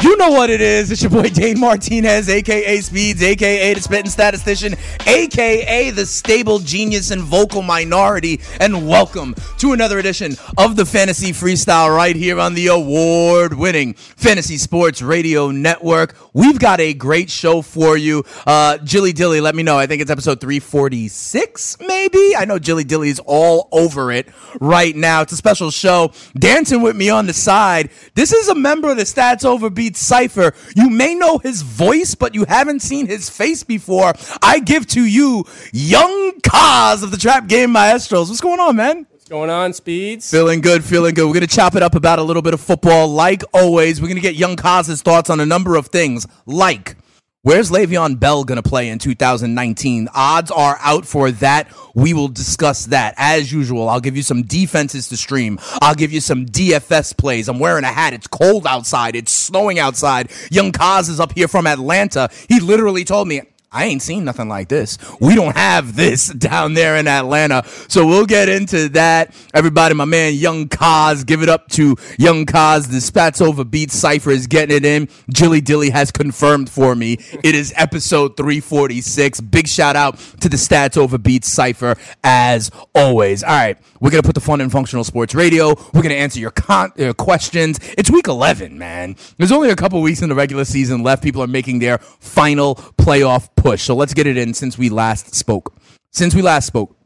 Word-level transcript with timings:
You 0.00 0.16
know 0.16 0.30
what 0.30 0.48
it 0.48 0.60
is. 0.60 0.92
It's 0.92 1.02
your 1.02 1.10
boy 1.10 1.28
Dane 1.28 1.58
Martinez, 1.58 2.28
aka 2.28 2.80
Speeds, 2.80 3.20
aka 3.20 3.74
the 3.74 3.80
Spitting 3.80 4.10
Statistician, 4.10 4.76
aka 5.06 5.90
the 5.90 6.06
stable 6.06 6.60
genius 6.60 7.10
and 7.10 7.20
vocal 7.20 7.62
minority. 7.62 8.40
And 8.60 8.86
welcome 8.88 9.34
to 9.58 9.72
another 9.72 9.98
edition 9.98 10.36
of 10.56 10.76
the 10.76 10.86
Fantasy 10.86 11.32
Freestyle 11.32 11.94
right 11.94 12.14
here 12.14 12.38
on 12.38 12.54
the 12.54 12.68
award 12.68 13.54
winning 13.54 13.94
Fantasy 13.94 14.56
Sports 14.56 15.02
Radio 15.02 15.50
Network. 15.50 16.14
We've 16.32 16.60
got 16.60 16.78
a 16.78 16.94
great 16.94 17.28
show 17.28 17.60
for 17.60 17.96
you. 17.96 18.24
Uh, 18.46 18.78
Jilly 18.78 19.12
Dilly, 19.12 19.40
let 19.40 19.56
me 19.56 19.64
know. 19.64 19.78
I 19.78 19.86
think 19.86 20.00
it's 20.00 20.12
episode 20.12 20.40
346, 20.40 21.78
maybe. 21.80 22.36
I 22.36 22.44
know 22.44 22.60
Jilly 22.60 22.84
Dilly 22.84 23.08
is 23.08 23.20
all 23.26 23.68
over 23.72 24.12
it 24.12 24.28
right 24.60 24.94
now. 24.94 25.22
It's 25.22 25.32
a 25.32 25.36
special 25.36 25.72
show. 25.72 26.12
Dancing 26.38 26.82
with 26.82 26.94
me 26.94 27.10
on 27.10 27.26
the 27.26 27.32
side. 27.32 27.90
This 28.14 28.32
is 28.32 28.46
a 28.46 28.54
member 28.54 28.88
of 28.90 28.96
the 28.96 29.02
Stats 29.02 29.44
Over 29.44 29.68
Cypher. 29.96 30.54
You 30.76 30.90
may 30.90 31.14
know 31.14 31.38
his 31.38 31.62
voice, 31.62 32.14
but 32.14 32.34
you 32.34 32.44
haven't 32.44 32.80
seen 32.80 33.06
his 33.06 33.30
face 33.30 33.62
before. 33.62 34.12
I 34.42 34.60
give 34.60 34.86
to 34.88 35.04
you 35.04 35.44
Young 35.72 36.32
Kaz 36.40 37.02
of 37.02 37.10
the 37.10 37.16
Trap 37.16 37.46
Game 37.46 37.72
Maestros. 37.72 38.28
What's 38.28 38.40
going 38.40 38.60
on, 38.60 38.76
man? 38.76 39.06
What's 39.10 39.28
going 39.28 39.50
on, 39.50 39.72
Speeds? 39.72 40.30
Feeling 40.30 40.60
good, 40.60 40.84
feeling 40.84 41.14
good. 41.14 41.26
We're 41.26 41.34
going 41.34 41.46
to 41.46 41.54
chop 41.54 41.74
it 41.74 41.82
up 41.82 41.94
about 41.94 42.18
a 42.18 42.22
little 42.22 42.42
bit 42.42 42.54
of 42.54 42.60
football. 42.60 43.08
Like 43.08 43.42
always, 43.52 44.00
we're 44.00 44.08
going 44.08 44.16
to 44.16 44.22
get 44.22 44.36
Young 44.36 44.56
Kaz's 44.56 45.02
thoughts 45.02 45.30
on 45.30 45.40
a 45.40 45.46
number 45.46 45.76
of 45.76 45.88
things, 45.88 46.26
like 46.46 46.96
where's 47.42 47.70
Le'Veon 47.70 48.18
Bell 48.18 48.44
going 48.44 48.62
to 48.62 48.68
play 48.68 48.88
in 48.88 48.98
2019? 48.98 50.08
Odds 50.14 50.50
are 50.50 50.78
out 50.80 51.04
for 51.04 51.30
that. 51.32 51.72
We 51.94 52.14
will 52.14 52.28
discuss 52.28 52.86
that. 52.86 53.14
As 53.16 53.52
usual, 53.52 53.88
I'll 53.88 54.00
give 54.00 54.16
you 54.16 54.22
some 54.22 54.42
defenses 54.42 55.08
to 55.08 55.16
stream. 55.16 55.58
I'll 55.80 55.94
give 55.94 56.12
you 56.12 56.20
some 56.20 56.46
DFS 56.46 57.16
plays. 57.16 57.48
I'm 57.48 57.58
wearing 57.58 57.84
a 57.84 57.88
hat. 57.88 58.12
It's 58.12 58.26
cold 58.26 58.66
outside. 58.66 59.16
It's 59.16 59.32
snowing 59.32 59.78
outside. 59.78 60.30
Young 60.50 60.72
Kaz 60.72 61.08
is 61.08 61.20
up 61.20 61.32
here 61.32 61.48
from 61.48 61.66
Atlanta. 61.66 62.30
He 62.48 62.60
literally 62.60 63.04
told 63.04 63.28
me, 63.28 63.42
I 63.70 63.84
ain't 63.84 64.00
seen 64.00 64.24
nothing 64.24 64.48
like 64.48 64.68
this. 64.68 64.96
We 65.20 65.34
don't 65.34 65.54
have 65.54 65.94
this 65.94 66.28
down 66.32 66.72
there 66.72 66.96
in 66.96 67.06
Atlanta. 67.06 67.64
So 67.88 68.06
we'll 68.06 68.24
get 68.24 68.48
into 68.48 68.88
that. 68.90 69.34
Everybody, 69.52 69.94
my 69.94 70.06
man 70.06 70.34
Young 70.34 70.68
Kaz, 70.68 71.26
give 71.26 71.42
it 71.42 71.50
up 71.50 71.68
to 71.70 71.94
Young 72.18 72.46
Kaz. 72.46 72.88
The 72.88 72.96
Stats 72.96 73.42
Over 73.42 73.64
Beats 73.64 73.94
Cypher 73.94 74.30
is 74.30 74.46
getting 74.46 74.74
it 74.74 74.86
in. 74.86 75.08
Jilly 75.30 75.60
Dilly 75.60 75.90
has 75.90 76.10
confirmed 76.10 76.70
for 76.70 76.94
me. 76.94 77.18
It 77.44 77.54
is 77.54 77.74
episode 77.76 78.38
346. 78.38 79.42
Big 79.42 79.68
shout 79.68 79.96
out 79.96 80.18
to 80.40 80.48
the 80.48 80.56
Stats 80.56 80.96
Over 80.96 81.18
Beats 81.18 81.48
Cypher 81.48 81.96
as 82.24 82.70
always. 82.94 83.44
All 83.44 83.50
right, 83.50 83.76
we're 84.00 84.10
going 84.10 84.22
to 84.22 84.26
put 84.26 84.34
the 84.34 84.40
fun 84.40 84.62
in 84.62 84.70
functional 84.70 85.04
sports 85.04 85.34
radio. 85.34 85.68
We're 85.92 86.02
going 86.02 86.08
to 86.08 86.16
answer 86.16 86.40
your 86.40 86.52
con- 86.52 86.92
uh, 86.98 87.12
questions. 87.12 87.78
It's 87.98 88.10
week 88.10 88.28
11, 88.28 88.78
man. 88.78 89.16
There's 89.36 89.52
only 89.52 89.68
a 89.68 89.76
couple 89.76 90.00
weeks 90.00 90.22
in 90.22 90.30
the 90.30 90.34
regular 90.34 90.64
season 90.64 91.02
left. 91.02 91.22
People 91.22 91.42
are 91.42 91.46
making 91.46 91.80
their 91.80 91.98
final 91.98 92.76
playoff 92.76 93.48
push. 93.62 93.82
So 93.82 93.94
let's 93.94 94.14
get 94.14 94.26
it 94.26 94.36
in 94.36 94.54
since 94.54 94.78
we 94.78 94.88
last 94.88 95.34
spoke. 95.34 95.74
Since 96.12 96.34
we 96.34 96.42
last 96.42 96.66
spoke, 96.66 96.96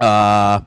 uh, 0.00 0.60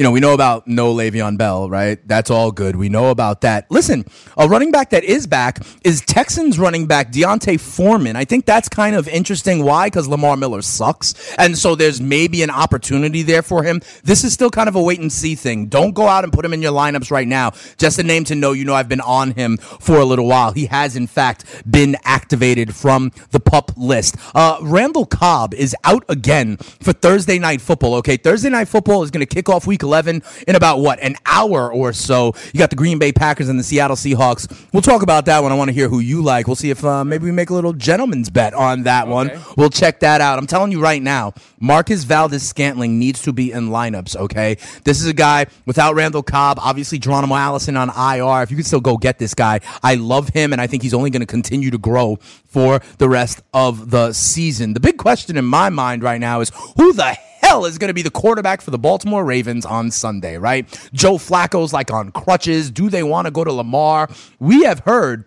you 0.00 0.04
know, 0.04 0.12
we 0.12 0.20
know 0.20 0.32
about 0.32 0.66
no 0.66 0.94
Le'Veon 0.94 1.36
Bell, 1.36 1.68
right? 1.68 1.98
That's 2.08 2.30
all 2.30 2.52
good. 2.52 2.74
We 2.74 2.88
know 2.88 3.10
about 3.10 3.42
that. 3.42 3.70
Listen, 3.70 4.06
a 4.38 4.48
running 4.48 4.70
back 4.70 4.88
that 4.90 5.04
is 5.04 5.26
back 5.26 5.58
is 5.84 6.00
Texans 6.00 6.58
running 6.58 6.86
back 6.86 7.12
D'Onta 7.12 7.60
Foreman. 7.60 8.16
I 8.16 8.24
think 8.24 8.46
that's 8.46 8.66
kind 8.66 8.96
of 8.96 9.06
interesting. 9.08 9.62
Why? 9.62 9.88
Because 9.88 10.08
Lamar 10.08 10.38
Miller 10.38 10.62
sucks. 10.62 11.34
And 11.36 11.58
so 11.58 11.74
there's 11.74 12.00
maybe 12.00 12.42
an 12.42 12.48
opportunity 12.48 13.22
there 13.22 13.42
for 13.42 13.62
him. 13.62 13.82
This 14.02 14.24
is 14.24 14.32
still 14.32 14.48
kind 14.48 14.70
of 14.70 14.74
a 14.74 14.82
wait 14.82 15.00
and 15.00 15.12
see 15.12 15.34
thing. 15.34 15.66
Don't 15.66 15.92
go 15.92 16.08
out 16.08 16.24
and 16.24 16.32
put 16.32 16.46
him 16.46 16.54
in 16.54 16.62
your 16.62 16.72
lineups 16.72 17.10
right 17.10 17.28
now. 17.28 17.52
Just 17.76 17.98
a 17.98 18.02
name 18.02 18.24
to 18.24 18.34
know. 18.34 18.52
You 18.52 18.64
know, 18.64 18.72
I've 18.72 18.88
been 18.88 19.02
on 19.02 19.32
him 19.32 19.58
for 19.58 19.98
a 19.98 20.06
little 20.06 20.28
while. 20.28 20.52
He 20.52 20.64
has, 20.64 20.96
in 20.96 21.08
fact, 21.08 21.44
been 21.70 21.98
activated 22.04 22.74
from 22.74 23.12
the 23.32 23.40
pup 23.40 23.72
list. 23.76 24.16
Uh, 24.34 24.60
Randall 24.62 25.04
Cobb 25.04 25.52
is 25.52 25.76
out 25.84 26.06
again 26.08 26.56
for 26.56 26.94
Thursday 26.94 27.38
night 27.38 27.60
football. 27.60 27.96
Okay, 27.96 28.16
Thursday 28.16 28.48
night 28.48 28.68
football 28.68 29.02
is 29.02 29.10
going 29.10 29.20
to 29.20 29.26
kick 29.26 29.50
off 29.50 29.66
week 29.66 29.82
11 29.90 30.22
in 30.46 30.54
about 30.54 30.78
what 30.78 31.00
an 31.00 31.16
hour 31.26 31.72
or 31.72 31.92
so. 31.92 32.32
You 32.52 32.58
got 32.58 32.70
the 32.70 32.76
Green 32.76 33.00
Bay 33.00 33.10
Packers 33.10 33.48
and 33.48 33.58
the 33.58 33.64
Seattle 33.64 33.96
Seahawks. 33.96 34.48
We'll 34.72 34.82
talk 34.82 35.02
about 35.02 35.24
that 35.24 35.42
one. 35.42 35.50
I 35.50 35.56
want 35.56 35.68
to 35.68 35.72
hear 35.72 35.88
who 35.88 35.98
you 35.98 36.22
like. 36.22 36.46
We'll 36.46 36.54
see 36.54 36.70
if 36.70 36.84
uh, 36.84 37.04
maybe 37.04 37.24
we 37.24 37.32
make 37.32 37.50
a 37.50 37.54
little 37.54 37.72
gentleman's 37.72 38.30
bet 38.30 38.54
on 38.54 38.84
that 38.84 39.02
okay. 39.02 39.10
one. 39.10 39.30
We'll 39.56 39.70
check 39.70 39.98
that 40.00 40.20
out. 40.20 40.38
I'm 40.38 40.46
telling 40.46 40.70
you 40.70 40.80
right 40.80 41.02
now, 41.02 41.34
Marquez 41.58 42.04
Valdes-Scantling 42.04 43.00
needs 43.00 43.22
to 43.22 43.32
be 43.32 43.50
in 43.50 43.70
lineups. 43.70 44.14
Okay, 44.14 44.58
this 44.84 45.00
is 45.00 45.06
a 45.06 45.12
guy 45.12 45.46
without 45.66 45.96
Randall 45.96 46.22
Cobb. 46.22 46.60
Obviously, 46.60 47.00
Geronimo 47.00 47.34
Allison 47.34 47.76
on 47.76 47.88
IR. 47.88 48.42
If 48.44 48.52
you 48.52 48.56
could 48.56 48.66
still 48.66 48.80
go 48.80 48.96
get 48.96 49.18
this 49.18 49.34
guy, 49.34 49.60
I 49.82 49.96
love 49.96 50.28
him, 50.28 50.52
and 50.52 50.60
I 50.60 50.68
think 50.68 50.84
he's 50.84 50.94
only 50.94 51.10
going 51.10 51.20
to 51.20 51.26
continue 51.26 51.70
to 51.70 51.78
grow 51.78 52.16
for 52.46 52.80
the 52.98 53.08
rest 53.08 53.42
of 53.52 53.90
the 53.90 54.12
season. 54.12 54.74
The 54.74 54.80
big 54.80 54.98
question 54.98 55.36
in 55.36 55.44
my 55.44 55.70
mind 55.70 56.02
right 56.02 56.20
now 56.20 56.40
is 56.40 56.52
who 56.76 56.92
the 56.92 57.16
hell 57.40 57.64
is 57.64 57.78
going 57.78 57.88
to 57.88 57.94
be 57.94 58.02
the 58.02 58.10
quarterback 58.10 58.60
for 58.60 58.70
the 58.70 58.78
Baltimore 58.78 59.24
Ravens 59.24 59.66
on 59.66 59.90
Sunday, 59.90 60.36
right? 60.36 60.66
Joe 60.92 61.14
Flacco's 61.14 61.72
like 61.72 61.90
on 61.90 62.12
crutches. 62.12 62.70
Do 62.70 62.90
they 62.90 63.02
want 63.02 63.26
to 63.26 63.30
go 63.30 63.44
to 63.44 63.52
Lamar? 63.52 64.08
We 64.38 64.64
have 64.64 64.80
heard 64.80 65.24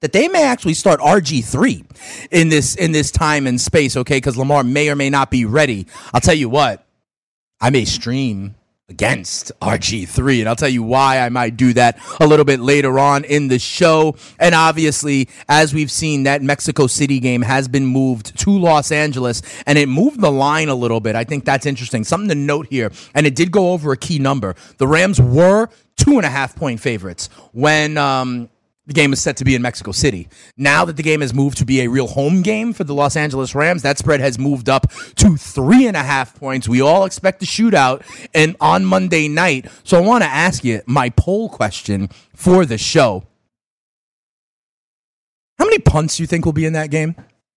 that 0.00 0.12
they 0.12 0.28
may 0.28 0.44
actually 0.44 0.74
start 0.74 1.00
RG3 1.00 2.28
in 2.30 2.48
this 2.48 2.74
in 2.76 2.92
this 2.92 3.10
time 3.10 3.46
and 3.46 3.60
space, 3.60 3.96
okay? 3.96 4.18
Because 4.18 4.36
Lamar 4.36 4.62
may 4.64 4.88
or 4.90 4.96
may 4.96 5.10
not 5.10 5.30
be 5.30 5.44
ready. 5.44 5.86
I'll 6.12 6.20
tell 6.20 6.34
you 6.34 6.48
what, 6.48 6.86
I 7.60 7.70
may 7.70 7.84
stream 7.84 8.54
against 8.88 9.52
RG3. 9.60 10.40
And 10.40 10.48
I'll 10.48 10.56
tell 10.56 10.68
you 10.68 10.82
why 10.82 11.20
I 11.20 11.28
might 11.28 11.56
do 11.56 11.74
that 11.74 11.98
a 12.20 12.26
little 12.26 12.44
bit 12.44 12.60
later 12.60 12.98
on 12.98 13.24
in 13.24 13.48
the 13.48 13.58
show. 13.58 14.16
And 14.38 14.54
obviously, 14.54 15.28
as 15.48 15.74
we've 15.74 15.90
seen, 15.90 16.22
that 16.22 16.42
Mexico 16.42 16.86
City 16.86 17.20
game 17.20 17.42
has 17.42 17.68
been 17.68 17.84
moved 17.84 18.38
to 18.40 18.50
Los 18.50 18.90
Angeles 18.90 19.42
and 19.66 19.78
it 19.78 19.88
moved 19.88 20.20
the 20.20 20.32
line 20.32 20.68
a 20.68 20.74
little 20.74 21.00
bit. 21.00 21.16
I 21.16 21.24
think 21.24 21.44
that's 21.44 21.66
interesting. 21.66 22.02
Something 22.04 22.30
to 22.30 22.34
note 22.34 22.66
here. 22.68 22.90
And 23.14 23.26
it 23.26 23.34
did 23.34 23.52
go 23.52 23.72
over 23.72 23.92
a 23.92 23.96
key 23.96 24.18
number. 24.18 24.54
The 24.78 24.86
Rams 24.86 25.20
were 25.20 25.68
two 25.96 26.16
and 26.16 26.24
a 26.24 26.30
half 26.30 26.56
point 26.56 26.80
favorites 26.80 27.28
when, 27.52 27.98
um, 27.98 28.48
the 28.88 28.94
game 28.94 29.12
is 29.12 29.20
set 29.20 29.36
to 29.36 29.44
be 29.44 29.54
in 29.54 29.60
Mexico 29.60 29.92
City. 29.92 30.28
Now 30.56 30.86
that 30.86 30.96
the 30.96 31.02
game 31.02 31.20
has 31.20 31.34
moved 31.34 31.58
to 31.58 31.66
be 31.66 31.82
a 31.82 31.88
real 31.88 32.06
home 32.06 32.40
game 32.40 32.72
for 32.72 32.84
the 32.84 32.94
Los 32.94 33.16
Angeles 33.16 33.54
Rams, 33.54 33.82
that 33.82 33.98
spread 33.98 34.20
has 34.20 34.38
moved 34.38 34.70
up 34.70 34.90
to 35.16 35.36
three 35.36 35.86
and 35.86 35.94
a 35.94 36.02
half 36.02 36.34
points. 36.34 36.66
We 36.66 36.80
all 36.80 37.04
expect 37.04 37.42
a 37.42 37.46
shootout 37.46 38.02
and 38.34 38.56
on 38.62 38.86
Monday 38.86 39.28
night. 39.28 39.66
So 39.84 39.98
I 39.98 40.00
want 40.00 40.24
to 40.24 40.28
ask 40.28 40.64
you 40.64 40.80
my 40.86 41.10
poll 41.10 41.50
question 41.50 42.08
for 42.34 42.64
the 42.64 42.78
show. 42.78 43.24
How 45.58 45.66
many 45.66 45.80
punts 45.80 46.16
do 46.16 46.22
you 46.22 46.26
think 46.26 46.46
will 46.46 46.54
be 46.54 46.64
in 46.64 46.72
that 46.72 46.90
game, 46.90 47.14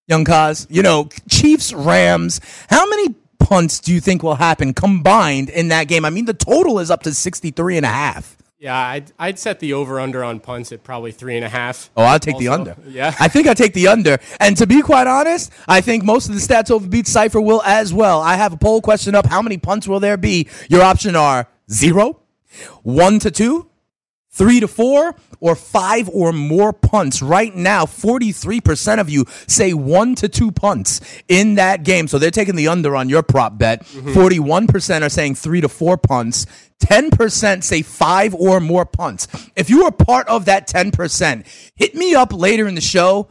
Young 0.07 0.25
Kaz? 0.25 0.67
You 0.69 0.83
know, 0.83 1.07
Chiefs, 1.29 1.71
Rams. 1.71 2.41
How 2.69 2.89
many 2.89 3.15
punts 3.39 3.79
do 3.79 3.93
you 3.93 4.01
think 4.01 4.21
will 4.21 4.35
happen 4.35 4.73
combined 4.73 5.49
in 5.49 5.69
that 5.69 5.87
game? 5.87 6.03
I 6.03 6.09
mean, 6.09 6.25
the 6.25 6.33
total 6.33 6.79
is 6.79 6.91
up 6.91 7.03
to 7.03 7.13
63 7.13 7.77
and 7.77 7.85
a 7.85 7.89
half. 7.89 8.35
Yeah, 8.61 8.77
I'd, 8.77 9.11
I'd 9.17 9.39
set 9.39 9.59
the 9.59 9.73
over 9.73 9.99
under 9.99 10.23
on 10.23 10.39
punts 10.39 10.71
at 10.71 10.83
probably 10.83 11.11
three 11.11 11.35
and 11.35 11.43
a 11.43 11.49
half. 11.49 11.89
Oh, 11.97 12.03
I'll 12.03 12.19
take 12.19 12.37
the 12.37 12.49
under. 12.49 12.77
Yeah. 12.87 13.11
I 13.19 13.27
think 13.27 13.47
I 13.47 13.55
take 13.55 13.73
the 13.73 13.87
under. 13.87 14.19
And 14.39 14.55
to 14.57 14.67
be 14.67 14.83
quite 14.83 15.07
honest, 15.07 15.51
I 15.67 15.81
think 15.81 16.03
most 16.03 16.29
of 16.29 16.35
the 16.35 16.41
stats 16.41 16.69
overbeat 16.69 17.07
Cypher 17.07 17.41
will 17.41 17.63
as 17.63 17.91
well. 17.91 18.21
I 18.21 18.35
have 18.35 18.53
a 18.53 18.57
poll 18.57 18.79
question 18.79 19.15
up. 19.15 19.25
How 19.25 19.41
many 19.41 19.57
punts 19.57 19.87
will 19.87 19.99
there 19.99 20.15
be? 20.15 20.47
Your 20.69 20.83
option 20.83 21.15
are 21.15 21.47
zero, 21.71 22.19
one 22.83 23.17
to 23.17 23.31
two, 23.31 23.70
three 24.31 24.59
to 24.59 24.67
four, 24.67 25.15
or 25.39 25.55
five 25.55 26.09
or 26.09 26.31
more 26.31 26.71
punts. 26.71 27.21
Right 27.21 27.53
now, 27.53 27.85
43% 27.85 28.99
of 28.99 29.09
you 29.09 29.25
say 29.47 29.73
one 29.73 30.15
to 30.15 30.29
two 30.29 30.51
punts 30.51 31.01
in 31.27 31.55
that 31.55 31.83
game. 31.83 32.07
So 32.07 32.17
they're 32.17 32.31
taking 32.31 32.55
the 32.55 32.67
under 32.67 32.95
on 32.95 33.09
your 33.09 33.23
prop 33.23 33.57
bet. 33.57 33.85
Mm-hmm. 33.85 34.13
41% 34.13 35.01
are 35.01 35.09
saying 35.09 35.35
three 35.35 35.61
to 35.61 35.69
four 35.69 35.97
punts. 35.97 36.45
10% 36.79 37.63
say 37.63 37.81
five 37.81 38.33
or 38.33 38.59
more 38.59 38.85
punts. 38.85 39.27
If 39.55 39.69
you 39.69 39.83
are 39.83 39.91
part 39.91 40.27
of 40.27 40.45
that 40.45 40.67
10%, 40.67 41.71
hit 41.75 41.95
me 41.95 42.15
up 42.15 42.33
later 42.33 42.67
in 42.67 42.75
the 42.75 42.81
show. 42.81 43.27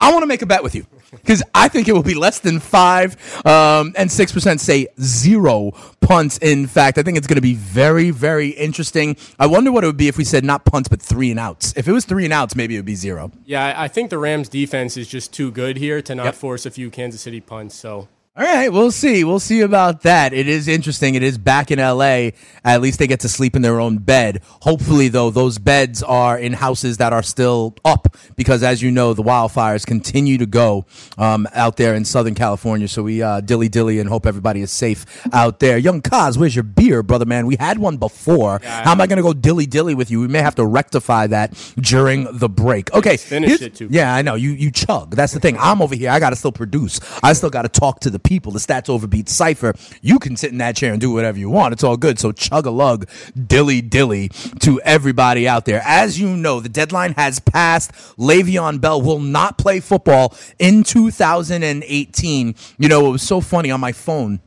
I 0.00 0.10
want 0.12 0.22
to 0.22 0.26
make 0.26 0.42
a 0.42 0.46
bet 0.46 0.62
with 0.62 0.74
you 0.74 0.86
because 1.12 1.42
I 1.54 1.68
think 1.68 1.88
it 1.88 1.92
will 1.92 2.02
be 2.02 2.14
less 2.14 2.40
than 2.40 2.58
five, 2.60 3.16
um, 3.46 3.92
and 3.96 4.10
six 4.10 4.32
percent 4.32 4.60
say 4.60 4.88
zero 5.00 5.72
punts. 6.00 6.38
In 6.38 6.66
fact, 6.66 6.98
I 6.98 7.02
think 7.02 7.16
it's 7.18 7.26
going 7.26 7.36
to 7.36 7.40
be 7.42 7.54
very, 7.54 8.10
very 8.10 8.48
interesting. 8.48 9.16
I 9.38 9.46
wonder 9.46 9.70
what 9.70 9.84
it 9.84 9.86
would 9.86 9.96
be 9.96 10.08
if 10.08 10.16
we 10.18 10.24
said 10.24 10.44
not 10.44 10.64
punts 10.64 10.88
but 10.88 11.00
three 11.02 11.30
and 11.30 11.38
outs. 11.38 11.72
If 11.76 11.86
it 11.88 11.92
was 11.92 12.04
three 12.04 12.24
and 12.24 12.32
outs, 12.32 12.56
maybe 12.56 12.74
it 12.74 12.78
would 12.78 12.84
be 12.86 12.94
zero. 12.94 13.30
Yeah, 13.44 13.64
I- 13.66 13.84
I 13.84 13.88
think 13.88 14.10
the 14.10 14.18
Rams 14.18 14.48
defense 14.48 14.96
is 14.96 15.06
just 15.08 15.32
too 15.32 15.50
good 15.50 15.76
here 15.76 16.00
to 16.02 16.14
not 16.14 16.34
force 16.34 16.64
a 16.66 16.70
few 16.70 16.88
Kansas 16.90 17.20
City 17.20 17.40
punts. 17.40 17.74
So 17.74 18.08
All 18.34 18.46
right, 18.46 18.72
we'll 18.72 18.90
see. 18.90 19.24
We'll 19.24 19.40
see 19.40 19.60
about 19.60 20.04
that. 20.04 20.32
It 20.32 20.48
is 20.48 20.66
interesting. 20.66 21.16
It 21.16 21.22
is 21.22 21.36
back 21.36 21.70
in 21.70 21.78
LA. 21.78 22.30
At 22.64 22.80
least 22.80 22.98
they 22.98 23.06
get 23.06 23.20
to 23.20 23.28
sleep 23.28 23.54
in 23.54 23.60
their 23.60 23.78
own 23.78 23.98
bed. 23.98 24.40
Hopefully, 24.62 25.08
though, 25.08 25.28
those 25.28 25.58
beds 25.58 26.02
are 26.02 26.38
in 26.38 26.54
houses 26.54 26.96
that 26.96 27.12
are 27.12 27.22
still 27.22 27.76
up 27.84 28.16
because, 28.34 28.62
as 28.62 28.80
you 28.80 28.90
know, 28.90 29.12
the 29.12 29.22
wildfires 29.22 29.84
continue 29.84 30.38
to 30.38 30.46
go 30.46 30.86
um, 31.18 31.46
out 31.52 31.76
there 31.76 31.94
in 31.94 32.06
Southern 32.06 32.34
California. 32.34 32.88
So 32.88 33.02
we 33.02 33.20
uh, 33.20 33.42
dilly 33.42 33.68
dilly 33.68 33.98
and 33.98 34.08
hope 34.08 34.24
everybody 34.24 34.62
is 34.62 34.70
safe 34.70 35.04
out 35.34 35.58
there. 35.60 35.76
Young 35.76 36.00
Kaz, 36.00 36.38
where's 36.38 36.56
your 36.56 36.62
beer, 36.62 37.02
brother 37.02 37.26
man? 37.26 37.46
We 37.46 37.56
had 37.60 37.76
one 37.76 37.98
before. 37.98 38.62
How 38.64 38.92
am 38.92 39.02
I 39.02 39.06
going 39.08 39.18
to 39.18 39.22
go 39.22 39.34
dilly 39.34 39.66
dilly 39.66 39.94
with 39.94 40.10
you? 40.10 40.20
We 40.20 40.28
may 40.28 40.40
have 40.40 40.54
to 40.54 40.64
rectify 40.64 41.26
that 41.26 41.52
during 41.76 42.26
the 42.38 42.48
break. 42.48 42.90
Okay, 42.94 43.18
Finish 43.18 43.60
it 43.60 43.74
too 43.74 43.88
Yeah, 43.90 44.14
I 44.14 44.22
know. 44.22 44.36
You 44.36 44.52
you 44.52 44.70
chug. 44.70 45.16
That's 45.16 45.34
the 45.34 45.40
thing. 45.40 45.58
I'm 45.58 45.82
over 45.82 45.94
here. 45.94 46.08
I 46.08 46.18
got 46.18 46.30
to 46.30 46.36
still 46.36 46.50
produce. 46.50 46.98
I 47.22 47.34
still 47.34 47.50
got 47.50 47.62
to 47.62 47.68
talk 47.68 48.00
to 48.00 48.08
the 48.08 48.21
people. 48.24 48.52
The 48.52 48.58
stats 48.58 48.88
overbeat 48.88 49.28
cipher. 49.28 49.74
You 50.00 50.18
can 50.18 50.36
sit 50.36 50.52
in 50.52 50.58
that 50.58 50.76
chair 50.76 50.92
and 50.92 51.00
do 51.00 51.10
whatever 51.12 51.38
you 51.38 51.50
want. 51.50 51.72
It's 51.72 51.84
all 51.84 51.96
good. 51.96 52.18
So 52.18 52.32
chug 52.32 52.66
a 52.66 52.70
lug, 52.70 53.08
dilly 53.46 53.80
dilly 53.80 54.28
to 54.60 54.80
everybody 54.82 55.48
out 55.48 55.64
there. 55.64 55.82
As 55.84 56.20
you 56.20 56.36
know, 56.36 56.60
the 56.60 56.68
deadline 56.68 57.14
has 57.14 57.38
passed. 57.40 57.92
Le'Veon 58.18 58.80
Bell 58.80 59.00
will 59.00 59.20
not 59.20 59.58
play 59.58 59.80
football 59.80 60.34
in 60.58 60.82
2018. 60.84 62.54
You 62.78 62.88
know, 62.88 63.06
it 63.08 63.10
was 63.10 63.22
so 63.22 63.40
funny 63.40 63.70
on 63.70 63.80
my 63.80 63.92
phone. 63.92 64.40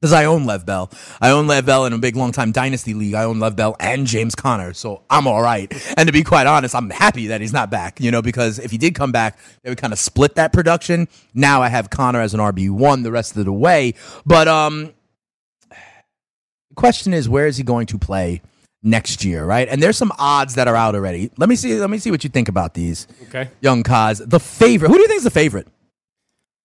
Because 0.00 0.12
I 0.12 0.26
own 0.26 0.44
Lev 0.46 0.64
Bell. 0.64 0.90
I 1.20 1.30
own 1.30 1.48
Lev 1.48 1.66
Bell 1.66 1.84
in 1.84 1.92
a 1.92 1.98
big, 1.98 2.14
long 2.14 2.30
time 2.30 2.52
dynasty 2.52 2.94
league. 2.94 3.14
I 3.14 3.24
own 3.24 3.40
Lev 3.40 3.56
Bell 3.56 3.74
and 3.80 4.06
James 4.06 4.36
Conner. 4.36 4.72
So 4.72 5.02
I'm 5.10 5.26
all 5.26 5.42
right. 5.42 5.72
And 5.96 6.06
to 6.06 6.12
be 6.12 6.22
quite 6.22 6.46
honest, 6.46 6.74
I'm 6.76 6.90
happy 6.90 7.28
that 7.28 7.40
he's 7.40 7.52
not 7.52 7.68
back, 7.68 8.00
you 8.00 8.12
know, 8.12 8.22
because 8.22 8.60
if 8.60 8.70
he 8.70 8.78
did 8.78 8.94
come 8.94 9.10
back, 9.10 9.38
they 9.62 9.70
would 9.70 9.78
kind 9.78 9.92
of 9.92 9.98
split 9.98 10.36
that 10.36 10.52
production. 10.52 11.08
Now 11.34 11.62
I 11.62 11.68
have 11.68 11.90
Connor 11.90 12.20
as 12.20 12.32
an 12.32 12.38
RB1 12.38 13.02
the 13.02 13.10
rest 13.10 13.36
of 13.36 13.44
the 13.44 13.52
way. 13.52 13.94
But 14.24 14.46
um, 14.46 14.92
the 15.70 16.74
question 16.76 17.12
is, 17.12 17.28
where 17.28 17.48
is 17.48 17.56
he 17.56 17.64
going 17.64 17.86
to 17.86 17.98
play 17.98 18.40
next 18.84 19.24
year, 19.24 19.44
right? 19.44 19.68
And 19.68 19.82
there's 19.82 19.96
some 19.96 20.12
odds 20.18 20.54
that 20.54 20.68
are 20.68 20.76
out 20.76 20.94
already. 20.94 21.30
Let 21.36 21.48
me 21.48 21.56
see. 21.56 21.74
Let 21.74 21.90
me 21.90 21.98
see 21.98 22.12
what 22.12 22.22
you 22.22 22.30
think 22.30 22.48
about 22.48 22.74
these. 22.74 23.08
okay, 23.24 23.50
Young 23.60 23.82
Kaz, 23.82 24.22
the 24.24 24.40
favorite. 24.40 24.88
Who 24.88 24.94
do 24.94 25.00
you 25.00 25.08
think 25.08 25.18
is 25.18 25.24
the 25.24 25.30
favorite? 25.30 25.66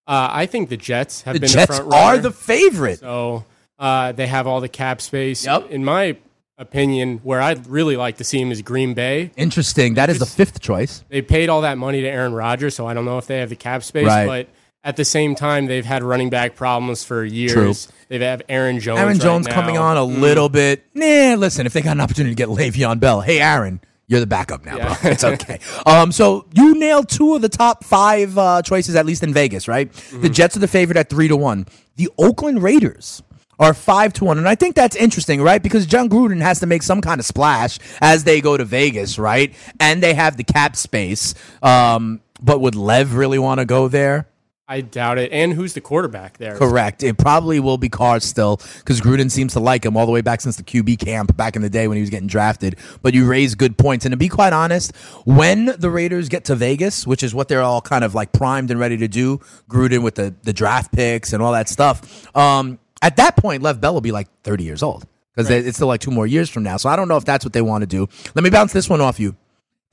Uh, 0.07 0.29
I 0.31 0.45
think 0.45 0.69
the 0.69 0.77
Jets 0.77 1.21
have 1.23 1.33
The 1.35 1.39
been 1.41 1.49
Jets 1.49 1.67
the 1.69 1.83
front 1.83 1.91
runner, 1.91 2.03
are 2.03 2.17
the 2.17 2.31
favorite. 2.31 2.99
So 2.99 3.45
uh, 3.79 4.11
they 4.11 4.27
have 4.27 4.47
all 4.47 4.61
the 4.61 4.69
cap 4.69 5.01
space. 5.01 5.45
Yep. 5.45 5.69
In 5.71 5.83
my 5.85 6.17
opinion, 6.57 7.19
where 7.23 7.41
I'd 7.41 7.65
really 7.67 7.97
like 7.97 8.17
to 8.17 8.23
see 8.23 8.39
him 8.39 8.51
is 8.51 8.61
Green 8.61 8.93
Bay. 8.93 9.31
Interesting. 9.35 9.95
That 9.95 10.09
is 10.09 10.19
the 10.19 10.25
fifth 10.25 10.59
choice. 10.61 11.03
They 11.09 11.21
paid 11.21 11.49
all 11.49 11.61
that 11.61 11.77
money 11.77 12.01
to 12.01 12.07
Aaron 12.07 12.33
Rodgers, 12.33 12.75
so 12.75 12.85
I 12.87 12.93
don't 12.93 13.05
know 13.05 13.17
if 13.17 13.27
they 13.27 13.39
have 13.39 13.49
the 13.49 13.55
cap 13.55 13.83
space. 13.83 14.05
Right. 14.07 14.25
But 14.27 14.47
at 14.83 14.95
the 14.97 15.05
same 15.05 15.33
time, 15.35 15.65
they've 15.65 15.85
had 15.85 16.03
running 16.03 16.29
back 16.29 16.55
problems 16.55 17.03
for 17.03 17.23
years. 17.23 17.85
True. 17.85 17.95
They've 18.09 18.21
had 18.21 18.43
Aaron 18.49 18.79
Jones. 18.79 18.99
Aaron 18.99 19.13
right 19.13 19.21
Jones 19.21 19.47
now. 19.47 19.53
coming 19.53 19.77
on 19.77 19.97
a 19.97 20.01
Mm. 20.01 20.19
little 20.19 20.49
bit. 20.49 20.83
Nah, 20.93 21.35
listen, 21.35 21.65
if 21.65 21.73
they 21.73 21.81
got 21.81 21.93
an 21.93 22.01
opportunity 22.01 22.35
to 22.35 22.37
get 22.37 22.49
Le'Veon 22.49 22.99
Bell, 22.99 23.21
hey 23.21 23.39
Aaron, 23.41 23.79
you're 24.07 24.19
the 24.19 24.27
backup 24.27 24.65
now, 24.65 24.77
Yeah. 24.77 24.97
bro. 25.01 25.11
It's 25.11 25.23
okay. 25.23 25.59
um, 25.85 26.11
so 26.11 26.45
you 26.53 26.75
nailed 26.75 27.09
two 27.09 27.35
of 27.35 27.41
the 27.41 27.49
top 27.49 27.83
five 27.83 28.37
uh, 28.37 28.61
choices, 28.61 28.95
at 28.95 29.05
least 29.05 29.23
in 29.23 29.33
Vegas, 29.33 29.67
right? 29.67 29.91
Mm-hmm. 29.91 30.21
The 30.21 30.29
Jets 30.29 30.55
are 30.57 30.59
the 30.59 30.67
favorite 30.67 30.97
at 30.97 31.09
three 31.09 31.27
to 31.27 31.37
one. 31.37 31.65
The 31.95 32.09
Oakland 32.17 32.61
Raiders 32.63 33.21
are 33.59 33.73
five 33.73 34.11
to 34.13 34.25
one, 34.25 34.37
and 34.37 34.47
I 34.49 34.55
think 34.55 34.75
that's 34.75 34.95
interesting, 34.95 35.41
right? 35.41 35.61
Because 35.61 35.85
Jon 35.85 36.09
Gruden 36.09 36.41
has 36.41 36.59
to 36.59 36.65
make 36.65 36.83
some 36.83 37.01
kind 37.01 37.19
of 37.19 37.25
splash 37.25 37.79
as 38.01 38.23
they 38.23 38.41
go 38.41 38.57
to 38.57 38.65
Vegas, 38.65 39.17
right? 39.19 39.53
And 39.79 40.01
they 40.03 40.13
have 40.15 40.37
the 40.37 40.43
cap 40.43 40.75
space. 40.75 41.33
Um, 41.61 42.21
but 42.41 42.59
would 42.59 42.75
Lev 42.75 43.13
really 43.15 43.39
want 43.39 43.59
to 43.59 43.65
go 43.65 43.87
there? 43.87 44.27
I 44.73 44.81
doubt 44.81 45.19
it. 45.19 45.31
And 45.31 45.53
who's 45.53 45.73
the 45.73 45.81
quarterback 45.81 46.39
there? 46.39 46.57
Correct. 46.57 47.03
It 47.03 47.19
probably 47.19 47.59
will 47.59 47.77
be 47.77 47.89
Carr 47.89 48.19
still 48.19 48.59
because 48.79 49.01
Gruden 49.01 49.29
seems 49.29 49.53
to 49.53 49.59
like 49.59 49.85
him 49.85 49.95
all 49.95 50.07
the 50.07 50.11
way 50.11 50.21
back 50.21 50.41
since 50.41 50.55
the 50.55 50.63
QB 50.63 50.97
camp 50.97 51.37
back 51.37 51.55
in 51.55 51.61
the 51.61 51.69
day 51.69 51.87
when 51.87 51.95
he 51.95 52.01
was 52.01 52.09
getting 52.09 52.27
drafted. 52.27 52.77
But 53.03 53.13
you 53.13 53.27
raise 53.27 53.53
good 53.53 53.77
points. 53.77 54.03
And 54.03 54.13
to 54.13 54.17
be 54.17 54.29
quite 54.29 54.51
honest, 54.51 54.95
when 55.25 55.75
the 55.77 55.91
Raiders 55.91 56.27
get 56.27 56.45
to 56.45 56.55
Vegas, 56.55 57.05
which 57.05 57.21
is 57.21 57.35
what 57.35 57.49
they're 57.49 57.61
all 57.61 57.81
kind 57.81 58.03
of 58.03 58.15
like 58.15 58.31
primed 58.31 58.71
and 58.71 58.79
ready 58.79 58.97
to 58.97 59.07
do, 59.07 59.37
Gruden 59.69 60.01
with 60.01 60.15
the, 60.15 60.33
the 60.41 60.53
draft 60.53 60.91
picks 60.91 61.33
and 61.33 61.43
all 61.43 61.51
that 61.51 61.69
stuff, 61.69 62.35
um, 62.35 62.79
at 63.03 63.17
that 63.17 63.37
point, 63.37 63.61
Lev 63.61 63.79
Bell 63.79 63.93
will 63.93 64.01
be 64.01 64.11
like 64.11 64.27
30 64.41 64.63
years 64.63 64.81
old 64.81 65.05
because 65.35 65.51
it's 65.51 65.77
still 65.77 65.87
like 65.87 66.01
two 66.01 66.09
more 66.09 66.25
years 66.25 66.49
from 66.49 66.63
now. 66.63 66.77
So 66.77 66.89
I 66.89 66.95
don't 66.95 67.07
know 67.07 67.17
if 67.17 67.25
that's 67.25 67.45
what 67.45 67.53
they 67.53 67.61
want 67.61 67.83
to 67.83 67.87
do. 67.87 68.09
Let 68.33 68.43
me 68.43 68.49
bounce 68.49 68.73
this 68.73 68.89
one 68.89 69.01
off 69.01 69.19
you. 69.19 69.35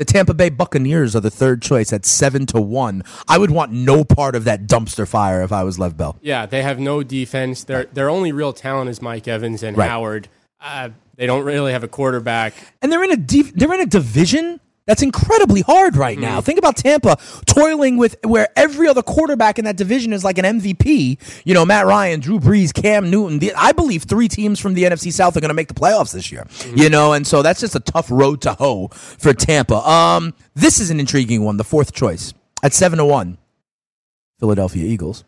The 0.01 0.07
Tampa 0.07 0.33
Bay 0.33 0.49
Buccaneers 0.49 1.15
are 1.15 1.21
the 1.21 1.31
third 1.31 1.61
choice 1.61 1.93
at 1.93 2.07
seven 2.07 2.47
to 2.47 2.59
one. 2.59 3.03
I 3.29 3.37
would 3.37 3.51
want 3.51 3.71
no 3.71 4.03
part 4.03 4.35
of 4.35 4.45
that 4.45 4.67
dumpster 4.67 5.07
fire 5.07 5.43
if 5.43 5.53
I 5.53 5.63
was 5.63 5.79
Lev 5.79 5.99
Bell. 5.99 6.17
Yeah, 6.23 6.47
they 6.47 6.63
have 6.63 6.79
no 6.81 7.03
defense. 7.03 7.65
Their 7.65 7.85
their 7.85 8.09
only 8.09 8.33
real 8.33 8.55
talent 8.55 8.89
is 8.89 9.03
Mike 9.03 9.29
Evans 9.29 9.63
and 9.63 9.77
Right. 9.77 9.91
Howard. 9.91 10.29
Uh, 10.59 10.89
they 11.17 11.27
don't 11.27 11.45
really 11.45 11.73
have 11.73 11.85
a 11.85 11.89
quarterback. 11.89 12.55
and 12.81 12.91
they're 12.91 13.05
in 13.05 13.11
a 13.13 13.17
deep, 13.19 13.49
they're 13.55 13.75
in 13.75 13.81
a 13.83 13.85
division 13.87 14.59
that's 14.87 15.03
incredibly 15.03 15.61
hard 15.61 15.97
right 15.97 16.19
Mm. 16.19 16.23
now. 16.23 16.41
Think 16.41 16.59
about 16.59 16.77
Tampa 16.77 17.17
toiling 17.47 17.97
with 17.97 18.17
where 18.25 18.49
every 18.57 18.89
other 18.89 19.03
quarterback 19.03 19.59
in 19.59 19.65
that 19.67 19.77
division 19.77 20.13
is 20.13 20.25
like 20.25 20.39
an 20.39 20.45
MVP. 20.45 21.19
You 21.45 21.55
know, 21.55 21.65
Matt 21.65 21.87
Ryan, 21.87 22.19
Drew 22.21 22.41
Brees, 22.41 22.73
Cam 22.73 23.11
Newton. 23.11 23.39
The, 23.39 23.53
I 23.55 23.73
believe 23.73 24.05
three 24.05 24.27
teams 24.29 24.59
from 24.59 24.75
the 24.75 24.83
NFC 24.85 25.13
South 25.13 25.37
are 25.37 25.41
going 25.41 25.51
to 25.51 25.55
make 25.55 25.69
the 25.69 25.75
playoffs 25.75 26.13
this 26.13 26.33
year. 26.33 26.45
Mm-hmm. 26.49 26.79
You 26.79 26.91
know, 26.91 27.13
and 27.13 27.27
so 27.27 27.43
that's 27.43 27.61
just 27.61 27.75
a 27.77 27.81
tough 27.81 28.11
road 28.11 28.41
to 28.43 28.55
hoe 28.55 28.89
for 28.89 29.33
Tampa. 29.33 29.77
Um, 29.89 30.35
this 30.55 30.81
is 30.81 30.91
an 30.91 30.99
intriguing 30.99 31.45
one. 31.45 31.57
The 31.57 31.65
fourth 31.65 31.93
choice 31.93 32.35
at 32.63 32.73
seven 32.73 32.99
to 32.99 33.05
one, 33.05 33.39
Philadelphia 34.39 34.85
Eagles. 34.85 35.25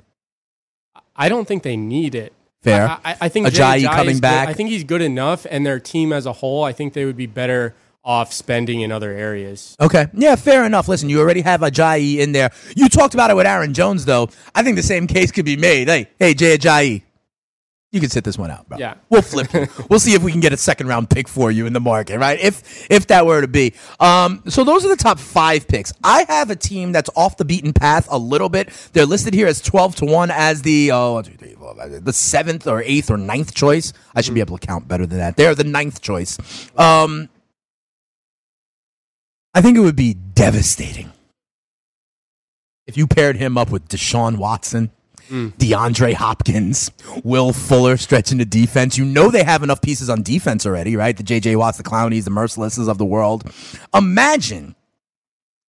I 1.14 1.28
don't 1.28 1.46
think 1.46 1.62
they 1.62 1.76
need 1.76 2.14
it. 2.14 2.32
Fair. 2.62 2.88
I, 2.88 2.98
I, 3.04 3.16
I 3.22 3.28
think 3.28 3.46
Ajayi 3.48 3.82
Ajayi 3.82 3.94
coming 3.94 4.14
good. 4.16 4.22
back. 4.22 4.48
I 4.48 4.52
think 4.54 4.70
he's 4.70 4.84
good 4.84 5.02
enough, 5.02 5.46
and 5.50 5.66
their 5.66 5.80
team 5.80 6.12
as 6.12 6.26
a 6.26 6.32
whole, 6.32 6.62
I 6.64 6.72
think 6.72 6.92
they 6.94 7.04
would 7.04 7.16
be 7.16 7.26
better 7.26 7.74
off 8.04 8.32
spending 8.32 8.80
in 8.80 8.90
other 8.90 9.12
areas. 9.12 9.76
Okay. 9.80 10.06
Yeah, 10.12 10.36
fair 10.36 10.64
enough. 10.64 10.88
Listen, 10.88 11.08
you 11.08 11.20
already 11.20 11.40
have 11.42 11.60
Ajayi 11.60 12.18
in 12.18 12.32
there. 12.32 12.50
You 12.76 12.88
talked 12.88 13.14
about 13.14 13.30
it 13.30 13.36
with 13.36 13.46
Aaron 13.46 13.74
Jones, 13.74 14.04
though. 14.04 14.28
I 14.54 14.62
think 14.62 14.76
the 14.76 14.82
same 14.82 15.06
case 15.06 15.30
could 15.30 15.44
be 15.44 15.56
made. 15.56 15.88
Hey, 15.88 16.08
hey, 16.18 16.34
Jay 16.34 16.56
Ajayi, 16.58 17.02
you 17.92 18.00
can 18.00 18.08
sit 18.08 18.24
this 18.24 18.38
one 18.38 18.50
out, 18.50 18.66
bro. 18.70 18.78
Yeah. 18.78 18.94
We'll 19.10 19.20
flip 19.20 19.52
you. 19.52 19.68
we'll 19.90 20.00
see 20.00 20.14
if 20.14 20.22
we 20.22 20.32
can 20.32 20.40
get 20.40 20.54
a 20.54 20.56
second 20.56 20.86
round 20.86 21.10
pick 21.10 21.28
for 21.28 21.50
you 21.50 21.66
in 21.66 21.74
the 21.74 21.80
market, 21.80 22.18
right? 22.18 22.40
If 22.40 22.90
if 22.90 23.06
that 23.08 23.26
were 23.26 23.42
to 23.42 23.46
be. 23.46 23.74
Um, 24.00 24.42
so 24.48 24.64
those 24.64 24.84
are 24.86 24.88
the 24.88 24.96
top 24.96 25.18
five 25.18 25.68
picks. 25.68 25.92
I 26.02 26.24
have 26.26 26.48
a 26.48 26.56
team 26.56 26.92
that's 26.92 27.10
off 27.14 27.36
the 27.36 27.44
beaten 27.44 27.74
path 27.74 28.08
a 28.10 28.16
little 28.16 28.48
bit. 28.48 28.70
They're 28.94 29.04
listed 29.04 29.34
here 29.34 29.46
as 29.46 29.60
twelve 29.60 29.94
to 29.96 30.06
one 30.06 30.30
as 30.30 30.62
the 30.62 30.90
oh 30.90 31.14
one, 31.14 31.24
two, 31.24 31.34
three, 31.34 31.52
four, 31.52 31.76
five, 31.76 32.02
the 32.02 32.14
seventh 32.14 32.66
or 32.66 32.82
eighth 32.82 33.10
or 33.10 33.18
ninth 33.18 33.54
choice. 33.54 33.92
I 34.14 34.22
should 34.22 34.34
be 34.34 34.40
able 34.40 34.56
to 34.56 34.66
count 34.66 34.88
better 34.88 35.04
than 35.04 35.18
that. 35.18 35.36
They're 35.36 35.54
the 35.54 35.64
ninth 35.64 36.00
choice. 36.00 36.38
Um, 36.78 37.28
I 39.54 39.60
think 39.60 39.76
it 39.76 39.80
would 39.80 39.96
be 39.96 40.14
devastating 40.14 41.12
if 42.86 42.96
you 42.96 43.06
paired 43.06 43.36
him 43.36 43.56
up 43.56 43.70
with 43.70 43.88
Deshaun 43.88 44.36
Watson, 44.36 44.90
mm. 45.28 45.52
DeAndre 45.54 46.14
Hopkins, 46.14 46.90
Will 47.22 47.52
Fuller 47.52 47.96
stretching 47.96 48.38
the 48.38 48.44
defense. 48.44 48.98
You 48.98 49.04
know 49.04 49.30
they 49.30 49.44
have 49.44 49.62
enough 49.62 49.80
pieces 49.80 50.10
on 50.10 50.22
defense 50.22 50.66
already, 50.66 50.96
right? 50.96 51.16
The 51.16 51.22
JJ 51.22 51.56
Watts, 51.56 51.78
the 51.78 51.84
Clowneys, 51.84 52.24
the 52.24 52.30
Mercilesses 52.30 52.88
of 52.88 52.98
the 52.98 53.04
world. 53.04 53.50
Imagine 53.94 54.74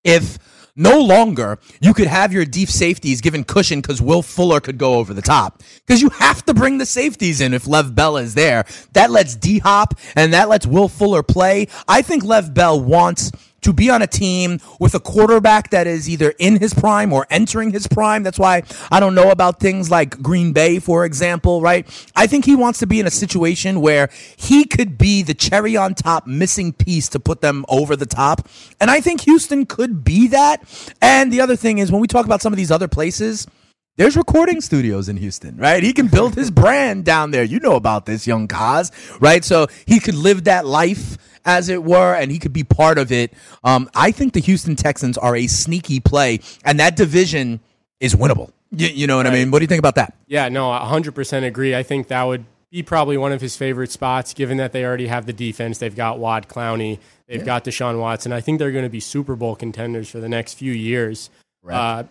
if 0.04 0.40
no 0.75 1.00
longer 1.00 1.60
you 1.82 1.94
could 1.94 2.08
have 2.08 2.34
your 2.34 2.46
deep 2.46 2.68
safeties 2.68 3.22
given 3.22 3.44
cushion 3.44 3.80
because 3.80 4.02
Will 4.02 4.24
Fuller 4.24 4.60
could 4.60 4.80
go 4.80 4.96
over 4.96 5.13
the 5.13 5.22
top. 5.22 5.62
Because 5.86 6.02
you 6.02 6.10
have 6.10 6.44
to 6.46 6.54
bring 6.54 6.80
the 6.80 6.86
safeties 6.86 7.42
in 7.42 7.54
if 7.54 7.68
Lev 7.68 7.94
Bell 7.94 8.18
is 8.18 8.34
there. 8.34 8.66
That 8.94 9.12
lets 9.12 9.36
D 9.36 9.60
Hop 9.60 9.94
and 10.16 10.34
that 10.34 10.50
lets 10.50 10.66
Will 10.66 10.90
Fuller 10.90 11.22
play. 11.22 11.68
I 11.88 12.02
think 12.02 12.24
Lev 12.24 12.56
Bell 12.56 12.82
wants 12.82 13.32
to 13.63 13.74
be 13.74 13.89
on 13.89 14.01
a 14.01 14.08
team 14.08 14.60
with 14.79 14.96
a 14.96 15.00
quarterback 15.00 15.70
that 15.72 15.88
is 15.88 16.10
either 16.10 16.34
in 16.39 16.58
his 16.58 16.74
prime 16.74 17.12
or 17.12 17.25
entering 17.29 17.72
his 17.72 17.88
prime. 17.88 18.24
That's 18.24 18.39
why 18.39 18.63
I 18.91 19.00
don't 19.00 19.15
know 19.15 19.32
about 19.32 19.60
things 19.60 19.89
like 19.89 20.22
Green 20.22 20.53
Bay, 20.53 20.79
for 20.79 21.05
example, 21.05 21.62
right? 21.62 21.88
I 22.15 22.27
think 22.27 22.46
he 22.46 22.55
wants 22.55 22.79
to 22.79 22.88
be 22.88 23.00
in 23.00 23.08
a 23.08 23.12
situation 23.12 23.82
where 23.82 24.10
he 24.38 24.65
could 24.65 24.98
be 24.98 25.24
the 25.24 25.34
cherry 25.34 25.75
on 25.75 25.96
top 25.96 26.27
missing 26.27 26.74
piece 26.74 27.10
to 27.10 27.20
put 27.20 27.41
them 27.41 27.65
over 27.67 27.96
the 27.96 28.05
top. 28.05 28.48
And 28.79 28.91
I 28.91 29.01
think 29.01 29.22
Houston 29.22 29.65
could 29.65 30.03
be 30.03 30.27
that. 30.27 30.63
And 31.01 31.32
the 31.32 31.41
other 31.41 31.55
thing 31.55 31.77
is 31.77 31.91
when 31.91 32.01
we 32.01 32.08
talk 32.08 32.25
about 32.25 32.41
some 32.41 32.53
of 32.53 32.58
these 32.58 32.72
other 32.72 32.88
places, 32.88 33.48
there's 33.96 34.18
recording 34.18 34.60
studios 34.60 35.08
in 35.08 35.18
Houston, 35.18 35.58
right? 35.58 35.84
He 35.84 35.94
can 35.94 36.08
build 36.08 36.36
his 36.36 36.50
brand 36.64 37.06
down 37.06 37.32
there. 37.32 37.44
You 37.44 37.60
know 37.60 37.76
about 37.76 38.06
this, 38.06 38.26
young 38.26 38.48
Kaz, 38.48 38.92
right? 39.22 39.44
So 39.44 39.68
he 39.86 40.00
could 40.00 40.16
live 40.16 40.46
that 40.46 40.66
life, 40.66 41.18
as 41.46 41.70
it 41.70 41.84
were, 41.84 42.16
and 42.16 42.32
he 42.32 42.40
could 42.40 42.54
be 42.54 42.64
part 42.64 42.98
of 42.98 43.12
it. 43.12 43.34
Um, 43.64 43.90
I 43.94 44.12
think 44.12 44.34
the 44.34 44.40
Houston 44.40 44.76
Texans 44.76 45.18
are 45.18 45.36
a 45.36 45.48
sneaky 45.48 46.00
play, 46.00 46.40
and 46.64 46.80
that 46.80 46.96
division 46.96 47.60
is 48.00 48.16
winnable. 48.16 48.52
You, 48.72 48.88
you 48.88 49.08
know 49.08 49.18
what 49.18 49.28
I 49.28 49.30
mean? 49.30 49.52
What 49.52 49.60
do 49.60 49.64
you 49.64 49.68
think 49.68 49.80
about 49.80 49.96
that? 49.96 50.16
Yeah, 50.26 50.50
no, 50.50 50.70
100% 50.70 51.46
agree. 51.46 51.76
I 51.76 51.84
think 51.84 52.08
that 52.08 52.24
would 52.24 52.46
be 52.72 52.82
probably 52.82 53.18
one 53.18 53.32
of 53.32 53.42
his 53.42 53.56
favorite 53.56 53.92
spots, 53.92 54.34
given 54.34 54.58
that 54.58 54.72
they 54.72 54.84
already 54.84 55.08
have 55.08 55.28
the 55.28 55.34
defense. 55.34 55.78
They've 55.78 55.96
got 55.96 56.18
Wad 56.18 56.48
Clowney, 56.48 56.98
they've 57.28 57.46
got 57.46 57.66
Deshaun 57.66 58.00
Watson. 58.00 58.34
I 58.34 58.42
think 58.42 58.58
they're 58.58 58.72
going 58.72 58.86
to 58.86 58.90
be 58.90 59.00
Super 59.00 59.36
Bowl 59.36 59.56
contenders 59.56 60.10
for 60.10 60.20
the 60.20 60.30
next 60.30 60.56
few 60.56 60.72
years. 60.72 61.30
Uh, 61.70 62.04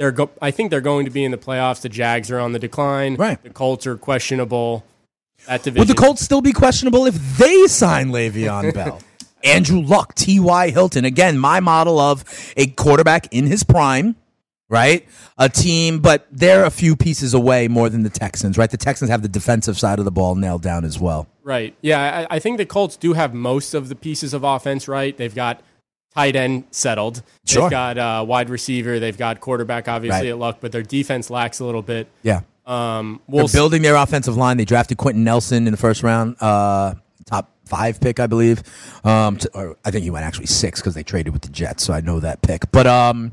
they're 0.00 0.12
go- 0.12 0.30
I 0.40 0.50
think 0.50 0.70
they're 0.70 0.80
going 0.80 1.04
to 1.04 1.10
be 1.10 1.24
in 1.24 1.30
the 1.30 1.36
playoffs. 1.36 1.82
The 1.82 1.90
Jags 1.90 2.30
are 2.30 2.38
on 2.40 2.52
the 2.52 2.58
decline. 2.58 3.16
Right. 3.16 3.40
The 3.42 3.50
Colts 3.50 3.86
are 3.86 3.98
questionable. 3.98 4.82
That 5.46 5.62
division. 5.62 5.80
Would 5.86 5.94
the 5.94 6.00
Colts 6.00 6.22
still 6.22 6.40
be 6.40 6.54
questionable 6.54 7.04
if 7.04 7.14
they 7.36 7.66
sign 7.66 8.08
Le'Veon 8.08 8.72
Bell? 8.74 8.98
Andrew 9.44 9.80
Luck, 9.82 10.14
T.Y. 10.14 10.70
Hilton. 10.70 11.04
Again, 11.04 11.38
my 11.38 11.60
model 11.60 12.00
of 12.00 12.24
a 12.56 12.68
quarterback 12.68 13.30
in 13.30 13.46
his 13.46 13.62
prime, 13.62 14.16
right? 14.70 15.06
A 15.36 15.50
team, 15.50 15.98
but 15.98 16.26
they're 16.30 16.64
a 16.64 16.70
few 16.70 16.96
pieces 16.96 17.34
away 17.34 17.68
more 17.68 17.90
than 17.90 18.02
the 18.02 18.08
Texans, 18.10 18.56
right? 18.56 18.70
The 18.70 18.78
Texans 18.78 19.10
have 19.10 19.20
the 19.20 19.28
defensive 19.28 19.78
side 19.78 19.98
of 19.98 20.06
the 20.06 20.10
ball 20.10 20.34
nailed 20.34 20.62
down 20.62 20.86
as 20.86 20.98
well. 20.98 21.26
Right. 21.42 21.74
Yeah, 21.82 22.26
I, 22.30 22.36
I 22.36 22.38
think 22.38 22.56
the 22.56 22.64
Colts 22.66 22.96
do 22.96 23.12
have 23.12 23.34
most 23.34 23.74
of 23.74 23.90
the 23.90 23.94
pieces 23.96 24.32
of 24.32 24.44
offense 24.44 24.88
right. 24.88 25.14
They've 25.14 25.34
got 25.34 25.60
tight 26.14 26.36
end 26.36 26.64
settled. 26.70 27.22
Sure. 27.46 27.62
They've 27.62 27.70
got 27.70 27.98
uh, 27.98 28.24
wide 28.26 28.50
receiver. 28.50 28.98
They've 28.98 29.16
got 29.16 29.40
quarterback, 29.40 29.88
obviously, 29.88 30.26
Right. 30.26 30.30
at 30.30 30.38
luck, 30.38 30.58
but 30.60 30.72
their 30.72 30.82
defense 30.82 31.30
lacks 31.30 31.60
a 31.60 31.64
little 31.64 31.82
bit. 31.82 32.08
Yeah. 32.22 32.40
Um, 32.66 33.20
we'll 33.26 33.48
see. 33.48 33.56
building 33.58 33.82
their 33.82 33.96
offensive 33.96 34.36
line. 34.36 34.56
They 34.56 34.64
drafted 34.64 34.98
Quenton 34.98 35.24
Nelson 35.24 35.66
in 35.66 35.72
the 35.72 35.76
first 35.76 36.02
round, 36.02 36.36
uh, 36.40 36.94
top 37.26 37.50
five 37.64 38.00
pick, 38.00 38.20
I 38.20 38.26
believe. 38.26 38.62
Um, 39.04 39.38
to, 39.38 39.50
or 39.54 39.76
I 39.84 39.90
think 39.90 40.04
he 40.04 40.10
went 40.10 40.24
actually 40.24 40.46
six 40.46 40.80
because 40.80 40.94
they 40.94 41.02
traded 41.02 41.32
with 41.32 41.42
the 41.42 41.48
Jets, 41.48 41.82
so 41.84 41.92
I 41.92 42.00
know 42.00 42.20
that 42.20 42.42
pick. 42.42 42.70
But 42.70 42.86
um, 42.86 43.32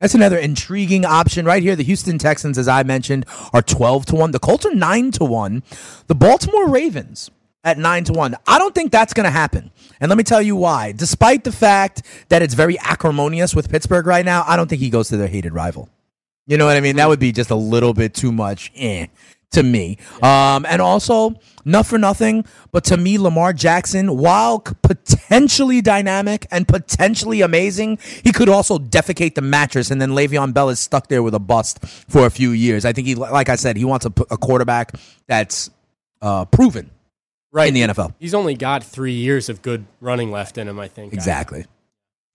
that's 0.00 0.14
another 0.14 0.38
intriguing 0.38 1.04
option 1.04 1.44
right 1.44 1.62
here. 1.62 1.76
The 1.76 1.82
Houston 1.84 2.18
Texans, 2.18 2.56
as 2.56 2.66
I 2.68 2.82
mentioned, 2.82 3.26
are 3.52 3.62
twelve 3.62 4.06
to 4.06 4.14
one. 4.16 4.30
The 4.30 4.38
Colts 4.38 4.64
are 4.64 4.74
nine 4.74 5.10
to 5.12 5.24
one. 5.24 5.62
The 6.06 6.14
Baltimore 6.14 6.68
Ravens 6.68 7.30
at 7.64 7.78
nine 7.78 8.04
to 8.04 8.12
one. 8.12 8.36
I 8.46 8.58
don't 8.58 8.74
think 8.74 8.90
that's 8.90 9.12
going 9.12 9.24
to 9.24 9.30
happen. 9.30 9.70
And 10.00 10.08
let 10.08 10.18
me 10.18 10.24
tell 10.24 10.42
you 10.42 10.56
why. 10.56 10.92
Despite 10.92 11.44
the 11.44 11.52
fact 11.52 12.02
that 12.28 12.42
it's 12.42 12.54
very 12.54 12.78
acrimonious 12.80 13.54
with 13.54 13.70
Pittsburgh 13.70 14.06
right 14.06 14.24
now, 14.24 14.44
I 14.46 14.56
don't 14.56 14.68
think 14.68 14.80
he 14.80 14.90
goes 14.90 15.08
to 15.08 15.16
their 15.16 15.28
hated 15.28 15.52
rival. 15.52 15.88
You 16.46 16.56
know 16.56 16.66
what 16.66 16.76
I 16.76 16.80
mean? 16.80 16.96
That 16.96 17.08
would 17.08 17.20
be 17.20 17.30
just 17.30 17.50
a 17.50 17.56
little 17.56 17.94
bit 17.94 18.14
too 18.14 18.32
much 18.32 18.72
eh, 18.74 19.06
to 19.52 19.62
me. 19.62 19.98
Um, 20.22 20.66
and 20.68 20.82
also, 20.82 21.36
not 21.64 21.86
for 21.86 21.98
nothing, 21.98 22.44
but 22.72 22.82
to 22.86 22.96
me, 22.96 23.16
Lamar 23.16 23.52
Jackson, 23.52 24.16
while 24.16 24.58
potentially 24.58 25.80
dynamic 25.80 26.46
and 26.50 26.66
potentially 26.66 27.42
amazing, 27.42 27.98
he 28.24 28.32
could 28.32 28.48
also 28.48 28.76
defecate 28.78 29.36
the 29.36 29.40
mattress, 29.40 29.92
and 29.92 30.02
then 30.02 30.10
Le'Veon 30.10 30.52
Bell 30.52 30.68
is 30.68 30.80
stuck 30.80 31.06
there 31.06 31.22
with 31.22 31.34
a 31.34 31.38
bust 31.38 31.84
for 31.86 32.26
a 32.26 32.30
few 32.30 32.50
years. 32.50 32.84
I 32.84 32.92
think 32.92 33.06
he, 33.06 33.14
like 33.14 33.48
I 33.48 33.54
said, 33.54 33.76
he 33.76 33.84
wants 33.84 34.04
a 34.04 34.10
quarterback 34.10 34.96
that's 35.28 35.70
uh, 36.20 36.44
proven 36.46 36.90
right. 37.52 37.68
in 37.68 37.74
the 37.74 37.82
NFL. 37.82 38.14
He's 38.18 38.34
only 38.34 38.54
got 38.54 38.82
three 38.82 39.12
years 39.12 39.48
of 39.48 39.62
good 39.62 39.86
running 40.00 40.30
left 40.32 40.58
in 40.58 40.66
him, 40.68 40.80
I 40.80 40.88
think. 40.88 41.12
Exactly. 41.12 41.66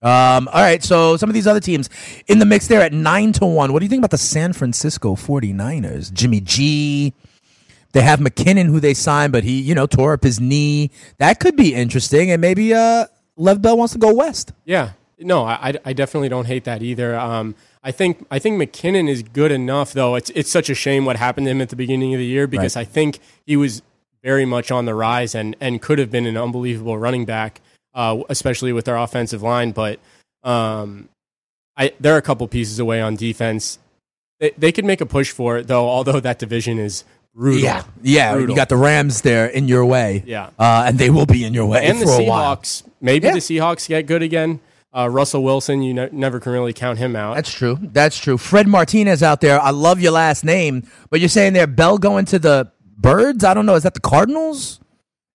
Um, 0.01 0.47
all 0.49 0.61
right, 0.61 0.83
so 0.83 1.17
some 1.17 1.27
of 1.29 1.33
these 1.33 1.47
other 1.47 1.59
teams 1.59 1.89
in 2.27 2.37
the 2.39 2.45
mix 2.45 2.67
there 2.67 2.81
at 2.81 2.93
9 2.93 3.31
to 3.33 3.45
1. 3.47 3.73
What 3.73 3.79
do 3.79 3.85
you 3.85 3.89
think 3.89 3.99
about 4.01 4.11
the 4.11 4.17
San 4.19 4.53
Francisco 4.53 5.15
49ers? 5.15 6.13
Jimmy 6.13 6.39
G. 6.39 7.13
They 7.93 8.01
have 8.01 8.19
McKinnon 8.19 8.65
who 8.67 8.79
they 8.79 8.93
signed, 8.93 9.31
but 9.33 9.43
he, 9.43 9.59
you 9.59 9.73
know, 9.73 9.87
tore 9.87 10.13
up 10.13 10.23
his 10.23 10.39
knee. 10.39 10.91
That 11.17 11.39
could 11.39 11.55
be 11.55 11.73
interesting 11.73 12.29
and 12.29 12.39
maybe 12.39 12.73
uh 12.73 13.07
Lev 13.37 13.61
Bell 13.61 13.77
wants 13.77 13.93
to 13.93 13.99
go 13.99 14.13
west. 14.13 14.51
Yeah. 14.65 14.91
No, 15.19 15.45
I, 15.45 15.73
I 15.83 15.93
definitely 15.93 16.29
don't 16.29 16.45
hate 16.45 16.63
that 16.65 16.83
either. 16.83 17.17
Um, 17.17 17.55
I 17.83 17.91
think 17.91 18.23
I 18.29 18.37
think 18.37 18.61
McKinnon 18.61 19.09
is 19.09 19.23
good 19.23 19.51
enough, 19.51 19.93
though. 19.93 20.13
It's 20.15 20.29
it's 20.31 20.51
such 20.51 20.69
a 20.69 20.75
shame 20.75 21.05
what 21.05 21.15
happened 21.15 21.45
to 21.47 21.51
him 21.51 21.61
at 21.61 21.69
the 21.69 21.75
beginning 21.75 22.13
of 22.13 22.19
the 22.19 22.25
year 22.25 22.45
because 22.45 22.75
Right. 22.75 22.81
I 22.81 22.85
think 22.85 23.19
he 23.45 23.55
was 23.57 23.81
very 24.27 24.43
much 24.45 24.71
on 24.71 24.83
the 24.83 24.93
rise 24.93 25.33
and 25.33 25.55
and 25.61 25.81
could 25.81 25.99
have 25.99 26.11
been 26.11 26.25
an 26.25 26.35
unbelievable 26.35 26.97
running 26.97 27.23
back, 27.23 27.61
uh, 27.93 28.17
especially 28.27 28.73
with 28.73 28.83
their 28.83 28.97
offensive 28.97 29.41
line. 29.41 29.71
But 29.71 29.99
um, 30.43 31.07
I 31.77 31.93
they're 32.01 32.17
a 32.17 32.21
couple 32.21 32.45
pieces 32.49 32.77
away 32.77 32.99
on 33.01 33.15
defense. 33.15 33.79
They, 34.41 34.51
they 34.57 34.71
could 34.73 34.83
make 34.85 34.99
a 34.99 35.05
push 35.05 35.31
for 35.31 35.57
it, 35.57 35.67
though. 35.67 35.87
Although 35.87 36.19
that 36.19 36.39
division 36.39 36.77
is 36.77 37.05
brutal. 37.33 37.61
Yeah. 37.63 37.83
Yeah, 38.03 38.33
Brutal. 38.33 38.49
you 38.49 38.55
got 38.55 38.67
the 38.69 38.75
Rams 38.77 39.21
there 39.21 39.47
in 39.47 39.67
your 39.69 39.85
way. 39.85 40.23
Yeah. 40.25 40.49
Uh, 40.59 40.83
and 40.87 40.99
they 40.99 41.09
will 41.09 41.25
be 41.25 41.45
in 41.45 41.53
your 41.53 41.65
way 41.67 41.85
and 41.87 42.01
the 42.01 42.05
for 42.05 42.21
a 42.21 42.23
while. 42.25 42.57
Seahawks. 42.57 42.83
Maybe 42.99 43.27
Yeah. 43.27 43.33
the 43.33 43.39
Seahawks 43.39 43.87
get 43.87 44.07
good 44.07 44.21
again. 44.23 44.59
Uh, 44.95 45.07
Russell 45.09 45.43
Wilson, 45.43 45.81
you 45.83 45.93
ne- 45.93 46.09
never 46.11 46.39
can 46.39 46.51
really 46.51 46.73
count 46.73 46.97
him 46.97 47.15
out. 47.15 47.35
That's 47.35 47.51
true. 47.53 47.77
That's 47.81 48.17
true. 48.17 48.37
Fred 48.37 48.67
Martinez 48.67 49.21
out 49.23 49.41
there. 49.41 49.59
I 49.61 49.69
love 49.69 49.99
your 50.01 50.11
last 50.13 50.43
name, 50.43 50.83
but 51.09 51.19
you're 51.19 51.29
saying 51.29 51.53
there 51.53 51.67
Bell 51.67 51.97
going 51.97 52.25
to 52.25 52.39
the 52.39 52.71
Birds? 52.97 53.43
I 53.43 53.53
don't 53.53 53.65
know. 53.65 53.75
Is 53.75 53.83
that 53.83 53.93
the 53.93 53.99
Cardinals? 53.99 54.79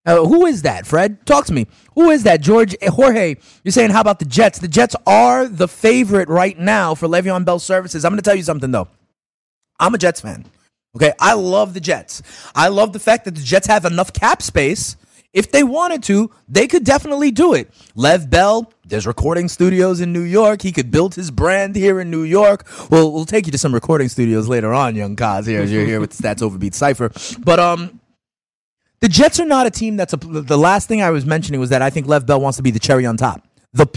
Uh, 0.04 0.24
who 0.24 0.46
is 0.46 0.62
that, 0.62 0.84
Fred? 0.84 1.24
Talk 1.26 1.46
to 1.46 1.52
me. 1.52 1.66
Who 1.94 2.10
is 2.10 2.24
that? 2.24 2.40
George 2.40 2.74
eh, 2.80 2.90
Jorge, 2.90 3.36
you're 3.62 3.72
saying 3.72 3.90
how 3.90 4.00
about 4.00 4.18
the 4.18 4.24
Jets? 4.24 4.58
The 4.58 4.66
Jets 4.66 4.96
are 5.06 5.46
the 5.46 5.68
favorite 5.68 6.28
right 6.28 6.58
now 6.58 6.96
for 6.96 7.06
Le'Veon 7.06 7.44
Bell 7.44 7.60
services. 7.60 8.04
I'm 8.04 8.10
going 8.10 8.18
to 8.18 8.24
tell 8.24 8.34
you 8.34 8.42
something 8.42 8.72
though. 8.72 8.88
I'm 9.78 9.94
a 9.94 9.98
Jets 9.98 10.20
fan. 10.20 10.44
Okay, 10.96 11.12
I 11.20 11.34
love 11.34 11.72
the 11.72 11.80
Jets. 11.80 12.22
I 12.54 12.68
love 12.68 12.92
the 12.92 12.98
fact 12.98 13.24
that 13.24 13.34
the 13.36 13.42
Jets 13.42 13.66
have 13.68 13.84
enough 13.84 14.12
cap 14.12 14.42
space. 14.42 14.96
If 15.32 15.50
they 15.50 15.62
wanted 15.62 16.02
to, 16.04 16.30
they 16.48 16.66
could 16.66 16.84
definitely 16.84 17.30
do 17.30 17.54
it. 17.54 17.70
Lev 17.94 18.28
Bell, 18.28 18.71
there's 18.84 19.06
recording 19.06 19.48
studios 19.48 20.00
in 20.00 20.12
New 20.12 20.22
York. 20.22 20.62
He 20.62 20.72
could 20.72 20.90
build 20.90 21.14
his 21.14 21.30
brand 21.30 21.76
here 21.76 22.00
in 22.00 22.10
New 22.10 22.22
York. 22.22 22.66
Well, 22.90 23.12
we'll 23.12 23.24
take 23.24 23.46
you 23.46 23.52
to 23.52 23.58
some 23.58 23.72
recording 23.72 24.08
studios 24.08 24.48
later 24.48 24.74
on, 24.74 24.96
young 24.96 25.16
Kaz, 25.16 25.46
here 25.46 25.62
you're 25.62 25.86
here 25.86 26.00
with 26.00 26.16
Stats 26.16 26.42
Overbeat 26.42 26.74
Cipher. 26.74 27.10
But 27.40 27.60
um, 27.60 28.00
the 29.00 29.08
Jets 29.08 29.38
are 29.40 29.46
not 29.46 29.66
a 29.66 29.70
team 29.70 29.96
that's 29.96 30.12
a. 30.12 30.16
The 30.16 30.58
last 30.58 30.88
thing 30.88 31.02
I 31.02 31.10
was 31.10 31.24
mentioning 31.24 31.60
was 31.60 31.70
that 31.70 31.82
I 31.82 31.90
think 31.90 32.06
Lev 32.06 32.26
Bell 32.26 32.40
wants 32.40 32.56
to 32.56 32.62
be 32.62 32.70
the 32.70 32.80
cherry 32.80 33.06
on 33.06 33.16
top, 33.16 33.42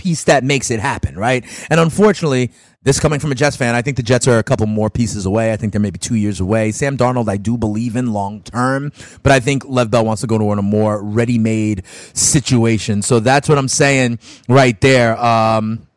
piece 0.06 0.26
that 0.26 0.44
makes 0.44 0.70
it 0.70 0.80
happen, 0.80 1.18
right? 1.18 1.44
And 1.72 1.80
unfortunately, 1.80 2.52
this 2.84 3.00
coming 3.00 3.20
from 3.20 3.32
a 3.32 3.36
Jets 3.36 3.56
fan, 3.56 3.74
I 3.74 3.82
think 3.82 3.98
the 3.98 4.04
Jets 4.04 4.28
are 4.28 4.38
a 4.38 4.44
couple 4.44 4.68
more 4.68 4.92
pieces 4.92 5.26
away. 5.26 5.52
I 5.52 5.58
think 5.58 5.74
they're 5.74 5.82
maybe 5.82 5.98
two 5.98 6.14
years 6.14 6.40
away. 6.40 6.72
Sam 6.72 6.96
Darnold, 6.96 7.28
I 7.28 7.38
do 7.38 7.58
believe 7.58 7.96
in 7.96 8.14
long 8.14 8.44
term, 8.44 8.92
but 9.24 9.32
I 9.32 9.40
think 9.40 9.66
Lev 9.66 9.90
Bell 9.90 10.06
wants 10.06 10.22
to 10.22 10.28
go 10.28 10.38
to 10.38 10.52
a 10.52 10.62
more 10.62 11.02
ready 11.04 11.40
made 11.40 11.88
situation. 12.14 13.02
So 13.02 13.20
that's 13.20 13.50
what 13.50 13.58
I'm 13.58 13.68
saying 13.68 14.20
right 14.48 14.80
there. 14.80 15.20
Um, 15.20 15.88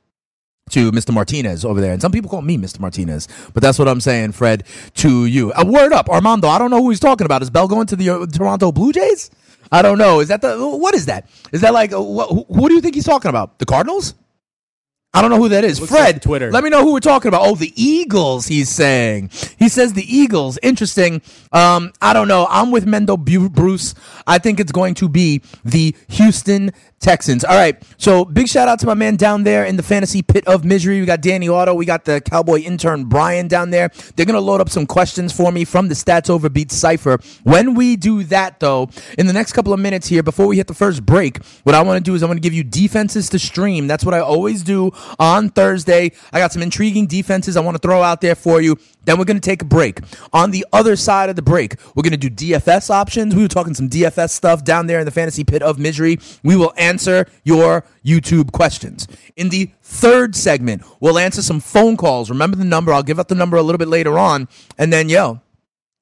to 0.71 0.93
Mr. 0.93 1.15
Martinez 1.15 1.65
over 1.65 1.81
there. 1.81 1.95
And 1.95 2.03
some 2.03 2.12
people 2.12 2.29
call 2.29 2.43
me 2.43 2.59
Mr. 2.59 2.79
Martinez, 2.79 3.27
but 3.55 3.62
that's 3.62 3.79
what 3.79 3.88
I'm 3.88 4.03
saying, 4.03 4.33
Fred, 4.33 4.65
to 4.97 5.25
you. 5.25 5.50
A 5.57 5.65
word 5.65 5.95
up, 5.95 6.11
Armando. 6.11 6.47
I 6.47 6.59
don't 6.59 6.71
know 6.71 6.83
who 6.83 6.91
he's 6.91 7.00
talking 7.00 7.25
about. 7.25 7.41
Is 7.41 7.49
Bell 7.49 7.69
going 7.69 7.87
to 7.87 7.97
the 7.97 8.11
uh, 8.11 8.27
Toronto 8.27 8.71
Blue 8.71 8.93
Jays? 8.93 9.31
I 9.71 9.83
don't 9.83 9.99
know. 9.99 10.21
Is 10.21 10.29
that 10.29 10.41
the 10.41 10.57
what 10.59 10.95
is 10.95 11.07
that? 11.07 11.29
Is 11.53 11.61
that 11.61 11.73
like 11.73 11.93
uh, 11.93 12.01
what, 12.01 12.29
who, 12.31 12.45
who 12.49 12.69
do 12.69 12.75
you 12.75 12.81
think 12.81 12.95
he's 12.95 13.05
talking 13.05 13.29
about? 13.29 13.59
The 13.59 13.67
Cardinals? 13.67 14.15
I 15.15 15.23
don't 15.23 15.31
know 15.31 15.39
who 15.39 15.49
that 15.49 15.65
is. 15.65 15.81
Looks 15.81 15.91
Fred, 15.91 16.17
like 16.17 16.23
Twitter. 16.23 16.53
Let 16.53 16.63
me 16.63 16.71
know 16.71 16.85
who 16.85 16.93
we're 16.93 17.01
talking 17.01 17.29
about. 17.29 17.43
Oh, 17.45 17.55
the 17.55 17.73
Eagles. 17.75 18.47
He's 18.47 18.69
saying. 18.69 19.31
He 19.59 19.69
says 19.71 19.95
the 19.95 20.05
Eagles. 20.05 20.59
Interesting. 20.63 21.23
Um, 21.51 21.93
I 22.03 22.13
don't 22.13 22.29
know. 22.29 22.47
I'm 22.51 22.71
with 22.71 22.85
Mendo 22.85 23.19
Bruce. 23.19 23.95
I 24.27 24.39
think 24.39 24.61
it's 24.61 24.71
going 24.71 24.95
to 24.95 25.09
be 25.09 25.41
the 25.65 25.97
Houston 26.09 26.73
Texans. 27.00 27.45
All 27.45 27.57
right. 27.57 27.81
So 27.97 28.25
big 28.25 28.49
shout 28.49 28.69
out 28.69 28.81
to 28.81 28.87
my 28.87 28.95
man 28.95 29.17
down 29.17 29.45
there 29.45 29.64
in 29.64 29.76
the 29.76 29.83
fantasy 29.83 30.23
pit 30.23 30.47
of 30.47 30.64
misery. 30.64 31.00
We 31.00 31.07
got 31.07 31.21
Danny 31.21 31.49
Otto. 31.49 31.75
We 31.75 31.87
got 31.87 32.05
the 32.05 32.21
cowboy 32.21 32.61
intern 32.61 33.05
Brian 33.05 33.47
down 33.47 33.71
there. 33.71 33.90
They're 34.17 34.26
going 34.26 34.35
to 34.35 34.40
load 34.40 34.61
up 34.61 34.69
some 34.69 34.87
questions 34.87 35.33
for 35.33 35.52
me 35.52 35.64
from 35.64 35.88
the 35.88 35.95
Stats 35.95 36.28
Overbeat 36.28 36.73
Cipher. 36.73 37.21
When 37.45 37.75
we 37.75 37.97
do 37.97 38.25
that, 38.25 38.61
though, 38.61 38.90
in 39.17 39.26
the 39.26 39.33
next 39.33 39.52
couple 39.52 39.73
of 39.73 39.81
minutes 39.81 40.09
here, 40.09 40.23
before 40.23 40.47
we 40.47 40.57
hit 40.57 40.67
the 40.67 40.75
first 40.75 41.07
break, 41.07 41.43
what 41.62 41.75
I 41.75 41.83
want 41.83 42.05
to 42.05 42.11
do 42.11 42.14
is 42.14 42.23
I 42.23 42.26
want 42.26 42.38
to 42.38 42.43
give 42.43 42.52
you 42.52 42.64
defenses 42.64 43.28
to 43.31 43.38
stream. 43.38 43.87
That's 43.87 44.05
what 44.05 44.14
I 44.14 44.21
always 44.21 44.62
do 44.62 44.90
on 45.19 45.50
Thursday. 45.50 46.12
I 46.33 46.40
got 46.40 46.52
some 46.52 46.62
intriguing 46.62 47.07
defenses 47.07 47.57
I 47.57 47.61
want 47.61 47.76
to 47.76 47.81
throw 47.81 48.02
out 48.02 48.21
there 48.21 48.35
for 48.35 48.61
you. 48.61 48.76
Then 49.05 49.19
we're 49.19 49.25
going 49.25 49.40
to 49.40 49.49
take 49.49 49.62
a 49.62 49.64
break. 49.64 50.00
On 50.35 50.50
the 50.50 50.67
other 50.71 50.95
side 50.95 51.31
of 51.31 51.37
the 51.37 51.43
break, 51.43 51.76
we're 51.95 52.02
going 52.02 52.19
to 52.19 52.28
do 52.28 52.28
DFS 52.28 52.90
options. 52.90 53.35
We 53.35 53.40
were 53.40 53.49
talking 53.49 53.73
some 53.73 53.88
DFS 53.88 54.31
stuff 54.31 54.64
down 54.64 54.87
there 54.87 54.99
in 54.99 55.07
the 55.07 55.11
fantasy 55.11 55.45
pit 55.45 55.62
of 55.62 55.78
misery. 55.78 56.19
We 56.43 56.57
will 56.57 56.75
answer 56.76 56.88
your 57.45 57.85
YouTube 58.04 58.52
questions. 58.52 59.07
In 59.37 59.49
the 59.49 59.71
third 59.83 60.35
segment, 60.35 60.83
we'll 61.00 61.18
answer 61.18 61.42
some 61.42 61.61
phone 61.61 61.97
calls. 61.97 62.30
Remember 62.30 62.57
the 62.57 62.64
number. 62.64 62.92
I'll 62.92 63.02
give 63.02 63.18
out 63.18 63.28
the 63.28 63.35
number 63.35 63.57
a 63.57 63.62
little 63.62 63.78
bit 63.78 63.88
later 63.88 64.18
on. 64.18 64.49
And 64.78 64.92
then, 64.92 65.09
yo, 65.09 65.40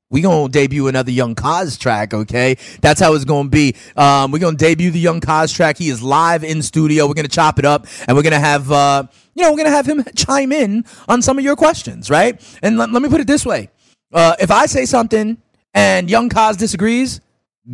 we 0.09 0.21
gonna 0.21 0.49
debut 0.49 0.87
another 0.87 1.11
Young 1.11 1.35
Kaz 1.35 1.79
track, 1.79 2.15
okay? 2.15 2.57
That's 2.81 3.01
how 3.01 3.15
it's 3.15 3.25
gonna 3.25 3.49
be. 3.49 3.75
Um, 3.97 4.31
we're 4.31 4.39
gonna 4.39 4.57
debut 4.57 4.91
the 4.91 5.01
Young 5.01 5.21
Kaz 5.21 5.55
track. 5.55 5.79
He 5.79 5.89
is 5.89 6.01
live 6.01 6.45
in 6.45 6.63
studio. 6.63 7.07
We're 7.09 7.15
gonna 7.15 7.29
chop 7.29 7.59
it 7.59 7.65
up, 7.65 7.87
and 8.07 8.17
we're 8.17 8.23
gonna 8.23 8.39
have, 8.39 8.71
uh, 8.71 9.05
you 9.35 9.43
know, 9.43 9.51
we're 9.51 9.59
gonna 9.59 9.71
have 9.71 9.87
him 9.87 10.05
chime 10.15 10.53
in 10.53 10.85
on 11.09 11.23
some 11.23 11.39
of 11.39 11.45
your 11.45 11.57
questions, 11.57 12.09
right? 12.09 12.41
And 12.63 12.79
let, 12.79 12.93
let 12.93 13.03
me 13.03 13.09
put 13.09 13.21
it 13.21 13.27
this 13.27 13.45
way: 13.45 13.69
uh, 14.13 14.37
if 14.39 14.51
I 14.51 14.67
say 14.67 14.85
something 14.85 15.39
and 15.75 16.09
Young 16.09 16.29
Kaz 16.29 16.57
disagrees, 16.57 17.21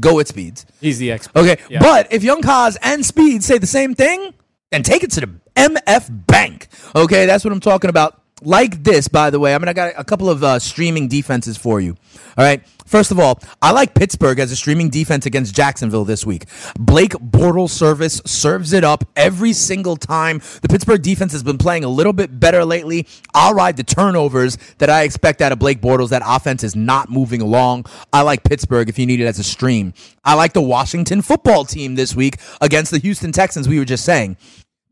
go 0.01 0.15
with 0.17 0.29
Speeds. 0.29 0.65
He's 0.81 0.99
the 0.99 1.11
expert. 1.13 1.39
Okay, 1.39 1.57
Yeah. 1.69 1.81
but 1.81 2.13
if 2.13 2.23
Young 2.23 2.41
Kaz 2.43 2.77
and 2.83 3.05
Speed 3.05 3.43
say 3.45 3.59
the 3.59 3.67
same 3.67 3.95
thing, 3.95 4.35
then 4.71 4.83
take 4.83 5.03
it 5.03 5.11
to 5.13 5.21
the 5.21 5.31
MF 5.57 6.09
Bank. 6.27 6.69
Okay, 6.97 7.27
that's 7.27 7.45
what 7.45 7.53
I'm 7.53 7.61
talking 7.61 7.91
about. 7.91 8.22
Like 8.45 8.83
this, 8.83 9.09
by 9.09 9.31
the 9.31 9.39
way. 9.39 9.55
I 9.55 9.59
mean, 9.59 9.69
I 9.69 9.73
got 9.73 9.95
a 9.97 10.05
couple 10.05 10.29
of 10.29 10.43
uh, 10.43 10.59
streaming 10.59 11.09
defenses 11.09 11.57
for 11.57 11.81
you. 11.81 11.97
All 12.37 12.45
right. 12.45 12.63
First 12.93 13.11
of 13.11 13.19
all, 13.19 13.41
I 13.63 13.71
like 13.71 13.95
Pittsburgh 13.95 14.39
as 14.39 14.53
a 14.53 14.57
streaming 14.57 14.91
defense 14.91 15.25
against 15.25 15.55
Jacksonville 15.55 16.05
this 16.05 16.27
week. 16.27 16.45
Blake 16.79 17.13
Bortles 17.13 17.71
service 17.71 18.21
serves 18.27 18.75
it 18.75 18.85
up 18.85 19.05
every 19.17 19.55
single 19.55 19.97
time. 19.97 20.43
The 20.61 20.69
Pittsburgh 20.69 21.01
defense 21.01 21.33
has 21.33 21.43
been 21.43 21.57
playing 21.57 21.85
a 21.85 21.89
little 21.89 22.13
bit 22.13 22.39
better 22.39 22.67
lately. 22.67 23.07
I'll 23.33 23.55
ride 23.55 23.79
the 23.79 23.83
turnovers 23.83 24.59
that 24.77 24.91
I 24.91 25.05
expect 25.05 25.41
out 25.41 25.53
of 25.53 25.59
Blake 25.59 25.81
Bortles. 25.81 26.11
That 26.11 26.23
offense 26.25 26.65
is 26.65 26.77
not 26.77 27.09
moving 27.09 27.41
along. 27.41 27.87
I 28.13 28.23
like 28.23 28.45
Pittsburgh 28.45 28.91
if 28.91 28.99
you 28.99 29.07
need 29.07 29.21
it 29.21 29.27
as 29.27 29.39
a 29.39 29.45
stream. 29.45 29.95
I 30.23 30.35
like 30.35 30.53
the 30.53 30.61
Washington 30.61 31.23
football 31.23 31.65
team 31.65 31.95
this 31.95 32.15
week 32.15 32.37
against 32.61 32.91
the 32.91 32.99
Houston 32.99 33.33
Texans. 33.33 33.69
We 33.69 33.79
were 33.79 33.87
just 33.87 34.05
saying 34.05 34.37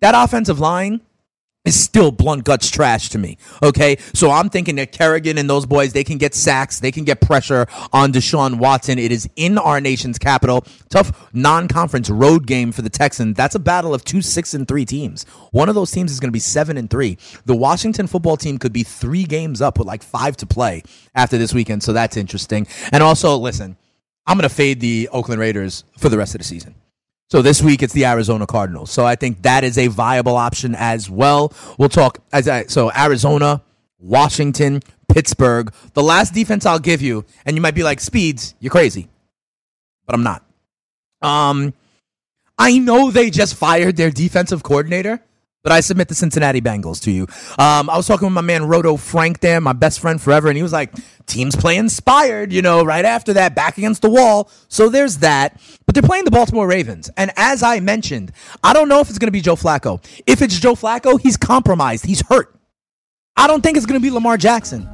that 0.00 0.14
offensive 0.14 0.58
line 0.58 1.02
is 1.64 1.78
still 1.78 2.10
blunt 2.10 2.44
guts 2.44 2.70
trash 2.70 3.10
to 3.10 3.18
me. 3.18 3.36
Okay. 3.62 3.98
So 4.14 4.30
I'm 4.30 4.48
thinking 4.48 4.76
that 4.76 4.92
Kerrigan 4.92 5.36
and 5.36 5.48
those 5.48 5.66
boys, 5.66 5.92
they 5.92 6.04
can 6.04 6.16
get 6.18 6.34
sacks, 6.34 6.80
they 6.80 6.90
can 6.90 7.04
get 7.04 7.20
pressure 7.20 7.66
on 7.92 8.12
Deshaun 8.12 8.58
Watson. 8.58 8.98
It 8.98 9.12
is 9.12 9.28
in 9.36 9.58
our 9.58 9.80
nation's 9.80 10.18
capital. 10.18 10.64
Tough 10.88 11.28
non 11.34 11.68
conference 11.68 12.08
road 12.08 12.46
game 12.46 12.72
for 12.72 12.82
the 12.82 12.90
Texans. 12.90 13.36
That's 13.36 13.54
a 13.54 13.58
battle 13.58 13.92
of 13.92 14.04
two 14.04 14.22
six 14.22 14.54
and 14.54 14.66
three 14.66 14.84
teams. 14.84 15.24
One 15.52 15.68
of 15.68 15.74
those 15.74 15.90
teams 15.90 16.10
is 16.10 16.20
going 16.20 16.30
to 16.30 16.32
be 16.32 16.38
seven 16.40 16.76
and 16.76 16.88
three. 16.88 17.18
The 17.44 17.56
Washington 17.56 18.06
football 18.06 18.36
team 18.36 18.58
could 18.58 18.72
be 18.72 18.82
three 18.82 19.24
games 19.24 19.60
up 19.60 19.78
with 19.78 19.86
like 19.86 20.02
five 20.02 20.36
to 20.38 20.46
play 20.46 20.82
after 21.14 21.36
this 21.36 21.52
weekend. 21.52 21.82
So 21.82 21.92
that's 21.92 22.16
interesting. 22.16 22.66
And 22.92 23.02
also, 23.02 23.36
listen, 23.36 23.76
I'm 24.26 24.36
going 24.36 24.48
to 24.48 24.54
fade 24.54 24.80
the 24.80 25.08
Oakland 25.12 25.40
Raiders 25.40 25.84
for 25.98 26.08
the 26.08 26.16
rest 26.16 26.34
of 26.34 26.38
the 26.38 26.44
season. 26.44 26.74
So 27.30 27.42
this 27.42 27.62
week 27.62 27.82
it's 27.82 27.92
the 27.92 28.06
Arizona 28.06 28.44
Cardinals. 28.44 28.90
So 28.90 29.06
I 29.06 29.14
think 29.14 29.42
that 29.42 29.62
is 29.62 29.78
a 29.78 29.86
viable 29.86 30.36
option 30.36 30.74
as 30.74 31.08
well. 31.08 31.52
We'll 31.78 31.88
talk 31.88 32.18
as 32.32 32.48
I 32.48 32.64
so 32.66 32.90
Arizona, 32.92 33.62
Washington, 34.00 34.82
Pittsburgh. 35.08 35.72
The 35.94 36.02
last 36.02 36.34
defense 36.34 36.66
I'll 36.66 36.80
give 36.80 37.00
you, 37.00 37.24
and 37.46 37.56
you 37.56 37.62
might 37.62 37.76
be 37.76 37.84
like, 37.84 38.00
Speeds, 38.00 38.54
you're 38.58 38.72
crazy. 38.72 39.08
But 40.06 40.16
I'm 40.16 40.24
not. 40.24 40.44
Um 41.22 41.72
I 42.58 42.78
know 42.78 43.10
they 43.10 43.30
just 43.30 43.54
fired 43.54 43.96
their 43.96 44.10
defensive 44.10 44.62
coordinator, 44.62 45.22
but 45.62 45.72
I 45.72 45.80
submit 45.80 46.08
the 46.08 46.14
Cincinnati 46.14 46.60
Bengals 46.60 47.02
to 47.02 47.10
you. 47.10 47.22
Um, 47.58 47.90
I 47.90 47.96
was 47.96 48.06
talking 48.06 48.26
with 48.26 48.34
my 48.34 48.40
man 48.40 48.64
Roto 48.64 48.96
Frank 48.96 49.40
there, 49.40 49.60
my 49.60 49.72
best 49.72 50.00
friend 50.00 50.20
forever, 50.20 50.48
and 50.48 50.56
he 50.56 50.62
was 50.62 50.72
like, 50.72 50.92
teams 51.26 51.54
play 51.54 51.76
inspired, 51.76 52.52
you 52.52 52.62
know, 52.62 52.84
right 52.84 53.04
after 53.04 53.34
that, 53.34 53.54
back 53.54 53.78
against 53.78 54.02
the 54.02 54.10
wall. 54.10 54.50
So 54.68 54.88
there's 54.88 55.18
that. 55.18 55.60
But 55.86 55.94
they're 55.94 56.02
playing 56.02 56.24
the 56.24 56.30
Baltimore 56.30 56.66
Ravens. 56.66 57.10
And 57.16 57.32
as 57.36 57.62
I 57.62 57.80
mentioned, 57.80 58.32
I 58.62 58.72
don't 58.72 58.88
know 58.88 59.00
if 59.00 59.08
it's 59.08 59.18
going 59.18 59.28
to 59.28 59.32
be 59.32 59.40
Joe 59.40 59.56
Flacco. 59.56 60.04
If 60.26 60.42
it's 60.42 60.58
Joe 60.58 60.74
Flacco, 60.74 61.20
he's 61.20 61.36
compromised, 61.36 62.04
he's 62.04 62.26
hurt. 62.26 62.54
I 63.36 63.46
don't 63.46 63.62
think 63.62 63.76
it's 63.76 63.86
going 63.86 64.00
to 64.00 64.02
be 64.02 64.10
Lamar 64.10 64.36
Jackson. 64.36 64.88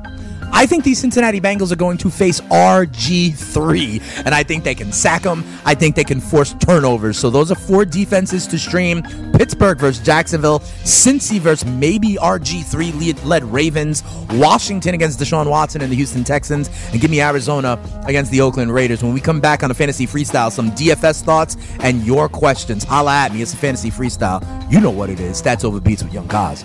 I 0.57 0.65
think 0.65 0.85
these 0.85 0.99
Cincinnati 0.99 1.39
Bengals 1.39 1.71
are 1.71 1.77
going 1.77 1.99
to 1.99 2.09
face 2.09 2.41
RG3, 2.41 4.25
and 4.25 4.35
I 4.35 4.43
think 4.43 4.65
they 4.65 4.75
can 4.75 4.91
sack 4.91 5.21
them. 5.21 5.45
I 5.67 5.75
think 5.75 5.95
they 5.97 6.03
can 6.03 6.19
force 6.19 6.55
turnovers. 6.55 7.19
So 7.19 7.29
those 7.29 7.53
are 7.53 7.55
four 7.55 7.85
defenses 7.85 8.47
to 8.47 8.59
stream 8.59 9.03
Pittsburgh 9.35 9.79
versus 9.79 10.03
Jacksonville, 10.03 10.61
Cincy 10.61 11.38
versus 11.38 11.69
maybe 11.69 12.14
RG3 12.14 13.23
led 13.27 13.45
Ravens, 13.45 14.03
Washington 14.31 14.95
against 14.95 15.21
Deshaun 15.21 15.51
Watson 15.51 15.83
and 15.83 15.92
the 15.92 15.97
Houston 15.97 16.25
Texans, 16.25 16.71
and 16.90 17.03
give 17.03 17.11
me 17.11 17.21
Arizona 17.21 17.79
against 18.07 18.31
the 18.31 18.40
Oakland 18.40 18.73
Raiders. 18.73 19.03
When 19.03 19.12
we 19.12 19.21
come 19.21 19.42
back 19.42 19.62
on 19.62 19.69
the 19.69 19.75
Fantasy 19.75 20.07
Freestyle, 20.07 20.51
some 20.51 20.71
DFS 20.71 21.23
thoughts 21.23 21.59
and 21.81 22.03
your 22.07 22.31
questions. 22.31 22.83
Holla 22.83 23.12
at 23.12 23.35
me. 23.35 23.42
It's 23.42 23.53
a 23.53 23.59
Fantasy 23.59 23.90
Freestyle. 23.90 24.42
You 24.73 24.81
know 24.81 24.90
what 24.90 25.11
it 25.11 25.21
is. 25.21 25.42
Stats 25.42 25.64
over 25.66 25.81
beats 25.81 26.03
with 26.03 26.14
Young 26.14 26.29
Kaz. 26.29 26.64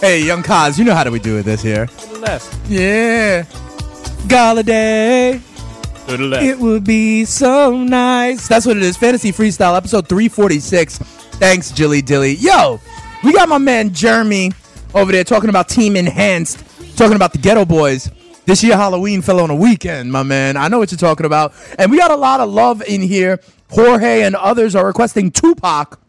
Hey, 0.00 0.24
Young 0.24 0.42
Kaz, 0.42 0.78
you 0.78 0.84
know 0.86 0.94
how 0.94 1.04
do 1.04 1.10
we 1.10 1.18
do 1.18 1.34
with 1.34 1.44
this 1.44 1.60
here? 1.60 1.86
To 1.86 2.06
the 2.08 2.18
left. 2.20 2.70
Yeah. 2.70 3.42
Golladay. 4.28 5.42
To 6.06 6.16
the 6.16 6.24
left. 6.24 6.42
It 6.42 6.58
would 6.58 6.84
be 6.84 7.26
so 7.26 7.76
nice. 7.76 8.48
That's 8.48 8.64
what 8.64 8.78
it 8.78 8.82
is. 8.82 8.96
Fantasy 8.96 9.30
Freestyle, 9.30 9.76
episode 9.76 10.08
346. 10.08 10.96
Thanks, 11.36 11.70
Jilly 11.70 12.00
Dilly. 12.00 12.36
Yo, 12.36 12.80
we 13.22 13.34
got 13.34 13.50
my 13.50 13.58
man 13.58 13.92
Jeremy 13.92 14.52
over 14.94 15.12
there 15.12 15.22
talking 15.22 15.50
about 15.50 15.68
Team 15.68 15.96
Enhanced, 15.96 16.64
talking 16.96 17.14
about 17.14 17.34
the 17.34 17.38
Geto 17.38 17.68
Boys. 17.68 18.10
This 18.46 18.64
year 18.64 18.78
Halloween 18.78 19.20
fell 19.20 19.38
on 19.38 19.50
a 19.50 19.54
weekend, 19.54 20.10
my 20.10 20.22
man. 20.22 20.56
I 20.56 20.68
know 20.68 20.78
what 20.78 20.90
you're 20.90 20.96
talking 20.96 21.26
about. 21.26 21.52
And 21.78 21.90
we 21.90 21.98
got 21.98 22.10
a 22.10 22.16
lot 22.16 22.40
of 22.40 22.48
love 22.48 22.82
in 22.88 23.02
here. 23.02 23.38
Jorge 23.70 24.22
and 24.22 24.34
others 24.34 24.74
are 24.74 24.86
requesting 24.86 25.30
Tupac. 25.30 25.99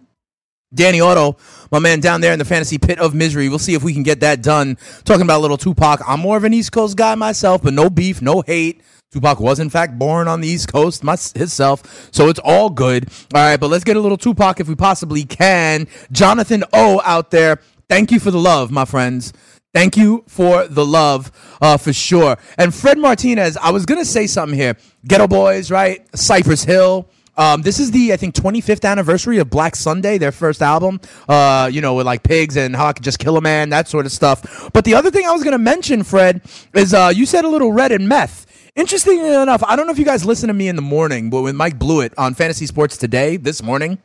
Danny 0.74 1.02
Otto, 1.02 1.36
my 1.70 1.80
man 1.80 2.00
down 2.00 2.22
there 2.22 2.32
in 2.32 2.40
the 2.40 2.46
fantasy 2.46 2.78
pit 2.78 2.98
of 2.98 3.14
misery. 3.14 3.50
We'll 3.50 3.60
see 3.60 3.74
if 3.74 3.84
we 3.84 3.94
can 3.94 4.04
get 4.04 4.22
that 4.22 4.42
done. 4.42 4.78
Talking 5.04 5.24
about 5.24 5.42
little 5.42 5.58
Tupac. 5.58 6.00
I'm 6.08 6.22
more 6.22 6.38
of 6.38 6.46
an 6.46 6.54
East 6.54 6.72
Coast 6.72 6.96
guy 6.96 7.16
myself, 7.16 7.62
but 7.62 7.74
no 7.74 7.90
beef, 7.90 8.22
no 8.22 8.42
hate. 8.42 8.82
Tupac 9.12 9.42
was 9.42 9.60
in 9.60 9.70
fact 9.70 10.00
born 10.00 10.30
on 10.30 10.40
the 10.40 10.48
East 10.48 10.72
Coast 10.72 11.04
my, 11.04 11.18
himself, 11.36 12.10
so 12.14 12.30
it's 12.30 12.40
all 12.40 12.70
good. 12.70 13.10
All 13.34 13.42
right, 13.42 13.60
but 13.60 13.70
let's 13.70 13.84
get 13.84 13.98
a 13.98 14.00
little 14.00 14.18
Tupac 14.18 14.62
if 14.62 14.70
we 14.70 14.76
possibly 14.76 15.26
can. 15.26 15.88
Jonathan 16.14 16.64
O 16.72 17.02
out 17.04 17.30
there, 17.32 17.60
thank 17.90 18.10
you 18.10 18.22
for 18.22 18.32
the 18.32 18.40
love, 18.40 18.72
my 18.72 18.86
friends. 18.86 19.34
Thank 19.74 19.98
you 19.98 20.24
for 20.28 20.66
the 20.68 20.86
love, 20.86 21.32
uh, 21.62 21.76
for 21.76 21.92
sure. 21.92 22.38
And 22.58 22.74
Fred 22.74 22.98
Martinez, 22.98 23.58
I 23.58 23.72
was 23.72 23.86
gonna 23.86 24.06
say 24.06 24.28
something 24.28 24.58
here. 24.58 24.78
Geto 25.06 25.30
Boys, 25.30 25.70
right? 25.70 26.06
Cypress 26.16 26.64
Hill. 26.64 27.10
Um, 27.38 27.62
this 27.62 27.80
is 27.80 27.92
the 27.92 28.14
I 28.14 28.18
think 28.18 28.36
25th 28.36 28.88
anniversary 28.88 29.38
of 29.38 29.50
Black 29.50 29.76
Sunday, 29.76 30.18
their 30.18 30.32
first 30.32 30.62
album. 30.62 31.00
Uh, 31.28 31.70
you 31.72 31.82
know, 31.82 31.96
with 31.96 32.06
like 32.06 32.24
pigs 32.24 32.58
and 32.58 32.76
how 32.76 32.88
I 32.88 32.94
could 32.94 33.04
just 33.04 33.20
kill 33.20 33.38
a 33.38 33.42
man, 33.42 33.70
that 33.70 33.88
sort 33.88 34.06
of 34.06 34.12
stuff. 34.12 34.70
But 34.74 34.86
the 34.86 34.94
other 34.94 35.12
thing 35.12 35.26
I 35.26 35.32
was 35.32 35.44
gonna 35.44 35.58
mention, 35.58 36.04
Fred, 36.04 36.42
is 36.74 36.94
uh, 36.94 37.12
you 37.14 37.26
said 37.26 37.46
a 37.46 37.50
little 37.50 37.72
red 37.72 37.92
and 37.92 38.08
meth. 38.08 38.48
Interestingly 38.76 39.34
enough, 39.34 39.64
I 39.64 39.76
don't 39.76 39.86
know 39.86 39.92
if 39.92 40.00
you 40.00 40.06
guys 40.06 40.24
listen 40.24 40.48
to 40.48 40.54
me 40.54 40.70
in 40.70 40.78
the 40.78 40.82
morning, 40.82 41.30
but 41.30 41.42
with 41.42 41.56
Mike 41.56 41.78
Blewett 41.78 42.14
on 42.18 42.34
Fantasy 42.34 42.66
Sports 42.66 42.96
Today 42.96 43.36
this 43.36 43.62
morning, 43.62 43.98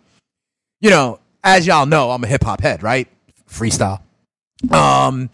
you 0.80 0.90
know, 0.90 1.20
as 1.44 1.66
y'all 1.66 1.86
know, 1.86 2.10
I'm 2.10 2.24
a 2.24 2.26
hip 2.26 2.42
hop 2.42 2.60
head, 2.60 2.82
right? 2.82 3.08
Freestyle. 3.48 4.00
Um, 4.72 5.30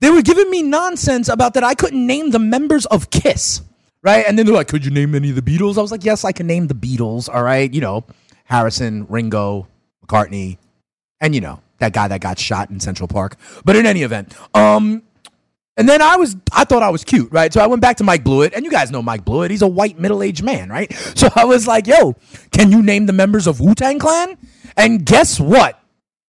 they 0.00 0.10
were 0.10 0.22
giving 0.22 0.50
me 0.50 0.62
nonsense 0.62 1.28
about 1.28 1.54
that 1.54 1.64
I 1.64 1.74
couldn't 1.74 2.04
name 2.04 2.30
the 2.30 2.38
members 2.38 2.86
of 2.86 3.10
Kiss, 3.10 3.62
right? 4.02 4.24
And 4.26 4.38
then 4.38 4.46
they're 4.46 4.54
like, 4.54 4.68
"Could 4.68 4.84
you 4.84 4.90
name 4.90 5.14
any 5.14 5.30
of 5.30 5.36
the 5.36 5.42
Beatles?" 5.42 5.78
I 5.78 5.82
was 5.82 5.90
like, 5.90 6.04
"Yes, 6.04 6.24
I 6.24 6.32
can 6.32 6.46
name 6.46 6.66
the 6.66 6.74
Beatles." 6.74 7.28
All 7.32 7.42
right, 7.42 7.72
you 7.72 7.80
know, 7.80 8.04
Harrison, 8.44 9.06
Ringo, 9.08 9.68
McCartney, 10.04 10.58
and 11.20 11.34
you 11.34 11.40
know 11.40 11.60
that 11.78 11.92
guy 11.92 12.08
that 12.08 12.20
got 12.20 12.38
shot 12.38 12.70
in 12.70 12.80
Central 12.80 13.08
Park. 13.08 13.36
But 13.64 13.76
in 13.76 13.86
any 13.86 14.02
event, 14.02 14.34
um, 14.54 15.02
and 15.76 15.88
then 15.88 16.02
I 16.02 16.16
was, 16.16 16.36
I 16.52 16.64
thought 16.64 16.82
I 16.82 16.90
was 16.90 17.04
cute, 17.04 17.30
right? 17.30 17.52
So 17.52 17.60
I 17.60 17.66
went 17.68 17.80
back 17.80 17.98
to 17.98 18.04
Mike 18.04 18.24
Blewett, 18.24 18.52
and 18.52 18.64
you 18.64 18.70
guys 18.70 18.90
know 18.90 19.00
Mike 19.00 19.24
Blewett. 19.24 19.50
He's 19.52 19.62
a 19.62 19.68
white 19.68 19.98
middle 19.98 20.22
aged 20.22 20.42
man, 20.42 20.68
right? 20.68 20.92
So 21.14 21.28
I 21.34 21.44
was 21.44 21.66
like, 21.66 21.86
"Yo, 21.86 22.14
can 22.50 22.70
you 22.72 22.82
name 22.82 23.06
the 23.06 23.12
members 23.12 23.46
of 23.46 23.60
Wu 23.60 23.74
Tang 23.74 23.98
Clan?" 23.98 24.36
And 24.76 25.04
guess 25.04 25.40
what? 25.40 25.80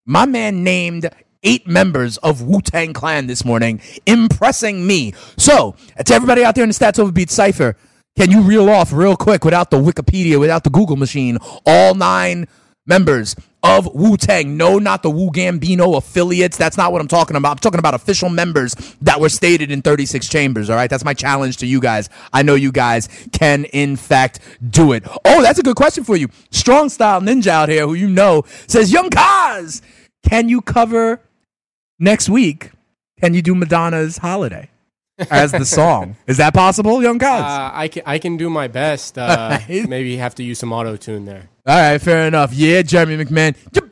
My 0.06 0.26
man 0.26 0.64
named 0.64 1.10
eight 1.44 1.68
members 1.68 2.18
of 2.18 2.42
Wu 2.42 2.62
Tang 2.62 2.94
Clan 2.94 3.28
this 3.28 3.46
morning, 3.46 3.82
impressing 4.06 4.86
me. 4.86 5.14
So, 5.38 5.76
to 6.06 6.14
everybody 6.14 6.44
out 6.44 6.56
there 6.56 6.64
in 6.64 6.70
the 6.70 6.76
Stats 6.76 7.00
Overbeat 7.00 7.30
Cypher, 7.30 7.76
can 8.18 8.32
you 8.32 8.42
reel 8.42 8.70
off 8.70 8.92
real 8.92 9.16
quick 9.16 9.46
without 9.46 9.72
the 9.72 9.78
Wikipedia, 9.78 10.40
without 10.40 10.64
the 10.64 10.70
Google 10.70 10.98
machine, 10.98 11.38
all 11.66 11.96
nine 11.96 12.48
members 12.86 13.36
of 13.64 13.88
Wu 13.96 14.18
Tang? 14.18 14.58
No, 14.58 14.78
not 14.78 15.04
the 15.04 15.10
Wu 15.10 15.32
Gambino 15.32 15.96
affiliates. 15.96 16.58
That's 16.58 16.76
not 16.76 16.92
what 16.92 17.00
I'm 17.00 17.08
talking 17.08 17.38
about. 17.38 17.52
I'm 17.52 17.58
talking 17.60 17.80
about 17.80 17.94
official 17.94 18.28
members 18.28 18.74
that 19.02 19.22
were 19.22 19.30
stated 19.30 19.72
in 19.72 19.82
36 19.82 20.28
chambers. 20.28 20.70
All 20.70 20.76
right. 20.76 20.90
That's 20.90 21.06
my 21.06 21.14
challenge 21.14 21.58
to 21.58 21.66
you 21.66 21.80
guys. 21.80 22.10
I 22.34 22.44
know 22.44 22.56
you 22.56 22.74
guys 22.74 23.08
can, 23.32 23.64
in 23.66 23.96
fact, 23.96 24.40
do 24.70 24.92
it. 24.92 25.04
Oh, 25.24 25.42
that's 25.42 25.60
a 25.60 25.64
good 25.64 25.78
question 25.78 26.04
for 26.04 26.18
you. 26.18 26.28
Strong 26.52 26.90
Style 26.90 27.22
Ninja 27.22 27.48
out 27.48 27.70
here, 27.70 27.88
who 27.88 27.94
you 27.94 28.10
know, 28.10 28.44
says, 28.68 28.92
Young 28.92 29.10
Kaz, 29.10 29.82
can 30.24 30.50
you 30.50 30.60
cover 30.60 31.22
next 32.00 32.30
week? 32.30 32.72
Can 33.20 33.34
you 33.34 33.42
do 33.42 33.54
Madonna's 33.54 34.18
Holiday? 34.18 34.70
As 35.30 35.52
the 35.52 35.66
song, 35.66 36.16
is 36.28 36.38
that 36.38 36.54
possible, 36.54 37.04
Young 37.04 37.20
Kaz? 37.20 37.42
Uh, 37.42 37.72
I 37.74 37.90
can 37.90 38.04
I 38.06 38.20
can 38.20 38.38
do 38.38 38.50
my 38.50 38.70
best. 38.70 39.18
Uh, 39.18 39.60
maybe 39.68 40.16
have 40.16 40.34
to 40.36 40.44
use 40.44 40.60
some 40.60 40.72
auto 40.72 40.96
tune 40.96 41.26
there. 41.26 41.50
All 41.66 41.76
right, 41.76 42.02
fair 42.02 42.26
enough. 42.26 42.54
Yeah, 42.54 42.82
Jeremy 42.84 43.26
McMahon, 43.26 43.58
you 43.74 43.82
better 43.82 43.84
be 43.84 43.89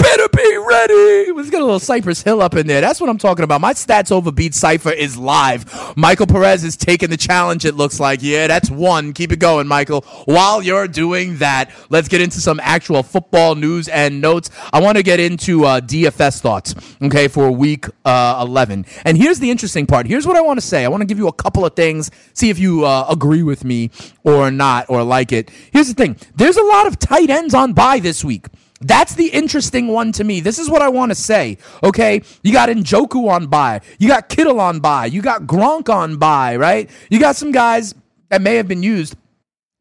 ready. 0.78 1.32
Let's 1.32 1.50
get 1.50 1.62
a 1.62 1.66
little 1.66 1.80
Cypress 1.80 2.22
Hill 2.22 2.42
up 2.42 2.56
in 2.56 2.68
there. 2.68 2.82
That's 2.82 3.02
what 3.02 3.10
I'm 3.10 3.18
talking 3.18 3.44
about. 3.44 3.62
My 3.62 3.74
stats 3.74 4.12
over 4.12 4.32
beat 4.32 4.54
cipher 4.54 4.92
is 4.92 5.18
live. 5.18 5.66
Michael 5.98 6.28
Perez 6.28 6.64
is 6.64 6.78
taking 6.78 7.10
the 7.10 7.18
challenge. 7.18 7.66
It 7.66 7.76
looks 7.76 8.00
like. 8.00 8.22
Yeah, 8.22 8.48
that's 8.48 8.70
one. 8.70 9.14
Keep 9.14 9.32
it 9.32 9.40
going, 9.40 9.68
Michael. 9.68 10.02
While 10.26 10.62
you're 10.62 10.88
doing 10.88 11.38
that, 11.38 11.72
let's 11.90 12.08
get 12.08 12.22
into 12.22 12.40
some 12.40 12.60
actual 12.62 13.02
football 13.02 13.56
news 13.56 13.88
and 13.88 14.22
notes. 14.22 14.50
I 14.72 14.82
want 14.82 14.98
to 14.98 15.04
get 15.04 15.20
into 15.20 15.66
uh, 15.66 15.82
DFS 15.82 16.42
thoughts. 16.42 16.76
Okay, 17.02 17.28
for 17.28 17.52
week 17.52 17.86
uh, 18.06 18.44
11. 18.46 18.86
And 19.04 19.18
here's 19.18 19.40
the 19.40 19.50
interesting 19.50 19.88
part. 19.88 20.06
Here's 20.06 20.28
what 20.28 20.38
I 20.38 20.42
want 20.42 20.60
to 20.60 20.66
say. 20.66 20.86
I 20.86 20.90
want 20.90 21.02
to 21.02 21.08
give 21.08 21.18
you 21.18 21.28
a 21.28 21.34
couple 21.34 21.66
of 21.66 21.76
things. 21.76 22.12
See 22.34 22.50
if 22.50 22.60
you 22.60 22.86
uh, 22.86 23.08
agree 23.10 23.44
with 23.44 23.64
me 23.64 23.90
or 24.24 24.52
not 24.52 24.90
or 24.90 25.04
like 25.04 25.32
it. 25.32 25.50
Here's 25.72 25.88
the 25.88 25.96
thing. 25.96 26.18
There's 26.36 26.58
a 26.58 26.64
lot 26.64 26.86
of 26.86 27.00
tight 27.00 27.30
ends 27.30 27.54
on 27.54 27.74
bye 27.74 28.00
this 28.00 28.24
week. 28.24 28.48
That's 28.82 29.16
the 29.16 29.28
interesting 29.28 29.88
one 29.88 30.12
to 30.14 30.24
me. 30.24 30.40
This 30.40 30.60
is 30.60 30.70
what 30.70 30.82
I 30.82 30.90
want 30.90 31.12
to 31.12 31.16
say. 31.16 31.58
Okay, 31.84 32.22
you 32.44 32.54
got 32.54 32.70
Njoku 32.70 33.30
on 33.30 33.48
bye, 33.48 33.82
you 33.98 34.08
got 34.08 34.30
Kittle 34.30 34.60
on 34.60 34.80
bye, 34.80 35.06
you 35.08 35.22
got 35.22 35.44
Gronk 35.44 35.90
on 35.90 36.18
bye, 36.18 36.56
right? 36.56 36.90
You 37.10 37.20
got 37.20 37.36
some 37.36 37.52
guys 37.52 37.96
that 38.30 38.42
may 38.42 38.56
have 38.56 38.68
been 38.68 38.84
used. 38.84 39.16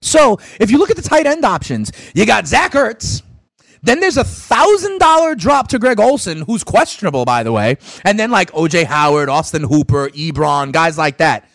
So 0.02 0.38
if 0.60 0.70
you 0.70 0.78
look 0.78 0.90
at 0.90 0.96
the 0.96 1.02
tight 1.02 1.26
end 1.26 1.44
options, 1.44 1.92
you 2.14 2.26
got 2.26 2.46
Zach 2.46 2.72
Ertz. 2.72 3.22
Then 3.82 4.00
there's 4.00 4.16
a 4.16 4.24
thousand 4.24 4.98
dollar 4.98 5.34
drop 5.34 5.68
to 5.68 5.78
Greg 5.78 6.00
Olsen, 6.00 6.42
who's 6.42 6.64
questionable, 6.64 7.24
by 7.24 7.42
the 7.42 7.52
way. 7.52 7.76
And 8.04 8.18
then 8.18 8.30
like 8.30 8.50
OJ 8.52 8.84
Howard, 8.84 9.28
Austin 9.28 9.62
Hooper, 9.62 10.08
Ebron, 10.10 10.72
guys 10.72 10.96
like 10.96 11.18
that. 11.18 11.48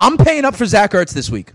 I'm 0.00 0.18
paying 0.18 0.44
up 0.44 0.54
for 0.54 0.66
Zach 0.66 0.90
Ertz 0.92 1.14
this 1.14 1.30
week. 1.30 1.52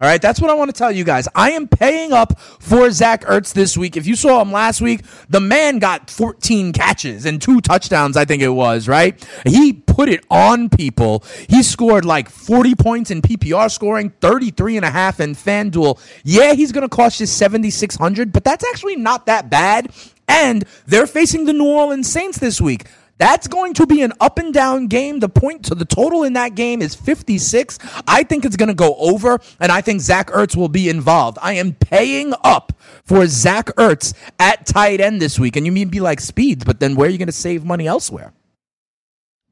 All 0.00 0.08
right, 0.08 0.20
that's 0.20 0.40
what 0.40 0.50
I 0.50 0.54
want 0.54 0.74
to 0.74 0.76
tell 0.76 0.90
you 0.90 1.04
guys. 1.04 1.28
I 1.36 1.52
am 1.52 1.68
paying 1.68 2.12
up 2.12 2.40
for 2.40 2.90
Zach 2.90 3.22
Ertz 3.26 3.52
this 3.52 3.76
week. 3.76 3.96
If 3.96 4.08
you 4.08 4.16
saw 4.16 4.42
him 4.42 4.50
last 4.50 4.80
week, 4.80 5.02
the 5.28 5.38
man 5.38 5.78
got 5.78 6.10
14 6.10 6.72
catches 6.72 7.24
and 7.26 7.40
two 7.40 7.60
touchdowns, 7.60 8.16
I 8.16 8.24
think 8.24 8.42
it 8.42 8.48
was, 8.48 8.88
right? 8.88 9.24
He 9.46 9.72
put 9.72 10.08
it 10.08 10.24
on 10.28 10.68
people. 10.68 11.22
He 11.48 11.62
scored 11.62 12.04
like 12.04 12.28
40 12.28 12.74
points 12.74 13.12
in 13.12 13.22
PPR 13.22 13.70
scoring, 13.70 14.10
33 14.20 14.78
and 14.78 14.84
a 14.84 14.90
half 14.90 15.20
in 15.20 15.36
FanDuel. 15.36 16.00
Yeah, 16.24 16.54
he's 16.54 16.72
going 16.72 16.82
to 16.82 16.88
cost 16.88 17.20
you 17.20 17.26
7600, 17.26 18.32
but 18.32 18.42
that's 18.42 18.64
actually 18.68 18.96
not 18.96 19.26
that 19.26 19.48
bad. 19.48 19.92
And 20.26 20.64
they're 20.86 21.06
facing 21.06 21.44
the 21.44 21.52
New 21.52 21.68
Orleans 21.68 22.10
Saints 22.10 22.38
this 22.38 22.60
week. 22.60 22.86
That's 23.18 23.46
going 23.46 23.74
to 23.74 23.86
be 23.86 24.02
an 24.02 24.12
up 24.20 24.38
and 24.38 24.52
down 24.52 24.88
game. 24.88 25.20
The 25.20 25.28
point 25.28 25.64
to 25.66 25.74
the 25.74 25.84
total 25.84 26.24
in 26.24 26.32
that 26.32 26.54
game 26.54 26.82
is 26.82 26.94
56. 26.94 27.78
I 28.08 28.24
think 28.24 28.44
it's 28.44 28.56
going 28.56 28.68
to 28.68 28.74
go 28.74 28.96
over, 28.96 29.38
and 29.60 29.70
I 29.70 29.80
think 29.80 30.00
Zach 30.00 30.28
Ertz 30.30 30.56
will 30.56 30.68
be 30.68 30.88
involved. 30.88 31.38
I 31.40 31.54
am 31.54 31.74
paying 31.74 32.34
up 32.42 32.72
for 33.04 33.26
Zach 33.26 33.66
Ertz 33.76 34.14
at 34.38 34.66
tight 34.66 35.00
end 35.00 35.22
this 35.22 35.38
week. 35.38 35.56
And 35.56 35.64
you 35.64 35.72
may 35.72 35.84
be 35.84 36.00
like 36.00 36.20
speeds, 36.20 36.64
but 36.64 36.80
then 36.80 36.96
where 36.96 37.06
are 37.06 37.10
you 37.10 37.18
going 37.18 37.26
to 37.26 37.32
save 37.32 37.64
money 37.64 37.86
elsewhere? 37.86 38.32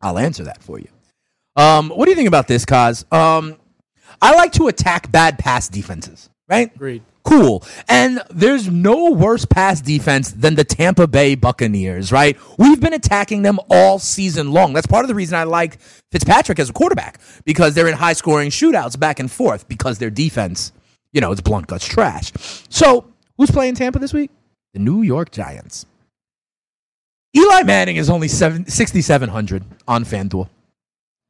I'll 0.01 0.19
answer 0.19 0.45
that 0.45 0.63
for 0.63 0.79
you. 0.81 0.89
Um, 1.55 1.91
what 1.91 2.07
do 2.07 2.11
you 2.11 2.17
think 2.17 2.29
about 2.29 2.49
this, 2.49 2.65
Kaz? 2.65 3.11
Um, 3.13 3.57
I 4.21 4.35
like 4.35 4.53
to 4.53 4.69
attack 4.69 5.13
bad 5.13 5.39
pass 5.39 5.69
defenses, 5.69 6.31
right? 6.49 6.75
Agreed. 6.75 7.03
Cool. 7.25 7.63
And 7.89 8.21
there's 8.31 8.69
no 8.69 9.11
worse 9.11 9.45
pass 9.45 9.81
defense 9.81 10.33
than 10.33 10.57
the 10.57 10.65
Tampa 10.65 11.07
Bay 11.07 11.35
Buccaneers, 11.35 12.11
right? 12.11 12.37
We've 12.59 12.81
been 12.81 12.93
attacking 12.93 13.43
them 13.43 13.59
all 13.71 13.99
season 13.99 14.51
long. 14.53 14.73
That's 14.73 14.87
part 14.87 15.05
of 15.05 15.09
the 15.09 15.15
reason 15.15 15.39
I 15.39 15.45
like 15.45 15.81
Fitzpatrick 16.11 16.59
as 16.59 16.71
a 16.71 16.73
quarterback 16.73 17.21
because 17.45 17.75
they're 17.75 17.89
in 17.89 17.95
high 17.95 18.15
scoring 18.15 18.51
shootouts 18.51 18.99
back 18.99 19.21
and 19.21 19.31
forth 19.31 19.69
because 19.69 19.99
their 19.99 20.11
defense, 20.11 20.73
you 21.13 21.21
know, 21.21 21.31
it's 21.31 21.41
blunt 21.41 21.69
guts 21.69 21.87
trash. 21.87 22.33
So, 22.69 23.05
who's 23.39 23.51
playing 23.51 23.77
Tampa 23.77 24.01
this 24.01 24.13
week? 24.13 24.31
The 24.75 24.81
New 24.81 25.03
York 25.03 25.31
Giants. 25.31 25.87
Eli 27.37 27.63
Manning 27.63 27.97
is 27.97 28.11
only 28.11 28.29
7 28.29 28.67
6,700 28.67 29.65
on 29.87 30.05
FanDuel. 30.05 30.49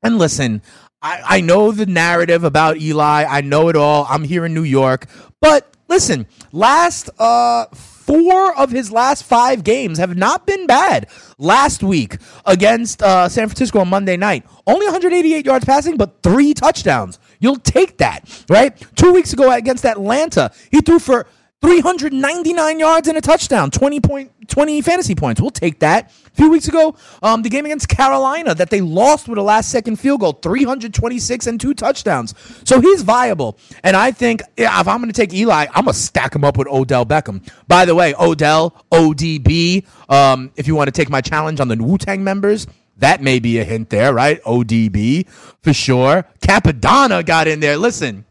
And 0.03 0.19
listen, 0.19 0.63
I, 1.01 1.23
I 1.25 1.41
know 1.41 1.71
the 1.71 1.87
narrative 1.87 2.45
about 2.45 2.79
Eli. 2.79 3.25
I 3.25 3.41
know 3.41 3.69
it 3.69 3.77
all. 3.77 4.07
I'm 4.09 4.25
here 4.25 4.45
in 4.45 4.55
New 4.55 4.65
York. 4.65 5.07
But 5.41 5.69
listen, 5.93 6.27
last 6.53 7.11
uh 7.19 7.67
four 8.03 8.59
of 8.59 8.71
his 8.71 8.91
last 8.91 9.25
five 9.25 9.63
games 9.63 9.99
have 9.99 10.17
not 10.17 10.47
been 10.47 10.67
bad. 10.67 11.09
Last 11.39 11.83
week 11.83 12.17
against 12.45 13.03
uh, 13.03 13.29
San 13.29 13.49
Francisco 13.49 13.79
on 13.79 13.89
Monday 13.89 14.17
night, 14.17 14.45
only 14.67 14.87
188 14.87 15.47
yards 15.47 15.65
passing, 15.65 15.97
but 15.97 16.23
three 16.23 16.53
touchdowns. 16.53 17.19
You'll 17.39 17.57
take 17.57 17.99
that, 17.99 18.45
right? 18.49 18.77
Two 18.97 19.13
weeks 19.13 19.33
ago 19.33 19.51
against 19.53 19.85
Atlanta, 19.87 20.51
he 20.71 20.81
threw 20.81 20.99
for 20.99 21.27
399 21.63 22.79
yards 22.81 23.07
and 23.09 23.17
a 23.17 23.21
touchdown, 23.21 23.71
20 23.71 24.01
point 24.01 24.49
20 24.49 24.83
fantasy 24.83 25.15
points. 25.15 25.41
We'll 25.41 25.51
take 25.51 25.79
that. 25.79 26.11
A 26.27 26.31
few 26.35 26.51
weeks 26.51 26.67
ago, 26.67 26.97
um, 27.23 27.43
the 27.43 27.49
game 27.49 27.65
against 27.65 27.89
Carolina 27.89 28.55
that 28.55 28.71
they 28.71 28.81
lost 28.81 29.29
with 29.29 29.39
a 29.39 29.43
last 29.43 29.71
second 29.71 29.97
field 29.97 30.21
goal, 30.21 30.33
326 30.33 31.47
and 31.47 31.61
two 31.61 31.73
touchdowns. 31.73 32.35
So 32.65 32.81
he's 32.81 33.03
viable. 33.03 33.59
And 33.85 33.97
I 33.97 34.11
think 34.11 34.43
yeah, 34.57 34.81
if 34.81 34.89
I'm 34.89 34.99
going 34.99 35.13
to 35.13 35.19
take 35.19 35.33
Eli, 35.33 35.67
I'm 35.73 35.85
going 35.85 35.95
to 35.95 35.99
stack 35.99 36.35
him 36.35 36.45
up 36.45 36.57
with 36.59 36.67
Odell 36.67 37.07
Beckham. 37.07 37.49
By 37.69 37.85
the 37.85 37.95
way, 37.95 38.15
Odell, 38.19 38.85
ODB, 38.91 39.87
um, 40.11 40.51
if 40.57 40.67
you 40.67 40.75
want 40.75 40.89
to 40.89 40.93
take 40.93 41.11
my 41.11 41.21
challenge 41.21 41.61
on 41.61 41.69
the 41.69 41.77
Wu 41.77 41.97
Tang 41.97 42.25
members, 42.25 42.67
that 42.97 43.23
may 43.23 43.39
be 43.39 43.59
a 43.59 43.65
hint 43.65 43.91
there, 43.91 44.13
right? 44.13 44.43
ODB 44.43 45.29
for 45.63 45.73
sure. 45.73 46.25
Cappadonna 46.41 47.25
got 47.25 47.47
in 47.47 47.61
there. 47.61 47.77
Listen, 47.77 48.25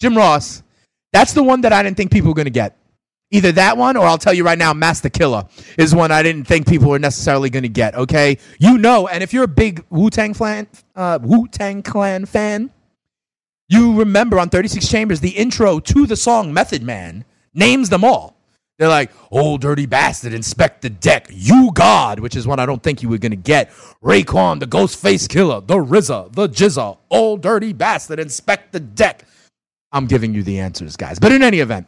Jim 0.00 0.16
Ross, 0.16 0.62
that's 1.14 1.32
the 1.32 1.44
one 1.44 1.60
that 1.60 1.72
I 1.72 1.80
didn't 1.84 1.96
think 1.96 2.10
people 2.10 2.30
were 2.30 2.34
going 2.34 2.46
to 2.46 2.50
get. 2.50 2.76
Either 3.30 3.52
that 3.52 3.76
one, 3.76 3.96
or 3.96 4.04
I'll 4.04 4.18
tell 4.18 4.34
you 4.34 4.44
right 4.44 4.58
now, 4.58 4.74
Masta 4.74 5.08
Killa 5.08 5.48
is 5.78 5.94
one 5.94 6.10
I 6.10 6.24
didn't 6.24 6.44
think 6.44 6.66
people 6.66 6.90
were 6.90 6.98
necessarily 6.98 7.50
going 7.50 7.62
to 7.62 7.68
get. 7.68 7.94
Okay, 7.94 8.38
you 8.58 8.78
know, 8.78 9.06
and 9.06 9.22
if 9.22 9.32
you're 9.32 9.44
a 9.44 9.48
big 9.48 9.84
Wu 9.90 10.10
Tang 10.10 10.34
Clan, 10.34 10.66
uh, 10.96 11.20
Wu 11.22 11.46
Tang 11.46 11.84
Clan 11.84 12.26
fan, 12.26 12.70
you 13.68 13.96
remember 13.96 14.40
on 14.40 14.48
36 14.48 14.88
Chambers 14.88 15.20
the 15.20 15.30
intro 15.30 15.78
to 15.78 16.04
the 16.04 16.16
song 16.16 16.52
Method 16.52 16.82
Man 16.82 17.24
names 17.54 17.90
them 17.90 18.02
all. 18.02 18.36
They're 18.78 18.88
like, 18.88 19.12
"Old 19.30 19.60
dirty 19.60 19.86
bastard, 19.86 20.32
inspect 20.32 20.82
the 20.82 20.90
deck." 20.90 21.28
U-God, 21.30 22.18
which 22.18 22.34
is 22.34 22.44
one 22.44 22.58
I 22.58 22.66
don't 22.66 22.82
think 22.82 23.04
you 23.04 23.08
were 23.08 23.18
gonna 23.18 23.36
get. 23.36 23.70
Raekwon, 24.02 24.58
the 24.58 24.66
ghost 24.66 25.00
face 25.00 25.28
killer, 25.28 25.60
the 25.60 25.76
RZA, 25.76 26.32
the 26.34 26.48
GZA, 26.48 26.98
old 27.08 27.40
dirty 27.40 27.72
bastard, 27.72 28.18
inspect 28.18 28.72
the 28.72 28.80
deck. 28.80 29.24
I'm 29.94 30.06
giving 30.06 30.34
you 30.34 30.42
the 30.42 30.58
answers, 30.58 30.96
guys. 30.96 31.18
But 31.18 31.32
in 31.32 31.42
any 31.42 31.60
event, 31.60 31.86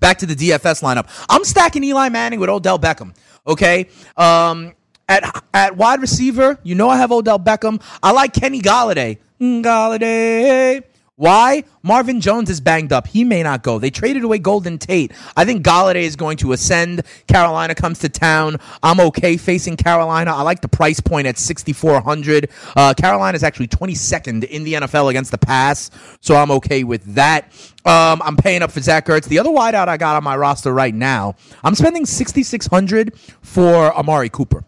Back 0.00 0.18
to 0.18 0.26
the 0.26 0.34
DFS 0.34 0.82
lineup. 0.82 1.06
I'm 1.28 1.44
stacking 1.44 1.84
Eli 1.84 2.08
Manning 2.08 2.40
with 2.40 2.48
Odell 2.48 2.78
Beckham. 2.78 3.14
Okay. 3.46 3.88
Um, 4.16 4.72
at 5.08 5.44
at 5.52 5.76
wide 5.76 6.00
receiver, 6.00 6.58
you 6.62 6.74
know 6.74 6.88
I 6.88 6.96
have 6.96 7.12
Odell 7.12 7.38
Beckham. 7.38 7.82
I 8.02 8.12
like 8.12 8.32
Kenny 8.32 8.60
Golladay. 8.60 9.18
Mm, 9.40 9.62
Golladay. 9.62 10.82
Why? 11.20 11.64
Marvin 11.82 12.22
Jones 12.22 12.48
is 12.48 12.62
banged 12.62 12.94
up. 12.94 13.06
He 13.06 13.24
may 13.24 13.42
not 13.42 13.62
go. 13.62 13.78
They 13.78 13.90
traded 13.90 14.24
away 14.24 14.38
Golden 14.38 14.78
Tate. 14.78 15.12
I 15.36 15.44
think 15.44 15.62
Golladay 15.62 16.04
is 16.04 16.16
going 16.16 16.38
to 16.38 16.52
ascend. 16.52 17.02
Carolina 17.26 17.74
comes 17.74 17.98
to 17.98 18.08
town. 18.08 18.56
I'm 18.82 19.00
okay 19.00 19.36
facing 19.36 19.76
Carolina. 19.76 20.34
I 20.34 20.40
like 20.40 20.62
the 20.62 20.68
price 20.68 20.98
point 20.98 21.26
at 21.26 21.36
6,400. 21.36 22.48
Uh, 22.74 22.94
Carolina 22.94 23.36
is 23.36 23.42
actually 23.42 23.68
22nd 23.68 24.44
in 24.44 24.64
the 24.64 24.72
NFL 24.72 25.10
against 25.10 25.30
the 25.30 25.36
pass, 25.36 25.90
so 26.22 26.36
I'm 26.36 26.50
okay 26.52 26.84
with 26.84 27.04
that. 27.16 27.52
Um, 27.84 28.22
I'm 28.24 28.38
paying 28.38 28.62
up 28.62 28.70
for 28.70 28.80
Zach 28.80 29.04
Ertz. 29.04 29.26
The 29.26 29.40
other 29.40 29.50
wideout 29.50 29.88
I 29.88 29.98
got 29.98 30.16
on 30.16 30.24
my 30.24 30.38
roster 30.38 30.72
right 30.72 30.94
now, 30.94 31.34
I'm 31.62 31.74
spending 31.74 32.06
6,600 32.06 33.14
for 33.42 33.94
Amari 33.94 34.30
Cooper. 34.30 34.64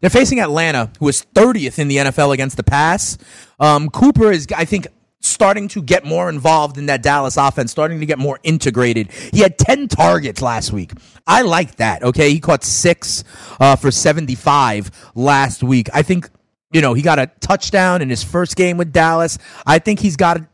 They're 0.00 0.10
facing 0.10 0.40
Atlanta, 0.40 0.90
who 1.00 1.08
is 1.08 1.26
30th 1.34 1.78
in 1.78 1.88
the 1.88 1.96
NFL 1.96 2.32
against 2.32 2.56
the 2.56 2.62
pass. 2.62 3.18
Um, 3.58 3.90
Cooper 3.90 4.30
is, 4.30 4.46
I 4.56 4.64
think, 4.64 4.86
starting 5.20 5.66
to 5.68 5.82
get 5.82 6.04
more 6.04 6.28
involved 6.28 6.78
in 6.78 6.86
that 6.86 7.02
Dallas 7.02 7.36
offense, 7.36 7.72
starting 7.72 7.98
to 8.00 8.06
get 8.06 8.18
more 8.18 8.38
integrated. 8.44 9.10
He 9.32 9.40
had 9.40 9.58
10 9.58 9.88
targets 9.88 10.40
last 10.40 10.72
week. 10.72 10.92
I 11.26 11.42
like 11.42 11.76
that, 11.76 12.02
okay? 12.02 12.30
He 12.30 12.38
caught 12.38 12.62
six 12.62 13.24
uh, 13.58 13.74
for 13.76 13.90
75 13.90 15.12
last 15.16 15.62
week. 15.64 15.88
I 15.92 16.02
think, 16.02 16.30
you 16.72 16.80
know, 16.80 16.94
he 16.94 17.02
got 17.02 17.18
a 17.18 17.26
touchdown 17.40 18.00
in 18.00 18.08
his 18.08 18.22
first 18.22 18.54
game 18.54 18.76
with 18.76 18.92
Dallas. 18.92 19.38
I 19.66 19.80
think 19.80 19.98
he's 19.98 20.16
got 20.16 20.38
a, 20.38 20.48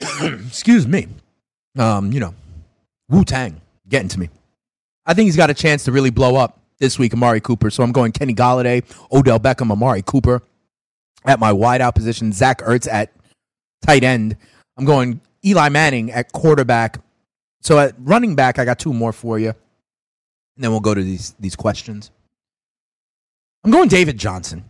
excuse 0.46 0.86
me, 0.86 1.08
um, 1.78 2.10
you 2.10 2.20
know, 2.20 2.34
Wu 3.10 3.24
Tang 3.24 3.60
getting 3.86 4.08
to 4.08 4.18
me. 4.18 4.30
I 5.04 5.12
think 5.12 5.26
he's 5.26 5.36
got 5.36 5.50
a 5.50 5.54
chance 5.54 5.84
to 5.84 5.92
really 5.92 6.08
blow 6.08 6.36
up 6.36 6.58
this 6.84 6.98
week, 6.98 7.14
Amari 7.14 7.40
Cooper. 7.40 7.70
So 7.70 7.82
I'm 7.82 7.92
going 7.92 8.12
Kenny 8.12 8.34
Golladay, 8.34 8.84
Odell 9.10 9.40
Beckham, 9.40 9.72
Amari 9.72 10.02
Cooper 10.02 10.42
at 11.24 11.40
my 11.40 11.50
wideout 11.50 11.94
position, 11.94 12.30
Zach 12.30 12.58
Ertz 12.58 12.86
at 12.92 13.10
tight 13.80 14.04
end. 14.04 14.36
I'm 14.76 14.84
going 14.84 15.22
Eli 15.44 15.70
Manning 15.70 16.12
at 16.12 16.30
quarterback. 16.32 16.98
So 17.62 17.78
at 17.78 17.94
running 17.98 18.34
back, 18.34 18.58
I 18.58 18.66
got 18.66 18.78
two 18.78 18.92
more 18.92 19.14
for 19.14 19.38
you. 19.38 19.48
And 19.48 20.62
then 20.62 20.72
we'll 20.72 20.80
go 20.80 20.92
to 20.94 21.02
these 21.02 21.34
these 21.40 21.56
questions. 21.56 22.10
I'm 23.64 23.70
going 23.70 23.88
David 23.88 24.18
Johnson. 24.18 24.64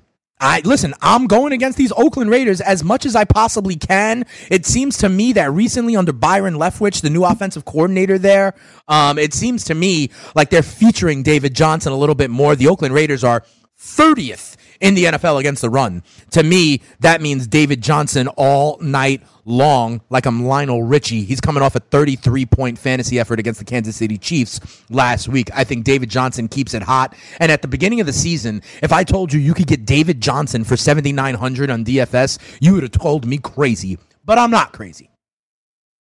I 0.45 0.61
listen, 0.63 0.93
I'm 1.01 1.27
going 1.27 1.55
against 1.55 1.79
these 1.79 1.91
Oakland 1.97 2.29
Raiders 2.31 2.61
as 2.61 2.85
much 2.85 3.07
as 3.07 3.17
I 3.17 3.25
possibly 3.25 3.77
can. 3.77 4.27
It 4.51 4.67
seems 4.67 4.99
to 4.99 5.09
me 5.09 5.33
that 5.33 5.51
recently 5.51 5.97
under 5.97 6.13
Byron 6.13 6.57
Leftwich, 6.57 7.01
the 7.01 7.09
new 7.09 7.25
offensive 7.25 7.65
coordinator 7.65 8.19
there, 8.19 8.53
um, 8.87 9.19
it 9.19 9.33
seems 9.33 9.65
to 9.65 9.75
me 9.75 10.11
like 10.35 10.51
they're 10.51 10.63
featuring 10.63 11.23
David 11.23 11.55
Johnson 11.55 11.95
a 11.95 11.97
little 11.97 12.15
bit 12.15 12.29
more. 12.29 12.55
The 12.57 12.69
Oakland 12.69 12.93
Raiders 12.93 13.25
are 13.25 13.43
30th 13.81 14.57
in 14.85 14.95
the 14.95 15.05
NFL 15.05 15.41
against 15.41 15.63
the 15.63 15.71
run. 15.71 16.03
To 16.33 16.43
me, 16.43 16.83
that 17.01 17.23
means 17.23 17.47
David 17.47 17.83
Johnson 17.83 18.29
all 18.29 18.77
night 18.83 19.23
long, 19.47 20.03
like 20.11 20.27
I'm 20.27 20.45
Lionel 20.45 20.83
Richie. 20.83 21.25
He's 21.25 21.41
coming 21.41 21.63
off 21.63 21.75
a 21.75 21.81
33 21.81 22.45
point 22.45 22.79
fantasy 22.79 23.19
effort 23.19 23.39
against 23.39 23.59
the 23.61 23.65
Kansas 23.65 23.97
City 23.97 24.19
Chiefs 24.19 24.85
last 24.91 25.27
week. 25.27 25.49
I 25.55 25.65
think 25.65 25.85
David 25.85 26.11
Johnson 26.11 26.49
keeps 26.49 26.75
it 26.75 26.83
hot. 26.83 27.17
And 27.41 27.51
at 27.51 27.63
the 27.63 27.69
beginning 27.69 28.01
of 28.01 28.07
the 28.07 28.13
season, 28.13 28.61
if 28.83 28.93
I 28.93 29.05
told 29.05 29.33
you 29.33 29.41
you 29.41 29.55
could 29.55 29.67
get 29.67 29.87
David 29.87 30.21
Johnson 30.21 30.65
for 30.65 30.77
7,900 30.77 31.71
on 31.71 31.83
DFS, 31.83 32.39
you 32.61 32.75
would 32.75 32.83
have 32.83 32.93
told 32.93 33.27
me 33.27 33.39
crazy. 33.39 33.97
But 34.27 34.37
I'm 34.39 34.51
not 34.51 34.73
crazy. 34.73 35.14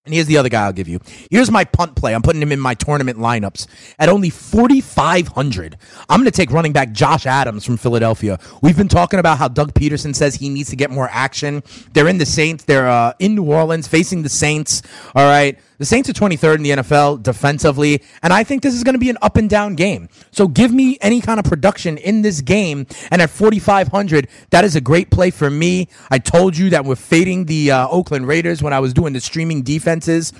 And 0.06 0.12
here's 0.12 0.26
the 0.26 0.36
other 0.36 0.50
guy 0.50 0.66
I'll 0.66 0.72
give 0.74 0.86
you. 0.86 1.00
Here's 1.30 1.50
my 1.50 1.64
punt 1.64 1.96
play. 1.96 2.14
I'm 2.14 2.20
putting 2.20 2.42
him 2.42 2.52
in 2.52 2.60
my 2.60 2.74
tournament 2.74 3.18
lineups 3.18 3.66
at 3.98 4.10
only 4.10 4.28
4,500. 4.28 5.78
I'm 6.10 6.20
going 6.20 6.26
to 6.26 6.30
take 6.30 6.50
running 6.50 6.74
back 6.74 6.92
Josh 6.92 7.24
Adams 7.24 7.64
from 7.64 7.78
Philadelphia. 7.78 8.38
We've 8.60 8.76
been 8.76 8.88
talking 8.88 9.18
about 9.18 9.38
how 9.38 9.48
Doug 9.48 9.72
Pederson 9.72 10.14
says 10.14 10.34
he 10.34 10.50
needs 10.50 10.68
to 10.68 10.76
get 10.76 10.90
more 10.90 11.08
action. 11.10 11.62
They're 11.94 12.08
in 12.08 12.18
the 12.18 12.26
Saints. 12.26 12.64
They're 12.64 12.86
uh, 12.86 13.14
in 13.18 13.34
New 13.34 13.44
Orleans 13.44 13.88
facing 13.88 14.20
the 14.24 14.28
Saints. 14.28 14.82
All 15.14 15.24
right. 15.24 15.58
The 15.78 15.84
Saints 15.84 16.08
are 16.08 16.12
23rd 16.12 16.56
in 16.56 16.62
the 16.62 16.70
NFL 16.70 17.22
defensively, 17.22 18.00
and 18.22 18.32
I 18.32 18.44
think 18.44 18.62
this 18.62 18.74
is 18.74 18.84
going 18.84 18.94
to 18.94 18.98
be 19.00 19.10
an 19.10 19.18
up 19.22 19.36
and 19.36 19.50
down 19.50 19.74
game. 19.74 20.08
So 20.30 20.46
give 20.46 20.72
me 20.72 20.98
any 21.00 21.20
kind 21.20 21.40
of 21.40 21.44
production 21.44 21.98
in 21.98 22.22
this 22.22 22.40
game, 22.40 22.86
and 23.10 23.20
at 23.20 23.30
4,500, 23.30 24.28
that 24.50 24.64
is 24.64 24.76
a 24.76 24.80
great 24.80 25.10
play 25.10 25.30
for 25.30 25.50
me. 25.50 25.88
I 26.10 26.18
told 26.18 26.56
you 26.56 26.70
that 26.70 26.84
we're 26.84 26.94
fading 26.94 27.46
the 27.46 27.72
uh, 27.72 27.88
Oakland 27.88 28.28
Raiders 28.28 28.62
when 28.62 28.72
I 28.72 28.78
was 28.78 28.94
doing 28.94 29.12
the 29.14 29.20
streaming 29.20 29.62
defenses. 29.62 30.32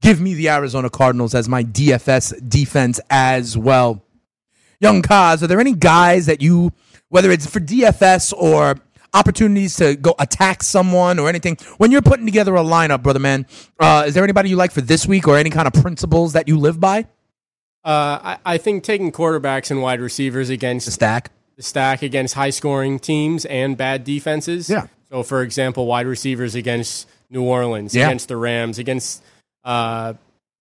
Give 0.00 0.20
me 0.20 0.34
the 0.34 0.48
Arizona 0.48 0.90
Cardinals 0.90 1.32
as 1.34 1.48
my 1.48 1.62
DFS 1.62 2.48
defense 2.48 2.98
as 3.08 3.56
well. 3.56 4.04
Young 4.80 5.00
Kaz, 5.00 5.44
are 5.44 5.46
there 5.46 5.60
any 5.60 5.74
guys 5.74 6.26
that 6.26 6.42
you, 6.42 6.72
whether 7.08 7.30
it's 7.30 7.46
for 7.46 7.60
DFS 7.60 8.32
or 8.36 8.74
opportunities 9.14 9.76
to 9.76 9.96
go 9.96 10.14
attack 10.18 10.62
someone 10.62 11.18
or 11.18 11.28
anything, 11.28 11.56
when 11.78 11.90
you're 11.90 12.02
putting 12.02 12.26
together 12.26 12.54
a 12.56 12.60
lineup, 12.62 13.02
brother 13.02 13.18
man, 13.20 13.46
uh, 13.78 14.04
is 14.06 14.14
there 14.14 14.24
anybody 14.24 14.48
you 14.50 14.56
like 14.56 14.72
for 14.72 14.80
this 14.80 15.06
week 15.06 15.28
or 15.28 15.36
any 15.36 15.50
kind 15.50 15.66
of 15.66 15.72
principles 15.74 16.32
that 16.32 16.48
you 16.48 16.58
live 16.58 16.80
by? 16.80 17.06
Uh, 17.84 18.18
I, 18.22 18.38
I 18.44 18.58
think 18.58 18.84
taking 18.84 19.10
quarterbacks 19.12 19.70
and 19.70 19.82
wide 19.82 20.00
receivers 20.00 20.50
against 20.50 20.86
The 20.86 20.92
stack. 20.92 21.30
the 21.56 21.62
stack 21.62 22.02
against 22.02 22.34
high 22.34 22.50
scoring 22.50 22.98
teams 22.98 23.44
and 23.46 23.76
bad 23.76 24.04
defenses. 24.04 24.70
Yeah. 24.70 24.86
So, 25.10 25.22
for 25.22 25.42
example, 25.42 25.86
wide 25.86 26.06
receivers 26.06 26.54
against 26.54 27.08
New 27.28 27.42
Orleans, 27.42 27.94
Yeah. 27.94 28.06
against 28.06 28.28
the 28.28 28.36
Rams, 28.36 28.78
against 28.78 29.22
uh, 29.64 30.14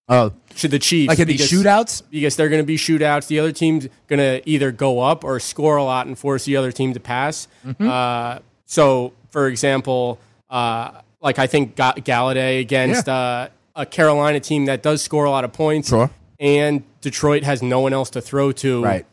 Oh, 0.09 0.33
to 0.57 0.67
the 0.67 0.79
Chiefs. 0.79 1.07
like 1.07 1.19
in 1.19 1.27
these 1.27 1.49
shootouts? 1.49 2.03
because 2.09 2.35
they're 2.35 2.49
going 2.49 2.61
to 2.61 2.65
be 2.65 2.75
shootouts. 2.77 3.27
The 3.27 3.39
other 3.39 3.51
team's 3.53 3.87
going 4.07 4.19
to 4.19 4.41
either 4.49 4.71
go 4.71 4.99
up 4.99 5.23
or 5.23 5.39
score 5.39 5.77
a 5.77 5.83
lot 5.83 6.05
and 6.07 6.17
force 6.19 6.43
the 6.45 6.57
other 6.57 6.71
team 6.71 6.93
to 6.93 6.99
pass. 6.99 7.47
Mm-hmm. 7.65 7.87
Uh, 7.87 8.39
so, 8.65 9.13
for 9.29 9.47
example, 9.47 10.19
uh, 10.49 11.01
like 11.21 11.39
I 11.39 11.47
think 11.47 11.75
Ga- 11.77 11.93
Golladay 11.93 12.59
against 12.59 13.07
uh, 13.07 13.47
a 13.75 13.85
Carolina 13.85 14.39
team 14.41 14.65
that 14.65 14.81
does 14.83 15.01
score 15.01 15.23
a 15.25 15.29
lot 15.29 15.45
of 15.45 15.53
points, 15.53 15.89
Sure. 15.89 16.09
and 16.39 16.83
Detroit 16.99 17.43
has 17.43 17.61
no 17.61 17.79
one 17.79 17.93
else 17.93 18.09
to 18.11 18.21
throw 18.21 18.51
to. 18.53 18.83
Right. 18.83 19.05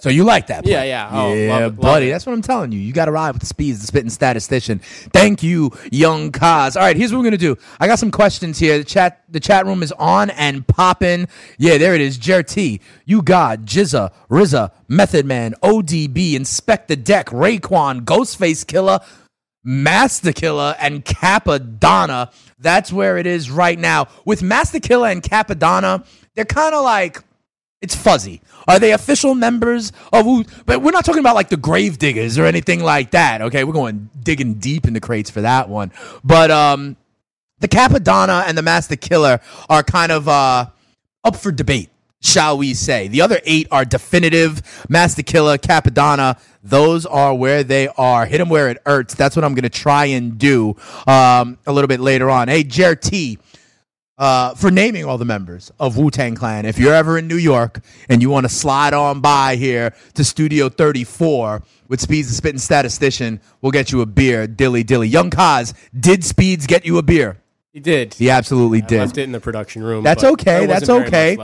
So 0.00 0.08
you 0.08 0.24
like 0.24 0.48
that? 0.48 0.64
play. 0.64 0.72
Yeah, 0.72 0.84
yeah. 0.84 1.10
Oh, 1.12 1.34
yeah, 1.34 1.66
it, 1.66 1.76
buddy. 1.76 2.10
That's 2.10 2.26
what 2.26 2.32
I'm 2.32 2.42
telling 2.42 2.72
you. 2.72 2.78
You 2.78 2.92
got 2.92 3.06
to 3.06 3.12
ride 3.12 3.30
with 3.32 3.40
the 3.40 3.46
speeds, 3.46 3.80
the 3.80 3.86
spitting 3.86 4.10
statistician. 4.10 4.78
Thank 4.78 5.42
you, 5.42 5.70
young 5.90 6.32
Kaz. 6.32 6.76
All 6.76 6.82
right, 6.82 6.96
here's 6.96 7.12
what 7.12 7.18
we're 7.18 7.24
gonna 7.24 7.38
do. 7.38 7.56
I 7.80 7.86
got 7.86 7.98
some 7.98 8.10
questions 8.10 8.58
here. 8.58 8.78
The 8.78 8.84
chat, 8.84 9.24
the 9.28 9.40
chat 9.40 9.66
room 9.66 9.82
is 9.82 9.92
on 9.92 10.30
and 10.30 10.66
popping. 10.66 11.28
Yeah, 11.58 11.78
there 11.78 11.94
it 11.94 12.00
is. 12.00 12.18
Jerty, 12.18 12.80
you 13.04 13.22
got 13.22 13.60
GZA, 13.60 14.12
RZA, 14.30 14.72
Method 14.88 15.26
Man, 15.26 15.54
ODB, 15.62 16.32
Inspectah 16.34 17.02
Deck, 17.02 17.26
Raekwon, 17.26 18.02
Ghostface 18.02 18.66
Killer. 18.66 19.00
Masta 19.68 20.32
Killa 20.32 20.76
and 20.78 21.04
Cappadonna. 21.04 22.32
That's 22.60 22.92
where 22.92 23.18
it 23.18 23.26
is 23.26 23.50
right 23.50 23.76
now. 23.76 24.06
With 24.24 24.40
Masta 24.40 24.78
Killa 24.78 25.10
and 25.10 25.20
Cappadonna, 25.20 26.06
they're 26.36 26.44
kind 26.44 26.72
of 26.72 26.84
like 26.84 27.18
it's 27.82 27.94
fuzzy. 27.94 28.40
Are 28.66 28.78
they 28.78 28.92
official 28.92 29.34
members 29.34 29.92
of 30.12 30.24
who? 30.24 30.44
But 30.64 30.82
we're 30.82 30.92
not 30.92 31.04
talking 31.04 31.20
about 31.20 31.34
like 31.34 31.50
the 31.50 31.56
grave 31.56 31.98
diggers 31.98 32.38
or 32.38 32.46
anything 32.46 32.82
like 32.82 33.10
that. 33.12 33.42
Okay, 33.42 33.64
we're 33.64 33.72
going 33.72 34.10
digging 34.22 34.54
deep 34.54 34.86
in 34.86 34.94
the 34.94 35.00
crates 35.00 35.30
for 35.30 35.42
that 35.42 35.68
one. 35.68 35.92
But 36.24 36.50
um, 36.50 36.96
the 37.60 37.68
Cappadonna 37.68 38.44
and 38.46 38.56
the 38.56 38.62
Masta 38.62 38.96
Killa 38.96 39.40
are 39.68 39.82
kind 39.82 40.10
of 40.10 40.28
uh 40.28 40.66
up 41.24 41.36
for 41.36 41.52
debate, 41.52 41.90
shall 42.22 42.56
we 42.56 42.72
say? 42.72 43.08
The 43.08 43.20
other 43.20 43.40
eight 43.44 43.68
are 43.70 43.84
definitive. 43.84 44.62
Masta 44.88 45.22
Killa, 45.22 45.58
Cappadonna, 45.58 46.40
those 46.62 47.04
are 47.04 47.34
where 47.34 47.62
they 47.62 47.88
are. 47.88 48.26
Hit 48.26 48.38
them 48.38 48.48
where 48.48 48.68
it 48.68 48.78
hurts. 48.86 49.14
That's 49.14 49.36
what 49.36 49.44
I'm 49.44 49.54
going 49.54 49.64
to 49.64 49.68
try 49.68 50.06
and 50.06 50.38
do 50.38 50.76
um, 51.06 51.58
a 51.66 51.72
little 51.72 51.88
bit 51.88 52.00
later 52.00 52.30
on. 52.30 52.48
Hey, 52.48 52.62
Jer 52.62 52.94
T 52.94 53.38
uh, 54.18 54.54
for 54.54 54.70
naming 54.70 55.04
all 55.04 55.18
the 55.18 55.24
members 55.24 55.70
of 55.78 55.96
Wu 55.96 56.10
Tang 56.10 56.34
Clan. 56.34 56.64
If 56.64 56.78
you're 56.78 56.94
ever 56.94 57.18
in 57.18 57.28
New 57.28 57.36
York 57.36 57.80
and 58.08 58.22
you 58.22 58.30
want 58.30 58.44
to 58.44 58.48
slide 58.48 58.94
on 58.94 59.20
by 59.20 59.56
here 59.56 59.94
to 60.14 60.24
Studio 60.24 60.68
34 60.68 61.62
with 61.88 62.00
Speeds 62.00 62.28
the 62.28 62.34
Spitting 62.34 62.58
Statistician, 62.58 63.40
we'll 63.60 63.72
get 63.72 63.92
you 63.92 64.00
a 64.00 64.06
beer, 64.06 64.46
dilly 64.46 64.82
dilly. 64.82 65.08
Young 65.08 65.30
Kaz, 65.30 65.74
did 65.98 66.24
Speeds 66.24 66.66
get 66.66 66.86
you 66.86 66.98
a 66.98 67.02
beer? 67.02 67.38
He 67.72 67.80
did. 67.80 68.14
He 68.14 68.30
absolutely 68.30 68.82
I 68.82 68.86
did. 68.86 69.00
left 69.00 69.18
it 69.18 69.24
in 69.24 69.32
the 69.32 69.40
production 69.40 69.82
room. 69.82 70.02
That's 70.02 70.24
okay. 70.24 70.64
That's 70.64 70.88
okay. 70.88 71.36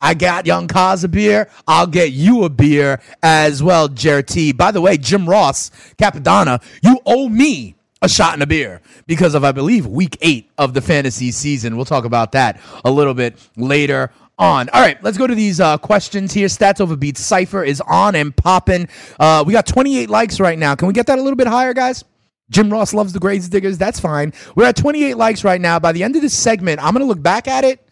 I 0.00 0.14
got 0.14 0.46
Young 0.46 0.68
Kaz 0.68 1.04
a 1.04 1.08
beer. 1.08 1.48
I'll 1.66 1.86
get 1.86 2.10
you 2.12 2.44
a 2.44 2.50
beer 2.50 3.00
as 3.22 3.62
well, 3.62 3.88
Jared 3.88 4.26
T. 4.28 4.52
By 4.52 4.72
the 4.72 4.80
way, 4.80 4.96
Jim 4.98 5.28
Ross, 5.28 5.70
Cappadonna, 5.96 6.62
you 6.82 6.98
owe 7.06 7.28
me 7.28 7.76
a 8.06 8.08
shot 8.08 8.32
and 8.34 8.42
a 8.42 8.46
beer 8.46 8.80
because 9.06 9.34
of, 9.34 9.44
I 9.44 9.52
believe, 9.52 9.86
week 9.86 10.16
eight 10.22 10.50
of 10.56 10.72
the 10.72 10.80
fantasy 10.80 11.30
season. 11.32 11.76
We'll 11.76 11.84
talk 11.84 12.04
about 12.04 12.32
that 12.32 12.60
a 12.84 12.90
little 12.90 13.14
bit 13.14 13.36
later 13.56 14.10
on. 14.38 14.68
All 14.70 14.80
right, 14.80 15.02
let's 15.02 15.18
go 15.18 15.26
to 15.26 15.34
these 15.34 15.60
uh, 15.60 15.76
questions 15.78 16.32
here. 16.32 16.46
Stats 16.46 16.80
over 16.80 16.96
beats 16.96 17.20
Cypher 17.20 17.64
is 17.64 17.80
on 17.82 18.14
and 18.14 18.34
popping. 18.34 18.88
Uh, 19.18 19.42
we 19.46 19.52
got 19.52 19.66
28 19.66 20.08
likes 20.08 20.40
right 20.40 20.58
now. 20.58 20.74
Can 20.74 20.88
we 20.88 20.94
get 20.94 21.06
that 21.08 21.18
a 21.18 21.22
little 21.22 21.36
bit 21.36 21.48
higher, 21.48 21.74
guys? 21.74 22.04
Jim 22.48 22.70
Ross 22.70 22.94
loves 22.94 23.12
the 23.12 23.18
grades 23.18 23.48
diggers. 23.48 23.76
That's 23.76 23.98
fine. 23.98 24.32
We're 24.54 24.66
at 24.66 24.76
28 24.76 25.16
likes 25.16 25.42
right 25.42 25.60
now. 25.60 25.80
By 25.80 25.92
the 25.92 26.04
end 26.04 26.14
of 26.14 26.22
this 26.22 26.34
segment, 26.34 26.80
I'm 26.80 26.92
going 26.92 27.00
to 27.00 27.06
look 27.06 27.22
back 27.22 27.48
at 27.48 27.64
it. 27.64 27.86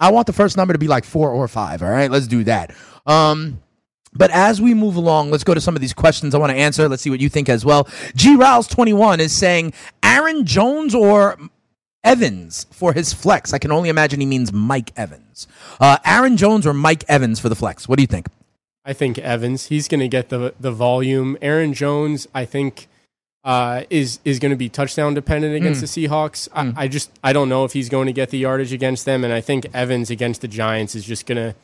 I 0.00 0.10
want 0.10 0.26
the 0.26 0.32
first 0.32 0.56
number 0.56 0.72
to 0.72 0.78
be 0.78 0.88
like 0.88 1.04
four 1.04 1.30
or 1.30 1.46
five. 1.46 1.82
All 1.82 1.90
right, 1.90 2.10
let's 2.10 2.26
do 2.26 2.42
that. 2.44 2.74
Um, 3.06 3.62
but 4.12 4.30
as 4.30 4.60
we 4.60 4.74
move 4.74 4.96
along, 4.96 5.30
let's 5.30 5.44
go 5.44 5.54
to 5.54 5.60
some 5.60 5.74
of 5.76 5.80
these 5.80 5.92
questions 5.94 6.34
I 6.34 6.38
want 6.38 6.50
to 6.50 6.56
answer. 6.58 6.88
Let's 6.88 7.02
see 7.02 7.10
what 7.10 7.20
you 7.20 7.28
think 7.28 7.48
as 7.48 7.64
well. 7.64 7.88
G 8.14 8.34
Rouse 8.36 8.66
21 8.68 9.20
is 9.20 9.36
saying 9.36 9.72
Aaron 10.02 10.44
Jones 10.44 10.94
or 10.94 11.38
Evans 12.02 12.66
for 12.70 12.92
his 12.94 13.12
flex. 13.12 13.52
I 13.52 13.58
can 13.58 13.70
only 13.70 13.88
imagine 13.90 14.20
he 14.20 14.26
means 14.26 14.52
Mike 14.52 14.90
Evans. 14.96 15.46
Uh, 15.78 15.98
Aaron 16.04 16.36
Jones 16.36 16.66
or 16.66 16.72
Mike 16.72 17.04
Evans 17.08 17.38
for 17.38 17.48
the 17.48 17.54
flex. 17.54 17.88
What 17.88 17.96
do 17.98 18.02
you 18.02 18.06
think? 18.06 18.26
I 18.84 18.94
think 18.94 19.18
Evans. 19.18 19.66
He's 19.66 19.86
going 19.88 20.00
to 20.00 20.08
get 20.08 20.30
the 20.30 20.54
the 20.58 20.72
volume. 20.72 21.36
Aaron 21.42 21.74
Jones, 21.74 22.26
I 22.34 22.46
think, 22.46 22.88
uh, 23.44 23.82
is 23.90 24.18
is 24.24 24.38
going 24.38 24.50
to 24.50 24.56
be 24.56 24.70
touchdown 24.70 25.12
dependent 25.12 25.54
against 25.54 25.84
Mm. 25.84 25.94
the 25.94 26.06
Seahawks. 26.08 26.48
I, 26.54 26.84
I 26.84 26.88
just 26.88 27.10
I 27.22 27.34
don't 27.34 27.50
know 27.50 27.66
if 27.66 27.74
he's 27.74 27.90
going 27.90 28.06
to 28.06 28.12
get 28.14 28.30
the 28.30 28.38
yardage 28.38 28.72
against 28.72 29.04
them, 29.04 29.22
and 29.22 29.32
I 29.34 29.42
think 29.42 29.66
Evans 29.74 30.10
against 30.10 30.40
the 30.40 30.48
Giants 30.48 30.94
is 30.94 31.04
just 31.04 31.26
going 31.26 31.36
to 31.36 31.54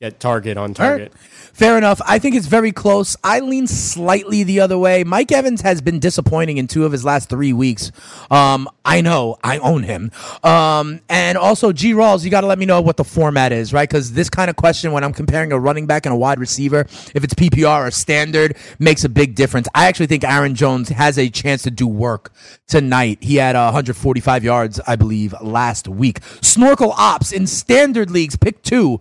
get 0.00 0.18
target 0.18 0.56
on 0.56 0.70
right. 0.70 0.76
target. 0.76 1.12
Fair 1.52 1.78
enough. 1.78 2.00
I 2.04 2.18
think 2.18 2.34
it's 2.34 2.48
very 2.48 2.72
close. 2.72 3.16
I 3.22 3.38
lean 3.38 3.68
slightly 3.68 4.42
the 4.42 4.58
other 4.58 4.76
way. 4.76 5.04
Mike 5.04 5.30
Evans 5.30 5.60
has 5.60 5.80
been 5.80 6.00
disappointing 6.00 6.58
in 6.58 6.66
two 6.66 6.84
of 6.84 6.90
his 6.90 7.04
last 7.04 7.28
three 7.28 7.52
weeks. 7.52 7.92
Um, 8.28 8.68
I 8.84 9.00
know. 9.02 9.36
I 9.44 9.58
own 9.58 9.84
him. 9.84 10.10
Um, 10.42 11.00
and 11.08 11.38
also, 11.38 11.72
G. 11.72 11.92
Rawls, 11.92 12.24
you 12.24 12.30
got 12.30 12.40
to 12.40 12.48
let 12.48 12.58
me 12.58 12.66
know 12.66 12.80
what 12.80 12.96
the 12.96 13.04
format 13.04 13.52
is, 13.52 13.72
right? 13.72 13.88
Because 13.88 14.12
this 14.12 14.28
kind 14.28 14.50
of 14.50 14.56
question, 14.56 14.90
when 14.90 15.04
I'm 15.04 15.12
comparing 15.12 15.52
a 15.52 15.58
running 15.58 15.86
back 15.86 16.06
and 16.06 16.12
a 16.12 16.18
wide 16.18 16.40
receiver, 16.40 16.80
if 17.14 17.22
it's 17.22 17.34
PPR 17.34 17.86
or 17.86 17.90
standard, 17.92 18.56
makes 18.80 19.04
a 19.04 19.08
big 19.08 19.36
difference. 19.36 19.68
I 19.76 19.86
actually 19.86 20.06
think 20.06 20.24
Aaron 20.24 20.56
Jones 20.56 20.88
has 20.88 21.18
a 21.18 21.30
chance 21.30 21.62
to 21.62 21.70
do 21.70 21.86
work 21.86 22.32
tonight. 22.66 23.18
He 23.20 23.36
had 23.36 23.54
uh, 23.54 23.66
145 23.66 24.42
yards, 24.42 24.80
I 24.88 24.96
believe, 24.96 25.36
last 25.40 25.86
week. 25.86 26.18
Snorkel 26.42 26.92
Ops 26.92 27.30
in 27.30 27.46
standard 27.46 28.10
leagues, 28.10 28.34
pick 28.34 28.62
two. 28.62 29.00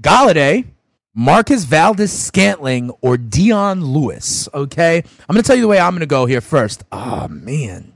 Golladay, 0.00 0.66
Marcus 1.14 1.64
Valdez 1.64 2.12
Scantling, 2.12 2.90
or 3.00 3.16
Dion 3.16 3.84
Lewis. 3.84 4.48
Okay. 4.54 4.98
I'm 4.98 5.34
going 5.34 5.42
to 5.42 5.46
tell 5.46 5.56
you 5.56 5.62
the 5.62 5.68
way 5.68 5.78
I'm 5.78 5.92
going 5.92 6.00
to 6.00 6.06
go 6.06 6.26
here 6.26 6.40
first. 6.40 6.84
Oh, 6.90 7.28
man. 7.28 7.94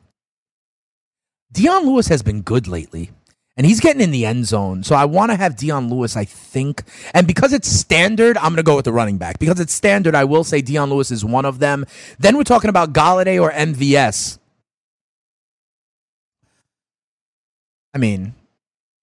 Dion 1.53 1.87
Lewis 1.87 2.09
has 2.09 2.23
been 2.23 2.43
good 2.43 2.69
lately. 2.69 3.11
And 3.57 3.67
he's 3.67 3.81
getting 3.81 4.03
in 4.03 4.11
the 4.11 4.27
end 4.27 4.47
zone. 4.47 4.83
So 4.85 4.95
I 4.95 5.07
want 5.07 5.31
to 5.31 5.37
have 5.37 5.57
Dion 5.57 5.89
Lewis, 5.89 6.15
I 6.15 6.27
think. 6.27 6.83
And 7.15 7.27
because 7.27 7.55
it's 7.55 7.69
standard, 7.69 8.37
I'm 8.37 8.51
going 8.51 8.57
to 8.57 8.63
go 8.63 8.77
with 8.77 8.85
the 8.85 8.93
running 8.93 9.17
back. 9.17 9.39
Because 9.39 9.59
it's 9.61 9.73
standard, 9.73 10.15
I 10.15 10.25
will 10.25 10.45
say 10.45 10.61
Dion 10.61 10.91
Lewis 10.91 11.11
is 11.11 11.25
one 11.25 11.47
of 11.47 11.59
them. 11.59 11.87
Then 12.19 12.37
we're 12.37 12.45
talking 12.45 12.69
about 12.69 12.93
Golladay 12.93 13.41
or 13.41 13.51
MVS. 13.51 14.39
I 17.95 17.99
mean, 17.99 18.35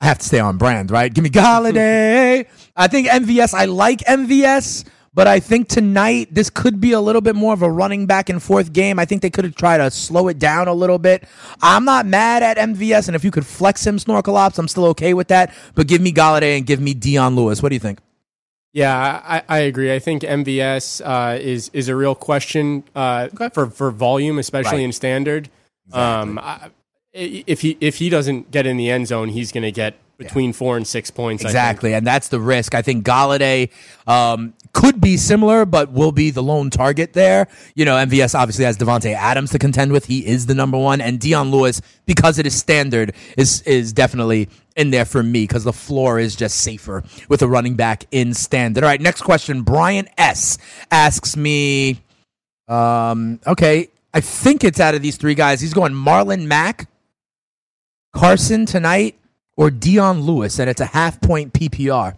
I 0.04 0.08
have 0.08 0.20
to 0.20 0.26
stay 0.26 0.40
on 0.40 0.58
brand, 0.58 0.92
right? 0.92 1.12
Give 1.14 1.24
me 1.24 1.30
Golladay. 1.78 2.46
I 2.76 2.88
think 2.88 3.08
MVS. 3.08 3.54
I 3.54 3.66
like 3.66 4.00
MVS, 4.00 4.86
but 5.14 5.28
I 5.28 5.40
think 5.40 5.70
tonight 5.70 6.28
this 6.30 6.50
could 6.50 6.82
be 6.82 6.92
a 6.92 7.00
little 7.00 7.22
bit 7.22 7.36
more 7.36 7.54
of 7.54 7.62
a 7.62 7.72
running 7.72 8.06
back 8.06 8.28
and 8.30 8.44
forth 8.44 8.74
game. 8.74 9.00
I 9.00 9.06
think 9.06 9.22
they 9.22 9.30
could 9.30 9.46
have 9.46 9.56
tried 9.56 9.78
to 9.78 9.90
slow 9.90 10.28
it 10.28 10.40
down 10.40 10.68
a 10.68 10.74
little 10.74 11.00
bit. 11.00 11.24
I'm 11.62 11.86
not 11.86 12.06
mad 12.06 12.44
at 12.44 12.58
MVS, 12.58 13.08
and 13.08 13.16
if 13.16 13.24
you 13.24 13.32
could 13.32 13.46
flex 13.46 13.88
him 13.88 13.98
snorkel 13.98 14.36
ops, 14.36 14.60
I'm 14.60 14.68
still 14.68 14.86
okay 14.88 15.14
with 15.14 15.30
that. 15.30 15.54
But 15.74 15.88
give 15.88 16.02
me 16.02 16.12
Golladay 16.12 16.58
and 16.58 16.66
give 16.66 16.82
me 16.82 16.94
Dion 16.94 17.38
Lewis. 17.38 17.64
What 17.64 17.70
do 17.70 17.76
you 17.76 17.80
think? 17.80 18.00
Yeah, 18.74 19.22
I, 19.24 19.44
I 19.48 19.60
agree. 19.60 19.94
I 19.94 20.00
think 20.00 20.24
MVS 20.24 21.02
uh, 21.06 21.38
is 21.40 21.70
is 21.74 21.88
a 21.88 21.96
real 21.96 22.16
question 22.16 22.84
uh, 22.94 23.30
for 23.54 23.68
for 23.68 23.90
volume, 23.92 24.38
especially 24.40 24.80
Right. 24.80 24.84
in 24.86 24.92
standard. 24.92 25.50
Um, 25.94 26.40
I, 26.40 26.72
if 27.14 27.62
he 27.62 27.78
if 27.80 27.98
he 27.98 28.10
doesn't 28.10 28.52
get 28.52 28.66
in 28.66 28.78
the 28.78 28.90
end 28.90 29.08
zone, 29.08 29.30
he's 29.30 29.52
going 29.52 29.64
to 29.64 29.72
get 29.72 29.96
between 30.18 30.54
four 30.54 30.78
and 30.78 30.88
six 30.88 31.12
points. 31.12 31.44
I 31.44 31.48
think. 31.48 31.52
Exactly, 31.52 31.94
and 31.94 32.06
that's 32.06 32.30
the 32.30 32.40
risk. 32.40 32.76
I 32.76 32.82
think 32.82 33.06
Golladay 33.06 33.70
um, 34.08 34.54
could 34.74 35.00
be 35.00 35.18
similar, 35.18 35.66
but 35.66 35.92
will 35.92 36.12
be 36.12 36.32
the 36.32 36.44
lone 36.44 36.70
target 36.70 37.14
there. 37.14 37.48
You 37.76 37.86
know, 37.86 37.96
MVS 37.96 38.38
obviously 38.38 38.66
has 38.66 38.78
Davante 38.78 39.14
Adams 39.14 39.52
to 39.52 39.60
contend 39.60 39.92
with. 39.92 40.06
He 40.06 40.26
is 40.26 40.46
the 40.46 40.56
number 40.56 40.78
one, 40.78 41.02
and 41.02 41.20
Dion 41.20 41.52
Lewis, 41.52 41.82
because 42.06 42.40
it 42.40 42.46
is 42.46 42.56
standard, 42.56 43.14
is 43.38 43.62
is 43.64 43.94
definitely 43.94 44.50
in 44.76 44.90
there 44.90 45.06
for 45.06 45.22
me 45.22 45.44
because 45.44 45.64
the 45.64 45.74
floor 45.74 46.20
is 46.20 46.36
just 46.36 46.62
safer 46.62 47.04
with 47.30 47.44
a 47.44 47.48
running 47.48 47.76
back 47.76 48.06
in 48.12 48.34
standard. 48.34 48.84
All 48.84 48.90
right, 48.90 49.02
next 49.02 49.22
question. 49.22 49.62
Brian 49.62 50.08
S 50.18 50.58
asks 50.90 51.38
me. 51.38 52.00
Um, 52.68 53.40
okay, 53.46 53.90
I 54.14 54.22
think 54.22 54.64
it's 54.64 54.80
out 54.80 54.96
of 54.96 55.02
these 55.02 55.18
three 55.18 55.36
guys. 55.36 55.60
He's 55.60 55.74
going 55.74 55.92
Marlon 55.94 56.46
Mack, 56.46 56.88
Carson 58.14 58.66
tonight, 58.66 59.20
or 59.58 59.70
Dion 59.72 60.22
Lewis, 60.22 60.60
and 60.60 60.70
it's 60.70 60.82
a 60.82 60.86
half 60.86 61.20
point 61.20 61.54
PPR. 61.54 62.16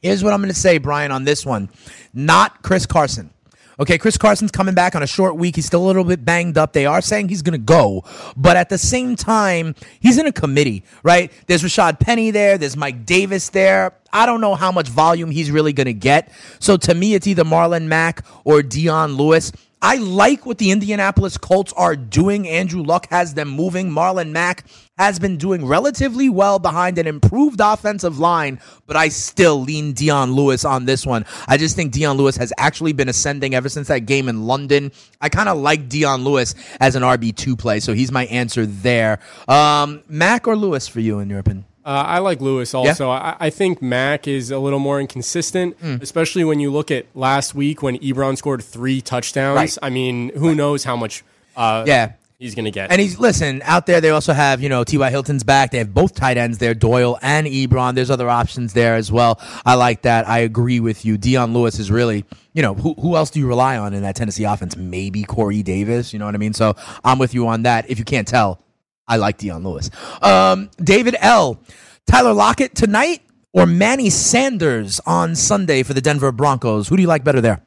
Here's 0.00 0.24
what 0.24 0.32
I'm 0.32 0.40
going 0.40 0.52
to 0.52 0.58
say, 0.58 0.78
Brian, 0.78 1.12
on 1.12 1.24
this 1.24 1.46
one. 1.46 1.68
Not 2.12 2.62
Chris 2.62 2.86
Carson. 2.86 3.30
Okay, 3.78 3.98
Chris 3.98 4.18
Carson's 4.18 4.50
coming 4.50 4.74
back 4.74 4.94
on 4.94 5.02
a 5.02 5.06
short 5.06 5.36
week. 5.36 5.56
He's 5.56 5.64
still 5.64 5.82
a 5.82 5.86
little 5.86 6.04
bit 6.04 6.24
banged 6.24 6.58
up. 6.58 6.72
They 6.72 6.86
are 6.86 7.00
saying 7.00 7.28
he's 7.28 7.40
going 7.40 7.58
to 7.58 7.64
go, 7.64 8.04
but 8.36 8.56
at 8.56 8.68
the 8.68 8.78
same 8.78 9.16
time, 9.16 9.74
he's 10.00 10.18
in 10.18 10.26
a 10.26 10.32
committee, 10.32 10.84
right? 11.02 11.32
There's 11.46 11.62
Rashad 11.62 11.98
Penny 11.98 12.30
there. 12.30 12.58
There's 12.58 12.76
Mike 12.76 13.06
Davis 13.06 13.48
there. 13.48 13.94
I 14.12 14.26
don't 14.26 14.40
know 14.40 14.54
how 14.54 14.72
much 14.72 14.88
volume 14.88 15.30
he's 15.30 15.50
really 15.50 15.72
going 15.72 15.86
to 15.86 15.94
get. 15.94 16.30
So 16.58 16.76
to 16.76 16.94
me, 16.94 17.14
it's 17.14 17.26
either 17.26 17.44
Marlon 17.44 17.86
Mack 17.86 18.24
or 18.44 18.62
Dion 18.62 19.14
Lewis. 19.14 19.52
I 19.80 19.96
like 19.96 20.46
what 20.46 20.58
the 20.58 20.70
Indianapolis 20.70 21.36
Colts 21.36 21.72
are 21.72 21.96
doing. 21.96 22.46
Andrew 22.46 22.82
Luck 22.82 23.08
has 23.10 23.34
them 23.34 23.48
moving. 23.48 23.90
Marlon 23.90 24.30
Mack 24.30 24.64
has 25.02 25.18
been 25.18 25.36
doing 25.36 25.66
relatively 25.66 26.28
well 26.28 26.58
behind 26.60 26.96
an 26.96 27.06
improved 27.08 27.60
offensive 27.60 28.18
line, 28.20 28.60
but 28.86 28.96
I 28.96 29.08
still 29.08 29.60
lean 29.60 29.94
Dion 29.94 30.32
Lewis 30.32 30.64
on 30.64 30.84
this 30.84 31.04
one. 31.04 31.24
I 31.48 31.56
just 31.56 31.74
think 31.74 31.92
Dion 31.92 32.16
Lewis 32.16 32.36
has 32.36 32.52
actually 32.56 32.92
been 32.92 33.08
ascending 33.08 33.52
ever 33.54 33.68
since 33.68 33.88
that 33.88 34.00
game 34.06 34.28
in 34.28 34.46
London. 34.46 34.92
I 35.20 35.28
kind 35.28 35.48
of 35.48 35.58
like 35.58 35.88
Dion 35.88 36.22
Lewis 36.22 36.54
as 36.80 36.94
an 36.94 37.02
RB2 37.02 37.58
play, 37.58 37.80
so 37.80 37.94
he's 37.94 38.12
my 38.12 38.26
answer 38.26 38.64
there. 38.64 39.18
Um, 39.48 40.02
Mack 40.08 40.46
or 40.46 40.54
Lewis 40.56 40.86
for 40.86 41.00
you, 41.00 41.18
in 41.18 41.28
your 41.28 41.40
opinion? 41.40 41.64
Uh, 41.84 42.04
I 42.06 42.18
like 42.20 42.40
Lewis 42.40 42.74
also. 42.74 43.10
I, 43.10 43.34
I 43.40 43.50
think 43.50 43.82
Mack 43.82 44.28
is 44.28 44.52
a 44.52 44.58
little 44.60 44.78
more 44.78 45.00
inconsistent, 45.00 45.76
Hmm. 45.80 45.96
especially 46.00 46.44
when 46.44 46.60
you 46.60 46.70
look 46.70 46.92
at 46.92 47.06
last 47.16 47.56
week 47.56 47.82
when 47.82 47.98
Ebron 47.98 48.38
scored 48.38 48.62
three 48.62 49.00
touchdowns. 49.00 49.56
Right. 49.56 49.78
I 49.82 49.90
mean, 49.90 50.30
who 50.36 50.54
knows 50.54 50.84
how 50.84 50.94
much 50.94 51.24
uh, 51.56 51.82
Yeah. 51.86 52.12
He's 52.42 52.54
going 52.54 52.64
to 52.64 52.70
get. 52.70 52.90
And 52.90 53.00
he's 53.00 53.18
listen 53.18 53.62
out 53.64 53.86
there. 53.86 54.00
They 54.00 54.10
also 54.10 54.32
have 54.32 54.60
you 54.60 54.68
know 54.68 54.84
T.Y. 54.84 55.10
Hilton's 55.10 55.44
back. 55.44 55.70
They 55.70 55.78
have 55.78 55.94
both 55.94 56.14
tight 56.14 56.36
ends 56.36 56.58
there, 56.58 56.74
Doyle 56.74 57.18
and 57.22 57.46
Ebron. 57.46 57.94
There's 57.94 58.10
other 58.10 58.28
options 58.28 58.72
there 58.72 58.96
as 58.96 59.10
well. 59.10 59.40
I 59.64 59.74
like 59.74 60.02
that. 60.02 60.28
I 60.28 60.40
agree 60.40 60.80
with 60.80 61.04
you. 61.04 61.16
Dion 61.16 61.54
Lewis 61.54 61.78
is 61.78 61.90
really 61.90 62.24
you 62.52 62.62
know 62.62 62.74
who 62.74 62.94
who 62.94 63.16
else 63.16 63.30
do 63.30 63.40
you 63.40 63.46
rely 63.46 63.78
on 63.78 63.94
in 63.94 64.02
that 64.02 64.16
Tennessee 64.16 64.44
offense? 64.44 64.76
Maybe 64.76 65.22
Corey 65.24 65.62
Davis. 65.62 66.12
You 66.12 66.18
know 66.18 66.26
what 66.26 66.34
I 66.34 66.38
mean? 66.38 66.52
So 66.52 66.74
I'm 67.04 67.18
with 67.18 67.34
you 67.34 67.46
on 67.46 67.62
that. 67.62 67.88
If 67.88 67.98
you 67.98 68.04
can't 68.04 68.28
tell, 68.28 68.62
I 69.06 69.16
like 69.16 69.38
Dion 69.38 69.62
Lewis. 69.62 69.90
Um, 70.20 70.70
David 70.82 71.16
L. 71.20 71.60
Tyler 72.06 72.32
Lockett 72.32 72.74
tonight 72.74 73.22
or 73.52 73.64
Manny 73.64 74.10
Sanders 74.10 75.00
on 75.06 75.36
Sunday 75.36 75.82
for 75.82 75.94
the 75.94 76.00
Denver 76.00 76.32
Broncos. 76.32 76.88
Who 76.88 76.96
do 76.96 77.02
you 77.02 77.08
like 77.08 77.22
better 77.22 77.40
there? 77.40 77.62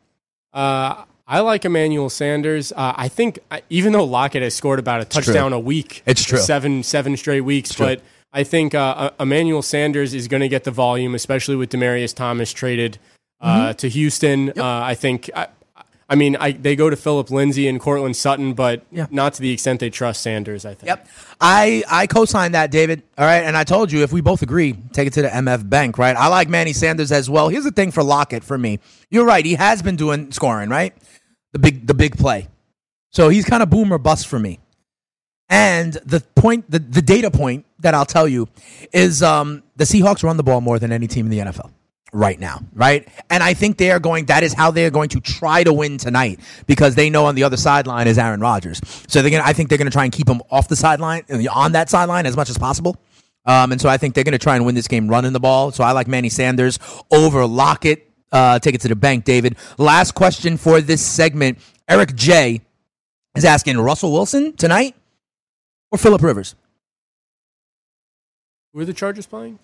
Uh, 0.52 1.06
I 1.28 1.40
like 1.40 1.66
Emmanuel 1.66 2.10
Sanders. 2.10 2.72
Uh, 2.72 2.94
I 2.96 3.08
think 3.08 3.40
uh, 3.50 3.60
even 3.70 3.94
though 3.94 4.04
Lockett 4.04 4.44
has 4.44 4.54
scored 4.54 4.78
about 4.80 5.02
a 5.02 5.06
touchdown 5.06 5.54
a 5.54 5.60
week, 5.60 6.04
It's 6.06 6.24
true. 6.24 6.38
seven 6.38 6.84
seven 6.84 7.18
straight 7.18 7.42
weeks, 7.42 7.72
but 7.74 8.02
I 8.32 8.44
think 8.44 8.76
uh, 8.76 8.80
uh, 8.80 9.10
Emmanuel 9.20 9.62
Sanders 9.62 10.14
is 10.14 10.28
going 10.28 10.42
to 10.42 10.50
get 10.50 10.66
the 10.66 10.72
volume, 10.72 11.16
especially 11.16 11.56
with 11.56 11.70
Demaryius 11.72 12.14
Thomas 12.14 12.52
traded 12.54 13.00
uh, 13.42 13.70
Mm-hmm. 13.70 13.76
to 13.78 13.90
Houston. 13.90 14.50
Uh, 14.58 14.64
I 14.64 14.94
think. 14.96 15.30
I, 15.36 15.48
I 16.08 16.14
mean, 16.14 16.36
I, 16.36 16.52
they 16.52 16.76
go 16.76 16.92
to 16.92 16.96
Philip 16.96 17.32
Lindsay 17.32 17.68
and 17.68 17.80
Courtland 17.80 18.16
Sutton, 18.16 18.54
but 18.54 18.84
Yeah. 18.92 19.08
not 19.10 19.34
to 19.34 19.42
the 19.42 19.50
extent 19.52 19.80
they 19.80 19.90
trust 19.90 20.22
Sanders. 20.22 20.64
I 20.64 20.76
think. 20.76 20.86
Yep. 20.86 21.08
I, 21.42 21.84
I 21.90 22.06
co-signed 22.06 22.54
that, 22.54 22.70
David. 22.70 23.02
All 23.18 23.26
right. 23.26 23.44
And 23.44 23.58
I 23.58 23.64
told 23.64 23.92
you 23.92 24.04
if 24.04 24.14
we 24.14 24.22
both 24.22 24.44
agree, 24.44 24.74
take 24.94 25.08
it 25.08 25.14
to 25.14 25.24
the 25.24 25.30
MF 25.30 25.68
Bank, 25.68 25.98
right? 25.98 26.16
I 26.16 26.28
like 26.28 26.48
Manny 26.48 26.74
Sanders 26.74 27.12
as 27.12 27.28
well. 27.28 27.50
Here's 27.50 27.64
the 27.64 27.72
thing 27.72 27.90
for 27.90 28.04
Lockett 28.04 28.44
for 28.44 28.56
me. 28.56 28.78
You're 29.10 29.26
right. 29.26 29.44
He 29.44 29.56
has 29.56 29.82
been 29.82 29.96
doing 29.96 30.32
scoring, 30.32 30.70
right? 30.70 30.94
The 31.56 31.60
big 31.60 31.88
the 31.88 31.94
big 31.94 32.18
play. 32.18 32.50
So 33.12 33.30
he's 33.30 33.46
kind 33.46 33.64
of 33.64 33.70
boom 33.70 33.94
or 33.94 33.98
bust 33.98 34.28
for 34.28 34.38
me. 34.38 34.60
And 35.48 35.94
the 35.94 36.20
point 36.36 36.70
the, 36.70 36.80
the 36.80 37.02
data 37.02 37.32
point 37.32 37.66
that 37.80 37.94
I'll 37.94 38.06
tell 38.06 38.28
you 38.28 38.50
is 38.92 39.24
um, 39.24 39.64
the 39.78 39.86
Seahawks 39.86 40.22
run 40.22 40.36
the 40.36 40.44
ball 40.44 40.60
more 40.60 40.80
than 40.80 40.92
any 40.92 41.08
team 41.08 41.28
in 41.28 41.32
the 41.32 41.40
NFL 41.40 41.72
right 42.12 42.38
now, 42.38 42.60
right? 42.74 43.08
And 43.30 43.42
I 43.42 43.54
think 43.54 43.78
they 43.78 43.90
are 43.92 44.02
going 44.02 44.26
that 44.26 44.44
is 44.44 44.54
how 44.54 44.70
they 44.70 44.86
are 44.86 44.90
going 44.90 45.08
to 45.10 45.22
try 45.22 45.64
to 45.64 45.72
win 45.72 45.98
tonight 45.98 46.42
because 46.68 46.96
they 46.96 47.10
know 47.10 47.24
on 47.24 47.36
the 47.36 47.44
other 47.44 47.56
sideline 47.56 48.08
is 48.08 48.18
Aaron 48.18 48.42
Rodgers. 48.42 48.82
So 49.08 49.22
they're 49.22 49.32
gonna 49.32 49.44
I 49.46 49.54
think 49.54 49.70
they're 49.70 49.78
gonna 49.78 49.92
try 49.92 50.04
and 50.04 50.12
keep 50.12 50.28
him 50.28 50.42
off 50.52 50.68
the 50.68 50.76
sideline 50.76 51.24
on 51.54 51.72
that 51.72 51.90
sideline 51.90 52.26
as 52.26 52.36
much 52.36 52.50
as 52.50 52.58
possible. 52.58 52.98
Um, 53.46 53.72
and 53.72 53.80
so 53.80 53.88
I 53.88 53.96
think 53.96 54.14
they're 54.14 54.26
gonna 54.26 54.38
try 54.38 54.58
and 54.58 54.66
win 54.66 54.76
this 54.76 54.90
game 54.90 55.08
running 55.08 55.32
the 55.32 55.40
ball. 55.40 55.72
So 55.72 55.86
I 55.86 55.94
like 55.94 56.10
Manny 56.10 56.28
Sanders 56.28 56.80
over 57.12 57.46
Lockett. 57.46 58.12
Uh, 58.36 58.60
take 58.60 58.76
it 58.76 58.82
to 58.82 58.90
the 58.90 58.96
bank, 58.98 59.24
David. 59.24 59.56
Last 59.78 60.12
question 60.14 60.58
for 60.58 60.82
this 60.82 61.02
segment. 61.02 61.58
Eric 61.88 62.14
J 62.16 62.60
is 63.36 63.46
asking 63.46 63.78
Russell 63.78 64.12
Wilson 64.12 64.52
tonight 64.58 64.94
or 65.92 65.98
Philip 65.98 66.22
Rivers. 66.22 66.54
Who 68.74 68.82
are 68.82 68.86
the 68.86 68.94
Chargers 68.94 69.26
playing? 69.26 69.60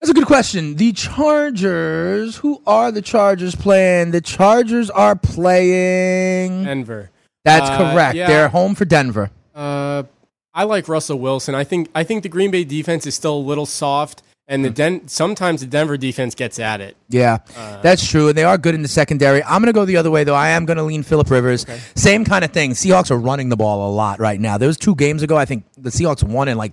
That's 0.00 0.10
a 0.10 0.14
good 0.14 0.26
question. 0.26 0.74
The 0.76 0.92
Chargers, 0.92 2.36
who 2.36 2.60
are 2.66 2.92
the 2.92 3.00
Chargers 3.00 3.54
playing? 3.54 4.10
The 4.10 4.20
Chargers 4.20 4.90
are 4.90 5.16
playing. 5.16 6.64
Denver. 6.64 7.10
That's 7.46 7.70
Uh, 7.70 7.92
correct. 7.92 8.16
yeah. 8.16 8.26
They're 8.26 8.48
home 8.48 8.74
for 8.74 8.84
Denver. 8.84 9.30
Uh, 9.54 10.02
I 10.52 10.64
like 10.64 10.86
Russell 10.88 11.18
Wilson. 11.18 11.54
I 11.54 11.64
think 11.64 11.88
I 11.94 12.04
think 12.04 12.22
the 12.24 12.28
Green 12.28 12.50
Bay 12.50 12.64
defense 12.64 13.06
is 13.06 13.14
still 13.14 13.36
a 13.36 13.40
little 13.50 13.64
soft, 13.66 14.22
and 14.46 14.64
the 14.64 14.68
hmm. 14.68 14.74
Den- 14.74 15.08
sometimes 15.08 15.60
the 15.60 15.66
Denver 15.66 15.96
defense 15.96 16.34
gets 16.34 16.58
at 16.58 16.80
it. 16.80 16.96
Yeah, 17.08 17.38
uh, 17.56 17.80
that's 17.80 18.06
true. 18.06 18.28
And 18.28 18.36
they 18.36 18.44
are 18.44 18.58
good 18.58 18.74
in 18.74 18.82
the 18.82 18.88
secondary. 18.88 19.42
I'm 19.42 19.62
going 19.62 19.66
to 19.66 19.72
go 19.72 19.84
the 19.84 19.96
other 19.96 20.10
way, 20.10 20.24
though. 20.24 20.34
I 20.34 20.50
am 20.50 20.66
going 20.66 20.76
to 20.76 20.82
lean 20.82 21.02
Philip 21.02 21.30
Rivers. 21.30 21.66
Same 21.94 22.24
kind 22.24 22.44
of 22.44 22.52
thing. 22.52 22.72
Seahawks 22.72 23.10
are 23.10 23.18
running 23.18 23.48
the 23.48 23.56
ball 23.56 23.90
a 23.90 23.92
lot 23.92 24.20
right 24.20 24.40
now. 24.40 24.58
There 24.58 24.68
was 24.68 24.76
two 24.76 24.94
games 24.94 25.22
ago. 25.22 25.36
I 25.36 25.44
think 25.44 25.64
the 25.76 25.90
Seahawks 25.90 26.22
won 26.22 26.48
in 26.48 26.58
like 26.58 26.72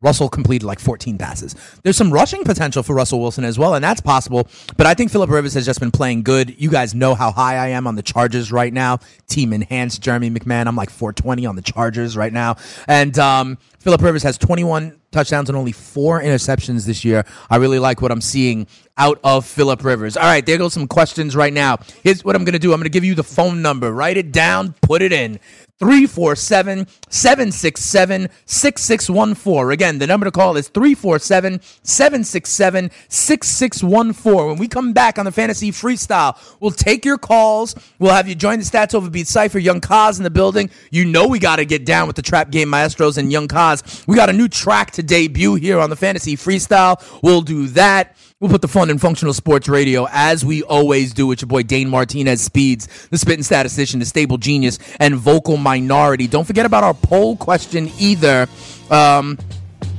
Russell 0.00 0.28
completed 0.28 0.64
like 0.64 0.78
14 0.78 1.18
passes. 1.18 1.56
There's 1.82 1.96
some 1.96 2.12
rushing 2.12 2.44
potential 2.44 2.84
for 2.84 2.94
Russell 2.94 3.20
Wilson 3.20 3.44
as 3.44 3.58
well, 3.58 3.74
and 3.74 3.82
that's 3.82 4.00
possible. 4.00 4.46
But 4.76 4.86
I 4.86 4.94
think 4.94 5.10
Philip 5.10 5.28
Rivers 5.28 5.54
has 5.54 5.66
just 5.66 5.80
been 5.80 5.90
playing 5.90 6.22
good. 6.22 6.54
You 6.60 6.70
guys 6.70 6.94
know 6.94 7.16
how 7.16 7.32
high 7.32 7.56
I 7.56 7.68
am 7.68 7.86
on 7.88 7.96
the 7.96 8.02
Chargers 8.02 8.52
right 8.52 8.72
now. 8.72 8.98
Team 9.26 9.52
enhanced 9.52 10.00
Jeremy 10.00 10.30
McMahon. 10.30 10.66
I'm 10.66 10.76
like 10.76 10.90
420 10.90 11.46
on 11.46 11.56
the 11.56 11.62
Chargers 11.62 12.16
right 12.16 12.32
now. 12.32 12.56
And 12.86 13.18
um, 13.18 13.58
Philip 13.80 14.00
Rivers 14.00 14.22
has 14.22 14.38
21 14.38 15.00
touchdowns 15.10 15.48
and 15.48 15.58
only 15.58 15.72
four 15.72 16.20
interceptions 16.20 16.86
this 16.86 17.04
year. 17.04 17.24
I 17.50 17.56
really 17.56 17.78
like 17.80 18.00
what 18.00 18.12
I'm 18.12 18.20
seeing 18.20 18.68
out 18.96 19.18
of 19.24 19.46
Philip 19.46 19.82
Rivers. 19.82 20.16
All 20.16 20.24
right, 20.24 20.44
there 20.44 20.58
goes 20.58 20.74
some 20.74 20.86
questions 20.86 21.34
right 21.34 21.52
now. 21.52 21.78
Here's 22.02 22.24
what 22.24 22.36
I'm 22.36 22.44
going 22.44 22.52
to 22.52 22.58
do 22.58 22.72
I'm 22.72 22.78
going 22.78 22.84
to 22.84 22.90
give 22.90 23.04
you 23.04 23.14
the 23.14 23.24
phone 23.24 23.62
number. 23.62 23.92
Write 23.92 24.16
it 24.16 24.30
down, 24.30 24.74
put 24.82 25.02
it 25.02 25.12
in. 25.12 25.40
347 25.78 26.86
767 27.08 28.28
6614. 28.46 29.70
Again, 29.70 29.98
the 29.98 30.06
number 30.06 30.24
to 30.24 30.30
call 30.30 30.56
is 30.56 30.68
347 30.68 31.60
767 31.82 32.90
6614. 33.08 34.46
When 34.48 34.58
we 34.58 34.66
come 34.66 34.92
back 34.92 35.18
on 35.18 35.24
the 35.24 35.32
Fantasy 35.32 35.70
Freestyle, 35.70 36.36
we'll 36.60 36.72
take 36.72 37.04
your 37.04 37.18
calls. 37.18 37.74
We'll 37.98 38.12
have 38.12 38.28
you 38.28 38.34
join 38.34 38.58
the 38.58 38.64
Stats 38.64 38.94
Over 38.94 39.08
Beat 39.08 39.28
Cypher. 39.28 39.58
Young 39.58 39.80
Kaz 39.80 40.18
in 40.18 40.24
the 40.24 40.30
building. 40.30 40.70
You 40.90 41.04
know 41.04 41.28
we 41.28 41.38
got 41.38 41.56
to 41.56 41.64
get 41.64 41.86
down 41.86 42.06
with 42.06 42.16
the 42.16 42.22
Trap 42.22 42.50
Game 42.50 42.68
Maestros 42.68 43.16
and 43.16 43.30
Young 43.30 43.46
Kaz. 43.48 44.06
We 44.06 44.16
got 44.16 44.30
a 44.30 44.32
new 44.32 44.48
track 44.48 44.90
to 44.92 45.02
debut 45.02 45.54
here 45.54 45.78
on 45.78 45.90
the 45.90 45.96
Fantasy 45.96 46.36
Freestyle. 46.36 47.02
We'll 47.22 47.42
do 47.42 47.68
that. 47.68 48.16
We'll 48.40 48.52
put 48.52 48.62
the 48.62 48.68
fun 48.68 48.88
in 48.88 48.98
functional 48.98 49.34
sports 49.34 49.68
radio 49.68 50.06
as 50.12 50.44
we 50.44 50.62
always 50.62 51.12
do 51.12 51.26
with 51.26 51.42
your 51.42 51.48
boy 51.48 51.64
Dane 51.64 51.88
Martinez 51.88 52.40
Speeds, 52.40 53.08
the 53.08 53.18
spitting 53.18 53.42
statistician, 53.42 53.98
the 53.98 54.06
stable 54.06 54.38
genius, 54.38 54.78
and 55.00 55.16
vocal 55.16 55.56
minority. 55.56 56.28
Don't 56.28 56.44
forget 56.44 56.64
about 56.64 56.84
our 56.84 56.94
poll 56.94 57.36
question 57.36 57.90
either. 57.98 58.46
Um, 58.92 59.38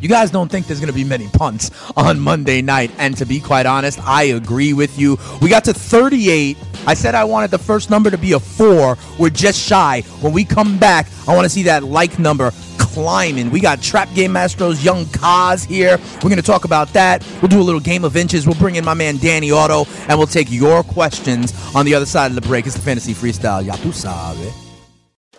you 0.02 0.10
guys 0.10 0.32
don't 0.32 0.50
think 0.50 0.68
there's 0.68 0.80
going 0.80 0.92
to 0.92 0.96
be 0.96 1.04
many 1.04 1.28
punts 1.28 1.72
on 1.96 2.20
Monday 2.20 2.62
night. 2.62 2.92
And 2.98 3.16
to 3.18 3.26
be 3.26 3.40
quite 3.40 3.66
honest, 3.66 4.00
I 4.00 4.24
agree 4.24 4.74
with 4.74 4.98
you. 4.98 5.18
We 5.42 5.50
got 5.50 5.64
to 5.66 5.74
38. 5.74 6.58
I 6.88 6.94
said 6.94 7.16
I 7.16 7.24
wanted 7.24 7.52
the 7.52 7.58
first 7.58 7.90
number 7.90 8.10
to 8.10 8.18
be 8.18 8.34
a 8.34 8.40
four. 8.40 8.98
We're 9.18 9.30
just 9.30 9.60
shy. 9.60 10.02
When 10.22 10.34
we 10.34 10.46
come 10.46 10.78
back, 10.78 11.08
I 11.28 11.36
want 11.36 11.46
to 11.46 11.50
see 11.50 11.64
that 11.64 11.84
like 11.84 12.20
number 12.20 12.52
climbing. 12.78 13.52
We 13.52 13.60
got 13.60 13.82
Trap 13.82 14.10
Game 14.16 14.34
Masters, 14.34 14.84
Young 14.84 15.06
Kaz 15.06 15.66
here. 15.66 15.98
We're 16.16 16.30
going 16.30 16.38
to 16.38 16.42
talk 16.42 16.66
about 16.66 16.92
that. 16.94 17.26
We'll 17.42 17.50
do 17.50 17.62
a 17.62 17.64
little 17.64 17.82
game 17.82 18.04
of 18.04 18.18
inches. 18.18 18.48
We'll 18.48 18.56
bring 18.58 18.76
in 18.76 18.86
my 18.86 18.94
man 18.94 19.18
Danny 19.18 19.52
Otto, 19.52 19.86
and 20.08 20.18
we'll 20.18 20.28
take 20.28 20.52
your 20.52 20.84
questions 20.84 21.54
on 21.76 21.86
the 21.86 21.94
other 21.94 22.06
side 22.06 22.28
of 22.32 22.36
the 22.36 22.42
break. 22.42 22.66
It's 22.66 22.76
the 22.76 22.82
Fantasy 22.82 23.14
Freestyle. 23.14 23.66
Ya 23.66 23.76
tu. 23.76 24.69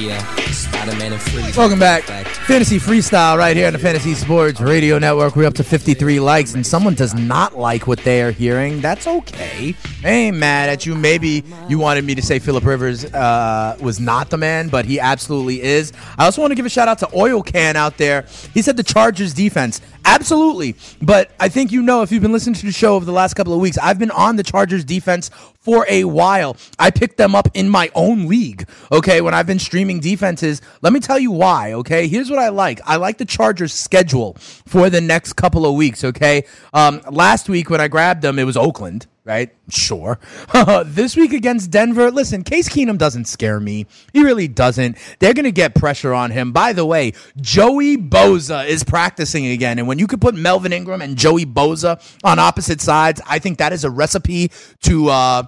Yeah, 0.00 0.24
Spider-Man 0.50 1.12
and 1.12 1.20
Freeze. 1.20 1.56
Welcome 1.56 1.78
back. 1.78 2.06
Fantasy 2.50 2.80
Freestyle 2.80 3.38
right 3.38 3.56
here 3.56 3.68
on 3.68 3.72
the 3.72 3.78
Fantasy 3.78 4.12
Sports 4.12 4.60
Radio 4.60 4.98
Network. 4.98 5.36
We're 5.36 5.46
up 5.46 5.54
to 5.54 5.62
53 5.62 6.18
likes, 6.18 6.52
and 6.54 6.66
someone 6.66 6.94
does 6.94 7.14
not 7.14 7.56
like 7.56 7.86
what 7.86 8.00
they 8.00 8.22
are 8.22 8.32
hearing. 8.32 8.80
That's 8.80 9.06
okay. 9.06 9.72
I 10.02 10.08
ain't 10.08 10.36
mad 10.36 10.68
at 10.68 10.84
you. 10.84 10.96
Maybe 10.96 11.44
you 11.68 11.78
wanted 11.78 12.04
me 12.04 12.16
to 12.16 12.22
say 12.22 12.40
Philip 12.40 12.64
Rivers 12.64 13.04
uh, 13.04 13.76
was 13.80 14.00
not 14.00 14.30
the 14.30 14.36
man, 14.36 14.68
but 14.68 14.84
he 14.84 14.98
absolutely 14.98 15.62
is. 15.62 15.92
I 16.18 16.24
also 16.24 16.40
want 16.40 16.50
to 16.50 16.56
give 16.56 16.66
a 16.66 16.68
shout 16.68 16.88
out 16.88 16.98
to 16.98 17.08
Oil 17.16 17.40
Can 17.40 17.76
out 17.76 17.98
there. 17.98 18.26
He 18.52 18.62
said 18.62 18.76
the 18.76 18.82
Chargers 18.82 19.32
defense. 19.32 19.80
Absolutely. 20.04 20.74
But 21.00 21.30
I 21.38 21.48
think 21.48 21.70
you 21.70 21.82
know 21.82 22.02
if 22.02 22.10
you've 22.10 22.22
been 22.22 22.32
listening 22.32 22.54
to 22.56 22.66
the 22.66 22.72
show 22.72 22.96
over 22.96 23.04
the 23.04 23.12
last 23.12 23.34
couple 23.34 23.54
of 23.54 23.60
weeks, 23.60 23.78
I've 23.78 24.00
been 24.00 24.10
on 24.10 24.34
the 24.34 24.42
Chargers 24.42 24.84
defense 24.84 25.30
for 25.60 25.86
a 25.88 26.04
while. 26.04 26.56
I 26.80 26.90
picked 26.90 27.16
them 27.16 27.36
up 27.36 27.48
in 27.54 27.68
my 27.68 27.90
own 27.94 28.26
league, 28.26 28.66
okay, 28.90 29.20
when 29.20 29.34
I've 29.34 29.46
been 29.46 29.60
streaming 29.60 30.00
defenses. 30.00 30.62
Let 30.82 30.92
me 30.92 30.98
tell 30.98 31.18
you 31.18 31.30
why, 31.30 31.74
okay? 31.74 32.08
Here's 32.08 32.30
what 32.30 32.39
I 32.40 32.48
like 32.48 32.80
I 32.84 32.96
like 32.96 33.18
the 33.18 33.24
Chargers' 33.24 33.72
schedule 33.72 34.34
for 34.66 34.90
the 34.90 35.00
next 35.00 35.34
couple 35.34 35.66
of 35.66 35.74
weeks, 35.74 36.04
okay? 36.04 36.44
Um, 36.72 37.00
last 37.10 37.48
week 37.48 37.70
when 37.70 37.80
I 37.80 37.88
grabbed 37.88 38.22
them, 38.22 38.38
it 38.38 38.44
was 38.44 38.56
Oakland. 38.56 39.06
Right? 39.22 39.54
Sure. 39.68 40.18
this 40.86 41.14
week 41.14 41.32
against 41.32 41.70
Denver, 41.70 42.10
listen, 42.10 42.42
Case 42.42 42.68
Keenum 42.68 42.98
doesn't 42.98 43.26
scare 43.26 43.60
me. 43.60 43.86
He 44.12 44.24
really 44.24 44.48
doesn't. 44.48 44.96
They're 45.20 45.34
going 45.34 45.44
to 45.44 45.52
get 45.52 45.74
pressure 45.74 46.12
on 46.12 46.32
him. 46.32 46.50
By 46.50 46.72
the 46.72 46.84
way, 46.84 47.12
Joey 47.36 47.96
Bosa 47.96 48.66
is 48.66 48.82
practicing 48.82 49.46
again. 49.46 49.78
And 49.78 49.86
when 49.86 50.00
you 50.00 50.08
could 50.08 50.20
put 50.20 50.34
Melvin 50.34 50.72
Ingram 50.72 51.00
and 51.00 51.16
Joey 51.16 51.44
Bosa 51.44 52.02
on 52.24 52.40
opposite 52.40 52.80
sides, 52.80 53.20
I 53.24 53.38
think 53.38 53.58
that 53.58 53.72
is 53.72 53.84
a 53.84 53.90
recipe 53.90 54.50
to 54.82 55.10
uh, 55.10 55.42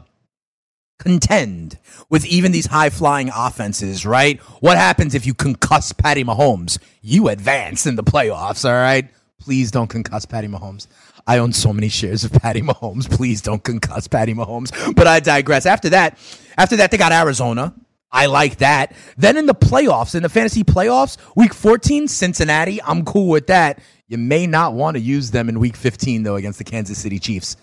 contend 1.03 1.79
with 2.09 2.25
even 2.27 2.53
these 2.53 2.67
high 2.67 2.91
flying 2.91 3.31
offenses, 3.35 4.07
right? 4.07 4.41
What 4.61 4.77
happens 4.77 5.15
if 5.15 5.27
you 5.27 5.35
concuss 5.35 5.97
Patty 5.97 6.25
Mahomes? 6.25 6.79
You 7.01 7.29
advance 7.29 7.87
in 7.87 7.97
the 7.97 8.05
playoffs, 8.05 8.65
all 8.65 8.73
right? 8.73 9.09
Please 9.39 9.71
don't 9.71 9.91
concuss 9.91 10.29
Patty 10.29 10.49
Mahomes. 10.49 10.87
I 11.27 11.39
own 11.39 11.53
so 11.53 11.73
many 11.73 11.89
shares 11.89 12.25
of 12.25 12.33
Patty 12.33 12.63
Mahomes. 12.63 13.11
Please 13.11 13.43
don't 13.43 13.63
concuss 13.63 14.11
Patty 14.11 14.35
Mahomes. 14.35 14.95
But 14.95 15.07
I 15.07 15.21
digress. 15.21 15.67
After 15.67 15.91
that, 15.91 16.19
after 16.57 16.77
that, 16.77 16.91
they 16.91 16.97
got 16.97 17.13
Arizona. 17.13 17.75
I 18.11 18.27
like 18.27 18.59
that. 18.59 18.95
Then 19.17 19.37
in 19.37 19.47
the 19.47 19.55
playoffs, 19.55 20.15
in 20.15 20.23
the 20.23 20.29
fantasy 20.29 20.65
playoffs, 20.65 21.17
week 21.35 21.55
14, 21.55 22.09
Cincinnati. 22.09 22.83
I'm 22.83 23.05
cool 23.05 23.29
with 23.29 23.47
that. 23.47 23.81
You 24.07 24.19
may 24.19 24.47
not 24.47 24.75
want 24.75 24.97
to 24.97 25.01
use 25.01 25.31
them 25.31 25.49
in 25.49 25.59
week 25.59 25.77
15, 25.77 26.23
though, 26.23 26.37
against 26.37 26.59
the 26.59 26.65
Kansas 26.65 26.99
City 26.99 27.19
Chiefs. 27.19 27.57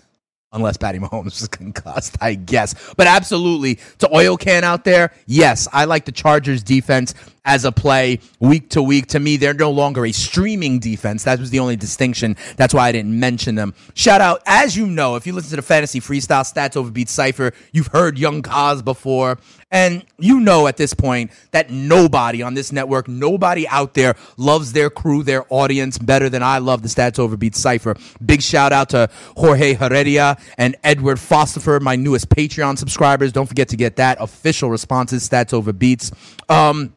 Unless 0.51 0.77
Patty 0.77 0.97
Mahomes 0.97 1.25
was 1.25 1.47
concussed, 1.51 2.17
I 2.21 2.33
guess. 2.33 2.73
But 2.97 3.07
absolutely, 3.07 3.79
to 3.99 4.13
oil 4.13 4.35
can 4.37 4.63
out 4.63 4.83
there, 4.83 5.11
yes, 5.27 5.67
I 5.71 5.85
like 5.85 6.05
the 6.05 6.11
Chargers 6.11 6.63
defense 6.63 7.13
as 7.45 7.65
a 7.65 7.71
play 7.71 8.19
week 8.39 8.69
to 8.69 8.81
week. 8.81 9.07
To 9.07 9.19
me, 9.19 9.37
they're 9.37 9.53
no 9.53 9.71
longer 9.71 10.05
a 10.05 10.11
streaming 10.11 10.79
defense. 10.79 11.23
That 11.23 11.39
was 11.39 11.49
the 11.49 11.59
only 11.59 11.75
distinction. 11.75 12.35
That's 12.57 12.73
why 12.73 12.87
I 12.87 12.91
didn't 12.91 13.17
mention 13.19 13.55
them. 13.55 13.73
Shout 13.93 14.21
out, 14.21 14.41
as 14.45 14.75
you 14.75 14.85
know, 14.87 15.15
if 15.15 15.25
you 15.25 15.33
listen 15.33 15.51
to 15.51 15.55
the 15.57 15.61
Fantasy 15.61 15.99
Freestyle 15.99 16.43
Stats 16.43 16.75
over 16.75 16.91
Beat 16.91 17.09
Cypher, 17.09 17.53
you've 17.71 17.87
heard 17.87 18.17
Young 18.17 18.41
Kaz 18.41 18.83
before. 18.83 19.37
And 19.71 20.03
you 20.17 20.39
know 20.39 20.65
at 20.67 20.77
this 20.77 20.93
point 20.95 21.31
that 21.51 21.69
nobody 21.69 22.41
on 22.41 22.55
this 22.55 22.71
network, 22.71 23.07
nobody 23.07 23.67
out 23.67 23.93
there 23.93 24.15
loves 24.35 24.73
their 24.73 24.89
crew, 24.89 25.21
their 25.21 25.45
audience 25.49 25.99
better 25.99 26.27
than 26.27 26.41
I 26.41 26.57
love 26.57 26.81
the 26.81 26.87
Stats 26.87 27.19
Over 27.19 27.37
Beat 27.37 27.55
Cypher. 27.55 27.95
Big 28.25 28.41
shout 28.41 28.73
out 28.73 28.89
to 28.89 29.09
Jorge 29.37 29.75
Heredia 29.75 30.37
and 30.57 30.75
Edward 30.83 31.17
Fostifer, 31.17 31.79
my 31.79 31.95
newest 31.95 32.29
Patreon 32.29 32.79
subscribers. 32.79 33.31
Don't 33.31 33.45
forget 33.45 33.69
to 33.69 33.77
get 33.77 33.97
that 33.97 34.17
official 34.19 34.71
responses, 34.71 35.27
Stats 35.27 35.53
Over 35.53 35.71
Beats. 35.71 36.11
Um, 36.47 36.93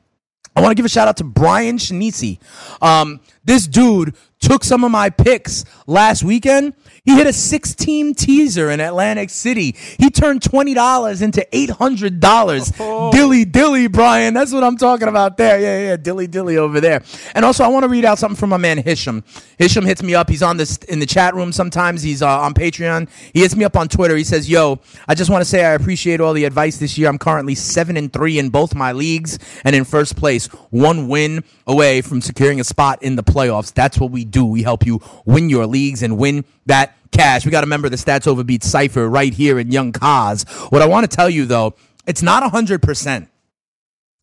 I 0.55 0.61
want 0.61 0.71
to 0.71 0.75
give 0.75 0.85
a 0.85 0.89
shout 0.89 1.09
out 1.09 1.17
to 1.19 1.25
Brian 1.25 1.79
Shanisi. 1.79 2.39
Um, 2.83 3.21
this 3.45 3.67
dude 3.67 4.15
took 4.43 4.65
some 4.65 4.85
of 4.85 4.91
my 4.91 5.09
picks 5.09 5.65
last 5.87 6.23
weekend. 6.23 6.75
He 7.05 7.17
hit 7.17 7.27
a 7.27 7.33
16 7.33 8.15
teaser 8.15 8.71
in 8.71 8.81
Atlantic 8.81 9.31
City. 9.31 9.75
He 9.99 10.11
turned 10.11 10.41
$20 10.41 11.23
into 11.23 11.47
$800. 11.53 13.13
Dilly 13.13 13.45
dilly, 13.45 13.87
Brian. 13.89 14.35
That's 14.35 14.53
what 14.53 14.63
I'm 14.63 14.77
talking 14.77 15.09
about 15.09 15.37
there. 15.37 15.59
Yeah, 15.61 15.91
yeah, 15.91 15.97
dilly 15.97 16.27
dilly 16.27 16.59
over 16.59 16.81
there. 16.81 17.03
And 17.35 17.45
also, 17.45 17.65
I 17.65 17.69
want 17.69 17.85
to 17.85 17.89
read 17.89 18.05
out 18.05 18.19
something 18.19 18.37
from 18.37 18.51
my 18.51 18.57
man 18.57 18.79
Hisham. 18.79 19.25
Hisham 19.59 19.85
hits 19.85 20.03
me 20.03 20.15
up. 20.15 20.29
He's 20.29 20.43
on 20.43 20.57
this 20.57 20.77
in 20.79 20.99
the 20.99 21.07
chat 21.07 21.35
room 21.35 21.53
sometimes. 21.53 22.03
He's 22.03 22.23
uh, 22.23 22.41
on 22.41 22.55
Patreon. 22.55 23.09
He 23.33 23.41
hits 23.41 23.57
me 23.57 23.65
up 23.65 23.77
on 23.77 23.89
Twitter. 23.89 24.17
He 24.17 24.25
says, 24.25 24.49
"Yo, 24.49 24.81
I 25.09 25.15
just 25.15 25.31
want 25.31 25.41
to 25.41 25.45
say 25.45 25.65
I 25.65 25.73
appreciate 25.73 26.21
all 26.21 26.33
the 26.33 26.45
advice 26.45 26.79
this 26.79 26.99
year. 26.99 27.09
I'm 27.09 27.19
currently 27.19 27.55
seven 27.55 27.97
and 27.97 28.13
three 28.13 28.39
in 28.39 28.51
both 28.51 28.75
my 28.75 28.93
leagues 28.93 29.39
and 29.65 29.75
in 29.75 29.85
first 29.85 30.17
place, 30.17 30.47
one 30.71 31.09
win 31.09 31.45
away 31.67 32.01
from 32.01 32.21
securing 32.21 32.61
a 32.61 32.65
spot 32.65 33.03
in 33.03 33.17
the 33.17 33.23
playoffs. 33.23 33.73
That's 33.73 33.99
what 33.99 34.11
we 34.11 34.25
do. 34.33 34.45
We 34.45 34.63
help 34.63 34.85
you 34.85 35.01
win 35.25 35.49
your 35.49 35.67
leagues 35.67 36.03
and 36.03 36.19
win 36.19 36.45
that 36.67 36.97
cash. 37.13 37.45
We 37.45 37.51
got 37.51 37.61
to 37.61 37.67
remember 37.67 37.89
the 37.89 37.97
stats 37.97 38.27
overbeat 38.27 38.65
cipher 38.65 39.09
right 39.09 39.33
here 39.33 39.59
in 39.59 39.71
Young 39.71 39.93
Kaz. 39.93 40.49
What 40.73 40.83
I 40.83 40.87
want 40.87 41.09
to 41.09 41.15
tell 41.15 41.31
you 41.31 41.47
though, 41.47 41.75
it's 42.07 42.23
not 42.23 42.43
hundred 42.51 42.83
percent. 42.83 43.29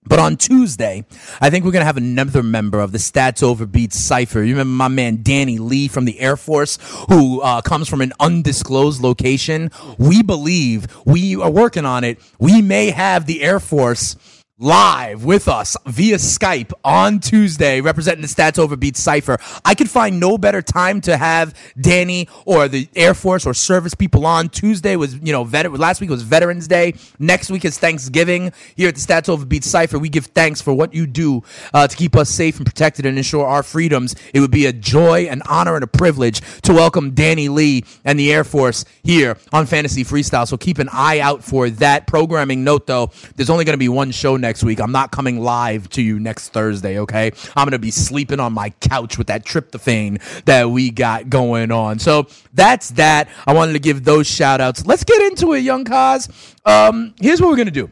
But 0.05 0.17
on 0.17 0.37
Tuesday, 0.37 1.05
I 1.41 1.49
think 1.49 1.65
we're 1.65 1.71
going 1.71 1.81
to 1.81 1.85
have 1.85 1.97
another 1.97 2.41
member 2.41 2.79
of 2.79 2.93
the 2.93 2.97
Stats 2.97 3.43
Overbeat 3.43 3.93
Cypher. 3.93 4.41
You 4.41 4.53
remember 4.53 4.71
my 4.71 4.87
man 4.87 5.19
Danny 5.21 5.59
Lee 5.59 5.87
from 5.89 6.05
the 6.05 6.19
Air 6.19 6.37
Force, 6.37 6.79
who 7.09 7.41
uh, 7.41 7.61
comes 7.61 7.89
from 7.89 8.01
an 8.01 8.13
undisclosed 8.19 9.01
location. 9.01 9.69
We 9.97 10.23
believe 10.23 10.87
we 11.05 11.35
are 11.35 11.51
working 11.51 11.85
on 11.85 12.05
it. 12.05 12.17
We 12.39 12.61
may 12.61 12.91
have 12.91 13.25
the 13.25 13.43
Air 13.43 13.59
Force 13.59 14.15
live 14.61 15.23
with 15.23 15.47
us 15.47 15.77
via 15.85 16.17
Skype 16.17 16.73
on 16.83 17.21
Tuesday, 17.21 17.79
representing 17.79 18.21
the 18.21 18.27
Stats 18.27 18.59
Overbeat 18.59 18.97
Cipher. 18.97 19.37
I 19.63 19.73
could 19.73 19.89
find 19.89 20.19
no 20.19 20.37
better 20.37 20.61
time 20.61 20.99
to 21.01 21.15
have 21.15 21.57
Danny 21.79 22.27
or 22.43 22.67
the 22.67 22.89
Air 22.93 23.13
Force 23.13 23.45
or 23.45 23.53
service 23.53 23.93
people 23.93 24.25
on. 24.25 24.49
Tuesday 24.49 24.97
was, 24.97 25.15
you 25.15 25.31
know, 25.31 25.45
vet- 25.45 25.71
last 25.71 26.01
week 26.01 26.09
was 26.09 26.23
Veterans 26.23 26.67
Day. 26.67 26.95
Next 27.19 27.49
week 27.49 27.63
is 27.63 27.77
Thanksgiving. 27.77 28.51
Here 28.75 28.89
at 28.89 28.95
the 28.95 29.01
Stats 29.01 29.29
Overbeat 29.29 29.63
Cipher, 29.63 29.97
we 29.97 30.09
give 30.09 30.25
thanks 30.25 30.59
for 30.59 30.73
what 30.73 30.93
you 30.93 31.07
do 31.07 31.41
uh, 31.73 31.87
to 31.87 31.95
keep 31.95 32.17
us 32.17 32.29
safe 32.29 32.57
and 32.57 32.65
protected 32.65 33.05
and 33.05 33.17
ensure 33.17 33.45
our 33.45 33.63
freedoms. 33.63 34.13
It 34.33 34.41
would 34.41 34.51
be 34.51 34.65
a 34.65 34.73
joy, 34.73 35.27
an 35.27 35.41
honor, 35.47 35.75
and 35.75 35.85
a 35.85 35.87
privilege 35.87 36.41
to 36.63 36.73
welcome 36.73 37.11
Danny 37.11 37.47
Lee 37.47 37.85
and 38.03 38.19
the 38.19 38.33
Air 38.33 38.43
Force 38.43 38.83
here 39.03 39.37
on 39.53 39.67
Fantasy 39.67 40.03
Freestyle. 40.03 40.45
So 40.45 40.57
keep 40.57 40.79
an 40.79 40.89
eye 40.91 41.21
out 41.21 41.45
for 41.45 41.69
that 41.69 42.07
programming 42.07 42.65
note, 42.65 42.87
though. 42.87 43.11
There's 43.37 43.49
only 43.49 43.63
going 43.63 43.75
to 43.75 43.77
be 43.77 43.87
one 43.87 44.11
show 44.11 44.35
next 44.35 44.48
week. 44.63 44.79
I'm 44.79 44.91
not 44.91 45.11
coming 45.11 45.39
live 45.39 45.89
to 45.91 46.01
you 46.01 46.19
next 46.19 46.49
Thursday, 46.49 46.99
okay? 46.99 47.31
I'm 47.55 47.65
going 47.65 47.71
to 47.71 47.79
be 47.79 47.91
sleeping 47.91 48.39
on 48.39 48.53
my 48.53 48.71
couch 48.81 49.17
with 49.17 49.27
that 49.27 49.45
tryptophan 49.45 50.43
that 50.45 50.69
we 50.69 50.89
got 50.89 51.29
going 51.29 51.71
on. 51.71 51.99
So 51.99 52.27
that's 52.53 52.89
that. 52.91 53.29
I 53.45 53.53
wanted 53.53 53.73
to 53.73 53.79
give 53.79 54.03
those 54.03 54.27
shout 54.27 54.61
outs. 54.61 54.85
Let's 54.85 55.03
get 55.03 55.21
into 55.31 55.53
it, 55.53 55.59
young 55.59 55.85
Kaz. 55.85 56.55
Um, 56.65 57.13
here's 57.21 57.41
what 57.41 57.49
we're 57.49 57.57
going 57.57 57.67
to 57.67 57.71
do. 57.71 57.91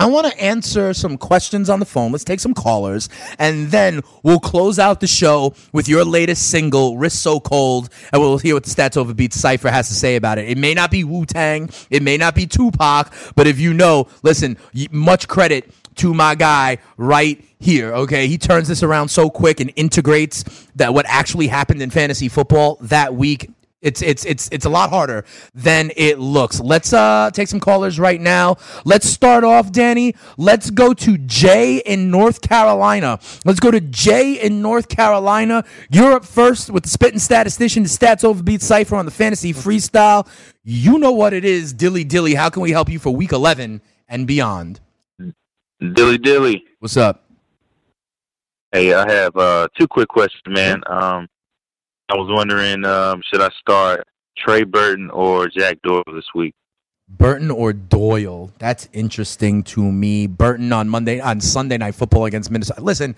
I 0.00 0.06
want 0.06 0.26
to 0.26 0.40
answer 0.40 0.94
some 0.94 1.18
questions 1.18 1.68
on 1.68 1.78
the 1.78 1.84
phone. 1.84 2.10
Let's 2.10 2.24
take 2.24 2.40
some 2.40 2.54
callers, 2.54 3.10
and 3.38 3.70
then 3.70 4.00
we'll 4.22 4.40
close 4.40 4.78
out 4.78 5.00
the 5.00 5.06
show 5.06 5.52
with 5.74 5.90
your 5.90 6.06
latest 6.06 6.48
single, 6.48 6.96
"Wrist 6.96 7.20
So 7.20 7.38
Cold," 7.38 7.90
and 8.10 8.22
we'll 8.22 8.38
hear 8.38 8.54
what 8.54 8.64
the 8.64 8.70
Stats 8.70 8.96
Overbeat 8.96 9.34
Cipher 9.34 9.70
has 9.70 9.88
to 9.88 9.94
say 9.94 10.16
about 10.16 10.38
it. 10.38 10.48
It 10.48 10.56
may 10.56 10.72
not 10.72 10.90
be 10.90 11.04
Wu 11.04 11.26
Tang, 11.26 11.68
it 11.90 12.02
may 12.02 12.16
not 12.16 12.34
be 12.34 12.46
Tupac, 12.46 13.12
but 13.36 13.46
if 13.46 13.60
you 13.60 13.74
know, 13.74 14.06
listen, 14.22 14.56
much 14.90 15.28
credit 15.28 15.70
to 15.96 16.14
my 16.14 16.34
guy 16.34 16.78
right 16.96 17.44
here. 17.58 17.92
Okay, 17.92 18.26
he 18.26 18.38
turns 18.38 18.68
this 18.68 18.82
around 18.82 19.08
so 19.08 19.28
quick 19.28 19.60
and 19.60 19.70
integrates 19.76 20.44
that 20.76 20.94
what 20.94 21.04
actually 21.10 21.48
happened 21.48 21.82
in 21.82 21.90
fantasy 21.90 22.30
football 22.30 22.78
that 22.80 23.14
week 23.14 23.50
it's 23.82 24.02
it's 24.02 24.24
it's 24.24 24.48
it's 24.52 24.64
a 24.64 24.68
lot 24.68 24.90
harder 24.90 25.24
than 25.54 25.90
it 25.96 26.18
looks. 26.18 26.60
Let's 26.60 26.92
uh 26.92 27.30
take 27.32 27.48
some 27.48 27.60
callers 27.60 27.98
right 27.98 28.20
now. 28.20 28.56
Let's 28.84 29.08
start 29.08 29.44
off, 29.44 29.72
Danny. 29.72 30.14
Let's 30.36 30.70
go 30.70 30.92
to 30.94 31.18
Jay 31.18 31.78
in 31.78 32.10
North 32.10 32.40
Carolina. 32.42 33.18
Let's 33.44 33.60
go 33.60 33.70
to 33.70 33.80
Jay 33.80 34.34
in 34.34 34.60
North 34.62 34.88
Carolina. 34.88 35.64
You're 35.90 36.12
up 36.12 36.24
first 36.24 36.70
with 36.70 36.84
the 36.84 36.90
spitting 36.90 37.18
statistician, 37.18 37.82
the 37.82 37.88
stats 37.88 38.24
overbeat 38.24 38.62
cipher 38.62 38.96
on 38.96 39.04
the 39.04 39.10
fantasy 39.10 39.52
freestyle. 39.52 40.28
You 40.62 40.98
know 40.98 41.12
what 41.12 41.32
it 41.32 41.44
is, 41.44 41.72
Dilly 41.72 42.04
Dilly. 42.04 42.34
How 42.34 42.50
can 42.50 42.62
we 42.62 42.70
help 42.70 42.88
you 42.88 42.98
for 42.98 43.10
week 43.10 43.32
eleven 43.32 43.80
and 44.08 44.26
beyond? 44.26 44.80
Dilly 45.80 46.18
Dilly. 46.18 46.64
What's 46.80 46.98
up? 46.98 47.24
Hey, 48.72 48.92
I 48.92 49.10
have 49.10 49.36
uh, 49.36 49.68
two 49.76 49.88
quick 49.88 50.08
questions, 50.08 50.42
man. 50.46 50.82
Um, 50.86 51.28
I 52.10 52.16
was 52.16 52.28
wondering, 52.28 52.84
um, 52.84 53.22
should 53.30 53.40
I 53.40 53.50
start 53.60 54.04
Trey 54.36 54.64
Burton 54.64 55.10
or 55.10 55.48
Jack 55.48 55.78
Doyle 55.82 56.02
this 56.12 56.24
week? 56.34 56.54
Burton 57.08 57.50
or 57.50 57.72
Doyle? 57.72 58.52
That's 58.58 58.88
interesting 58.92 59.62
to 59.64 59.92
me. 59.92 60.26
Burton 60.26 60.72
on 60.72 60.88
Monday 60.88 61.20
on 61.20 61.40
Sunday 61.40 61.78
night 61.78 61.94
football 61.94 62.24
against 62.24 62.50
Minnesota. 62.50 62.80
Listen, 62.80 63.14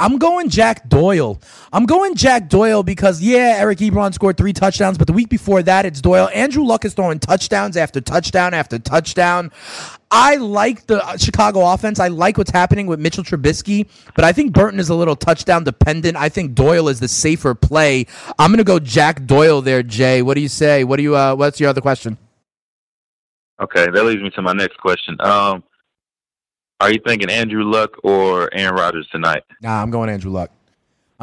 I'm 0.00 0.16
going 0.16 0.48
Jack 0.48 0.88
Doyle. 0.88 1.38
I'm 1.74 1.84
going 1.84 2.14
Jack 2.14 2.48
Doyle 2.48 2.82
because 2.82 3.20
yeah, 3.20 3.56
Eric 3.58 3.80
Ebron 3.80 4.14
scored 4.14 4.38
three 4.38 4.54
touchdowns, 4.54 4.96
but 4.96 5.06
the 5.06 5.12
week 5.12 5.28
before 5.28 5.62
that, 5.62 5.84
it's 5.84 6.00
Doyle. 6.00 6.30
Andrew 6.32 6.64
Luck 6.64 6.86
is 6.86 6.94
throwing 6.94 7.18
touchdowns 7.18 7.76
after 7.76 8.00
touchdown 8.00 8.54
after 8.54 8.78
touchdown. 8.78 9.52
I 10.10 10.36
like 10.36 10.86
the 10.86 11.06
uh, 11.06 11.18
Chicago 11.18 11.70
offense. 11.70 12.00
I 12.00 12.08
like 12.08 12.38
what's 12.38 12.50
happening 12.50 12.86
with 12.86 12.98
Mitchell 12.98 13.22
Trubisky, 13.22 13.88
but 14.14 14.24
I 14.24 14.32
think 14.32 14.54
Burton 14.54 14.80
is 14.80 14.88
a 14.88 14.94
little 14.94 15.16
touchdown 15.16 15.64
dependent. 15.64 16.16
I 16.16 16.30
think 16.30 16.54
Doyle 16.54 16.88
is 16.88 16.98
the 17.00 17.06
safer 17.06 17.54
play. 17.54 18.06
I'm 18.38 18.50
gonna 18.50 18.64
go 18.64 18.78
Jack 18.78 19.26
Doyle 19.26 19.60
there, 19.60 19.82
Jay. 19.82 20.22
What 20.22 20.34
do 20.34 20.40
you 20.40 20.48
say? 20.48 20.82
What 20.82 20.96
do 20.96 21.02
you? 21.02 21.14
Uh, 21.14 21.34
what's 21.34 21.60
your 21.60 21.68
other 21.68 21.82
question? 21.82 22.16
Okay, 23.60 23.84
that 23.90 24.04
leads 24.06 24.22
me 24.22 24.30
to 24.30 24.40
my 24.40 24.54
next 24.54 24.78
question. 24.78 25.20
Um, 25.20 25.62
are 26.80 26.90
you 26.92 26.98
thinking 27.06 27.30
Andrew 27.30 27.64
Luck 27.64 27.90
or 28.02 28.52
Aaron 28.54 28.74
Rodgers 28.74 29.06
tonight? 29.12 29.42
Nah, 29.62 29.82
I'm 29.82 29.90
going 29.90 30.08
Andrew 30.10 30.30
Luck. 30.30 30.50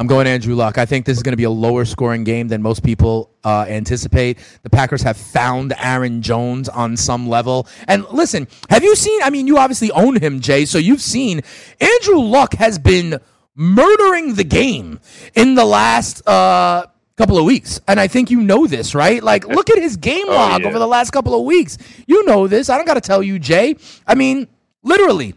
I'm 0.00 0.06
going 0.06 0.28
Andrew 0.28 0.54
Luck. 0.54 0.78
I 0.78 0.86
think 0.86 1.06
this 1.06 1.16
is 1.16 1.24
going 1.24 1.32
to 1.32 1.36
be 1.36 1.42
a 1.44 1.50
lower 1.50 1.84
scoring 1.84 2.22
game 2.22 2.46
than 2.46 2.62
most 2.62 2.84
people 2.84 3.30
uh, 3.42 3.66
anticipate. 3.68 4.38
The 4.62 4.70
Packers 4.70 5.02
have 5.02 5.16
found 5.16 5.74
Aaron 5.76 6.22
Jones 6.22 6.68
on 6.68 6.96
some 6.96 7.28
level. 7.28 7.66
And 7.88 8.06
listen, 8.12 8.46
have 8.70 8.84
you 8.84 8.94
seen? 8.94 9.20
I 9.24 9.30
mean, 9.30 9.48
you 9.48 9.58
obviously 9.58 9.90
own 9.90 10.20
him, 10.20 10.38
Jay, 10.40 10.66
so 10.66 10.78
you've 10.78 11.02
seen 11.02 11.40
Andrew 11.80 12.20
Luck 12.20 12.54
has 12.54 12.78
been 12.78 13.18
murdering 13.56 14.34
the 14.36 14.44
game 14.44 15.00
in 15.34 15.54
the 15.54 15.64
last. 15.64 16.26
Uh, 16.26 16.86
couple 17.16 17.36
of 17.36 17.44
weeks. 17.44 17.80
And 17.88 17.98
I 17.98 18.06
think 18.06 18.30
you 18.30 18.40
know 18.40 18.68
this, 18.68 18.94
right? 18.94 19.20
Like, 19.20 19.44
look 19.48 19.68
at 19.70 19.78
his 19.78 19.96
game 19.96 20.26
Oh, 20.28 20.34
log 20.34 20.60
yeah. 20.62 20.68
over 20.68 20.78
the 20.78 20.86
last 20.86 21.10
couple 21.10 21.34
of 21.36 21.44
weeks. 21.44 21.76
You 22.06 22.24
know 22.26 22.46
this. 22.46 22.70
I 22.70 22.76
don't 22.76 22.86
got 22.86 22.94
to 22.94 23.00
tell 23.00 23.24
you, 23.24 23.40
Jay. 23.40 23.74
I 24.06 24.14
mean, 24.14 24.46
literally. 24.84 25.34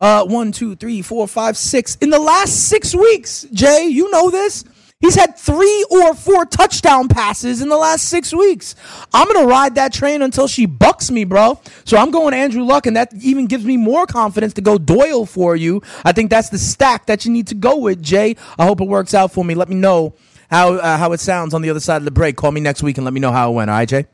Uh, 0.00 0.24
one, 0.24 0.52
two, 0.52 0.76
three, 0.76 1.02
four, 1.02 1.26
five, 1.26 1.56
six. 1.56 1.96
In 1.96 2.10
the 2.10 2.20
last 2.20 2.68
six 2.68 2.94
weeks, 2.94 3.46
Jay, 3.52 3.86
you 3.86 4.10
know 4.10 4.30
this. 4.30 4.64
He's 5.00 5.14
had 5.14 5.36
three 5.36 5.84
or 5.90 6.12
four 6.14 6.44
touchdown 6.44 7.06
passes 7.06 7.62
in 7.62 7.68
the 7.68 7.76
last 7.76 8.08
six 8.08 8.34
weeks. 8.34 8.74
I'm 9.14 9.32
gonna 9.32 9.46
ride 9.46 9.76
that 9.76 9.92
train 9.92 10.22
until 10.22 10.48
she 10.48 10.66
bucks 10.66 11.08
me, 11.10 11.22
bro. 11.22 11.60
So 11.84 11.96
I'm 11.96 12.10
going 12.10 12.34
Andrew 12.34 12.64
Luck, 12.64 12.86
and 12.86 12.96
that 12.96 13.14
even 13.14 13.46
gives 13.46 13.64
me 13.64 13.76
more 13.76 14.06
confidence 14.06 14.54
to 14.54 14.60
go 14.60 14.76
Doyle 14.76 15.24
for 15.24 15.54
you. 15.54 15.82
I 16.04 16.10
think 16.10 16.30
that's 16.30 16.48
the 16.48 16.58
stack 16.58 17.06
that 17.06 17.24
you 17.24 17.30
need 17.30 17.46
to 17.48 17.54
go 17.54 17.76
with, 17.76 18.02
Jay. 18.02 18.34
I 18.58 18.66
hope 18.66 18.80
it 18.80 18.88
works 18.88 19.14
out 19.14 19.32
for 19.32 19.44
me. 19.44 19.54
Let 19.54 19.68
me 19.68 19.76
know 19.76 20.14
how 20.50 20.74
uh, 20.74 20.96
how 20.96 21.12
it 21.12 21.20
sounds 21.20 21.54
on 21.54 21.62
the 21.62 21.70
other 21.70 21.80
side 21.80 21.98
of 21.98 22.04
the 22.04 22.10
break. 22.10 22.34
Call 22.36 22.50
me 22.50 22.60
next 22.60 22.82
week 22.82 22.98
and 22.98 23.04
let 23.04 23.14
me 23.14 23.20
know 23.20 23.32
how 23.32 23.52
it 23.52 23.54
went. 23.54 23.70
All 23.70 23.76
right, 23.76 23.88
Jay. 23.88 24.06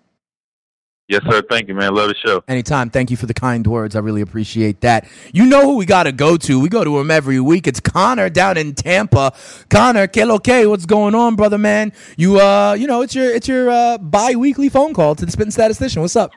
Yes, 1.07 1.21
sir. 1.29 1.43
Thank 1.51 1.69
you, 1.69 1.75
man. 1.75 1.95
Love 1.95 2.09
the 2.09 2.15
show. 2.15 2.43
Anytime. 2.49 2.89
Thank 2.89 3.11
you 3.11 3.17
for 3.19 3.27
the 3.27 3.35
kind 3.35 3.67
words. 3.67 3.95
I 3.95 3.99
really 3.99 4.23
appreciate 4.23 4.81
that. 4.81 5.07
You 5.35 5.45
know 5.45 5.61
who 5.63 5.77
we 5.77 5.85
got 5.85 6.05
to 6.05 6.13
go 6.13 6.39
to. 6.39 6.59
We 6.59 6.71
go 6.71 6.83
to 6.83 6.99
him 6.99 7.11
every 7.11 7.39
week. 7.41 7.67
It's 7.67 7.79
Connor 7.79 8.31
down 8.31 8.57
in 8.57 8.75
Tampa. 8.75 9.35
Connor, 9.69 10.07
que 10.07 10.25
lo 10.25 10.39
que? 10.39 10.67
What's 10.67 10.87
going 10.87 11.15
on, 11.15 11.37
brother 11.37 11.59
man? 11.59 11.93
You 12.17 12.41
uh, 12.41 12.73
you 12.79 12.87
know, 12.87 13.03
it's 13.03 13.15
your 13.15 13.27
it's 13.35 13.47
your 13.47 13.69
uh 13.69 13.99
bi-weekly 13.99 14.71
phone 14.71 14.95
call 14.95 15.15
to 15.15 15.27
the 15.27 15.31
spitting 15.31 15.51
statistician. 15.51 16.01
What's 16.01 16.17
up? 16.17 16.31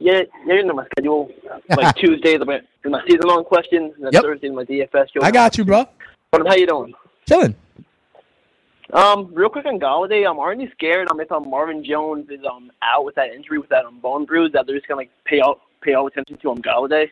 Yeah, 0.00 0.22
yeah, 0.46 0.54
you 0.54 0.64
know 0.64 0.74
my 0.74 0.86
schedule. 0.86 1.30
Like 1.68 1.94
Tuesdays, 1.96 2.40
my 2.44 2.60
my 2.84 3.00
season 3.06 3.28
long 3.28 3.44
question. 3.44 3.92
And 3.96 4.06
then 4.06 4.12
Yep. 4.12 4.22
Thursday, 4.24 4.48
my 4.50 4.64
DFS 4.64 5.06
show. 5.14 5.22
I 5.22 5.30
got 5.30 5.56
you, 5.56 5.64
bro. 5.64 5.86
But 6.32 6.48
how 6.48 6.54
you 6.54 6.66
doing? 6.66 6.94
Chilling. 7.28 7.54
Um, 8.92 9.32
real 9.32 9.48
quick 9.48 9.66
on 9.66 9.78
Golladay, 9.78 10.28
um, 10.28 10.38
aren't 10.38 10.60
you 10.60 10.68
scared 10.72 11.10
um 11.10 11.20
if 11.20 11.30
um 11.30 11.48
Marvin 11.48 11.84
Jones 11.84 12.28
is 12.30 12.40
um 12.50 12.70
out 12.82 13.04
with 13.04 13.14
that 13.14 13.30
injury 13.30 13.58
with 13.58 13.68
that 13.70 13.84
um 13.84 14.00
bone 14.00 14.24
bruise 14.24 14.52
that 14.52 14.66
they're 14.66 14.76
just 14.76 14.88
gonna 14.88 15.00
like 15.00 15.10
pay 15.24 15.40
all 15.40 15.60
pay 15.80 15.94
all 15.94 16.06
attention 16.06 16.36
to 16.38 16.50
um 16.50 16.58
Golladay? 16.58 17.08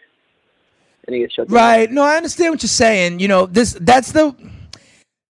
And 1.06 1.14
he 1.14 1.22
gets 1.22 1.34
shut 1.34 1.48
down. 1.48 1.54
Right. 1.54 1.90
No, 1.90 2.02
I 2.02 2.16
understand 2.16 2.52
what 2.52 2.62
you're 2.62 2.68
saying. 2.68 3.20
You 3.20 3.28
know, 3.28 3.46
this 3.46 3.76
that's 3.80 4.12
the 4.12 4.34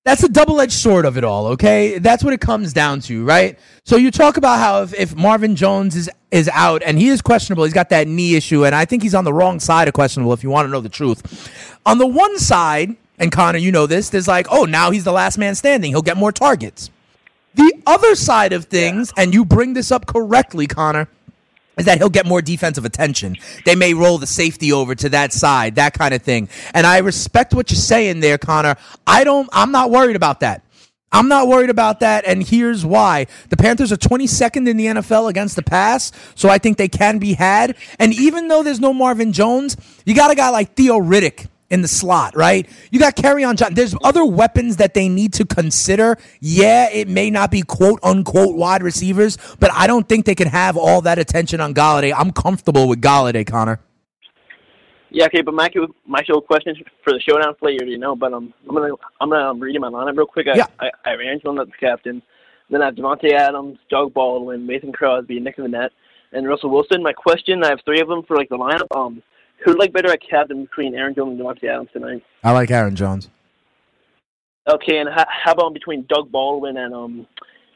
that's 0.04 0.22
the 0.22 0.28
double-edged 0.28 0.72
sword 0.72 1.04
of 1.04 1.18
it 1.18 1.24
all, 1.24 1.48
okay? 1.48 1.98
That's 1.98 2.24
what 2.24 2.32
it 2.32 2.40
comes 2.40 2.72
down 2.72 3.00
to, 3.00 3.24
right? 3.26 3.58
So 3.84 3.96
you 3.96 4.10
talk 4.10 4.38
about 4.38 4.58
how 4.58 4.82
if, 4.84 4.94
if 4.94 5.14
Marvin 5.14 5.54
Jones 5.54 5.96
is 5.96 6.08
is 6.30 6.48
out 6.54 6.82
and 6.82 6.98
he 6.98 7.08
is 7.08 7.20
questionable, 7.20 7.64
he's 7.64 7.74
got 7.74 7.90
that 7.90 8.08
knee 8.08 8.34
issue, 8.34 8.64
and 8.64 8.74
I 8.74 8.86
think 8.86 9.02
he's 9.02 9.14
on 9.14 9.24
the 9.24 9.34
wrong 9.34 9.60
side 9.60 9.86
of 9.86 9.92
questionable 9.92 10.32
if 10.32 10.42
you 10.42 10.48
want 10.48 10.66
to 10.66 10.72
know 10.72 10.80
the 10.80 10.88
truth. 10.88 11.78
On 11.84 11.98
the 11.98 12.06
one 12.06 12.38
side, 12.38 12.96
and 13.18 13.32
Connor, 13.32 13.58
you 13.58 13.72
know 13.72 13.86
this, 13.86 14.10
there's 14.10 14.28
like, 14.28 14.46
oh, 14.50 14.64
now 14.64 14.90
he's 14.90 15.04
the 15.04 15.12
last 15.12 15.38
man 15.38 15.54
standing. 15.54 15.90
He'll 15.90 16.02
get 16.02 16.16
more 16.16 16.32
targets. 16.32 16.90
The 17.54 17.82
other 17.86 18.14
side 18.14 18.52
of 18.52 18.66
things, 18.66 19.12
and 19.16 19.34
you 19.34 19.44
bring 19.44 19.74
this 19.74 19.90
up 19.90 20.06
correctly, 20.06 20.66
Connor, 20.66 21.08
is 21.76 21.86
that 21.86 21.98
he'll 21.98 22.08
get 22.08 22.26
more 22.26 22.42
defensive 22.42 22.84
attention. 22.84 23.36
They 23.64 23.74
may 23.74 23.94
roll 23.94 24.18
the 24.18 24.26
safety 24.26 24.72
over 24.72 24.94
to 24.96 25.08
that 25.10 25.32
side, 25.32 25.76
that 25.76 25.94
kind 25.94 26.12
of 26.12 26.22
thing. 26.22 26.48
And 26.74 26.86
I 26.86 26.98
respect 26.98 27.54
what 27.54 27.70
you're 27.70 27.76
saying 27.78 28.20
there, 28.20 28.38
Connor. 28.38 28.76
I 29.06 29.24
don't 29.24 29.48
I'm 29.52 29.72
not 29.72 29.90
worried 29.90 30.16
about 30.16 30.40
that. 30.40 30.62
I'm 31.10 31.28
not 31.28 31.48
worried 31.48 31.70
about 31.70 32.00
that, 32.00 32.26
and 32.26 32.46
here's 32.46 32.84
why. 32.84 33.28
The 33.48 33.56
Panthers 33.56 33.90
are 33.92 33.96
22nd 33.96 34.68
in 34.68 34.76
the 34.76 34.86
NFL 34.86 35.30
against 35.30 35.56
the 35.56 35.62
pass, 35.62 36.12
so 36.34 36.50
I 36.50 36.58
think 36.58 36.76
they 36.76 36.88
can 36.88 37.18
be 37.18 37.32
had. 37.32 37.76
And 37.98 38.12
even 38.12 38.48
though 38.48 38.62
there's 38.62 38.78
no 38.78 38.92
Marvin 38.92 39.32
Jones, 39.32 39.76
you 40.04 40.14
got 40.14 40.30
a 40.30 40.34
guy 40.34 40.50
like 40.50 40.74
Theo 40.74 41.00
Riddick 41.00 41.48
in 41.70 41.82
the 41.82 41.88
slot, 41.88 42.36
right? 42.36 42.68
You 42.90 42.98
got 42.98 43.16
Kerryon 43.16 43.56
John. 43.56 43.74
There's 43.74 43.94
other 44.02 44.24
weapons 44.24 44.76
that 44.76 44.94
they 44.94 45.08
need 45.08 45.32
to 45.34 45.44
consider. 45.44 46.16
Yeah, 46.40 46.88
it 46.90 47.08
may 47.08 47.30
not 47.30 47.50
be 47.50 47.62
quote 47.62 48.00
unquote 48.02 48.56
wide 48.56 48.82
receivers, 48.82 49.38
but 49.58 49.70
I 49.72 49.86
don't 49.86 50.08
think 50.08 50.24
they 50.24 50.34
can 50.34 50.48
have 50.48 50.76
all 50.76 51.00
that 51.02 51.18
attention 51.18 51.60
on 51.60 51.74
Golladay. 51.74 52.14
I'm 52.16 52.32
comfortable 52.32 52.88
with 52.88 53.00
Golladay, 53.00 53.46
Connor. 53.46 53.80
Yeah, 55.10 55.26
okay, 55.26 55.40
but 55.40 55.54
my 55.54 55.70
my 56.06 56.22
show 56.22 56.40
question 56.40 56.74
for 57.02 57.12
the 57.12 57.20
showdown 57.20 57.54
play 57.54 57.72
you 57.72 57.78
already 57.78 57.96
know, 57.96 58.14
but 58.14 58.32
um, 58.32 58.52
I'm 58.68 58.74
gonna 58.74 58.94
I'm 59.20 59.30
gonna 59.30 59.50
um, 59.50 59.60
read 59.60 59.74
him 59.74 59.82
my 59.82 59.88
lineup 59.88 60.16
real 60.16 60.26
quick. 60.26 60.48
I, 60.48 60.56
Yeah. 60.56 60.66
I, 60.78 60.90
I 61.04 61.12
arranged 61.12 61.46
one 61.46 61.56
that's 61.56 61.70
captain. 61.80 62.22
Then 62.70 62.82
I 62.82 62.86
have 62.86 62.94
Davante 62.94 63.32
Adams, 63.32 63.78
Doug 63.88 64.12
Baldwin, 64.12 64.66
Mason 64.66 64.92
Crosby, 64.92 65.40
Nick 65.40 65.56
Vannett, 65.56 65.88
and 66.32 66.46
Russell 66.46 66.68
Wilson. 66.68 67.02
My 67.02 67.14
question, 67.14 67.64
I 67.64 67.68
have 67.68 67.80
three 67.86 68.00
of 68.00 68.08
them 68.08 68.22
for 68.24 68.36
like 68.36 68.50
the 68.50 68.58
lineup. 68.58 68.94
Um, 68.94 69.22
who'd 69.64 69.78
like 69.78 69.92
better 69.92 70.10
at 70.10 70.20
captain 70.28 70.64
between 70.64 70.94
Aaron 70.94 71.14
Jones 71.14 71.38
and 71.38 71.40
Davante 71.40 71.64
Adams 71.64 71.90
tonight? 71.92 72.22
I 72.44 72.52
like 72.52 72.70
Aaron 72.70 72.96
Jones. 72.96 73.28
Okay, 74.68 74.98
and 74.98 75.08
how, 75.08 75.24
how 75.28 75.52
about 75.52 75.72
between 75.72 76.04
Doug 76.08 76.30
Baldwin 76.30 76.76
and 76.76 76.94
um 76.94 77.26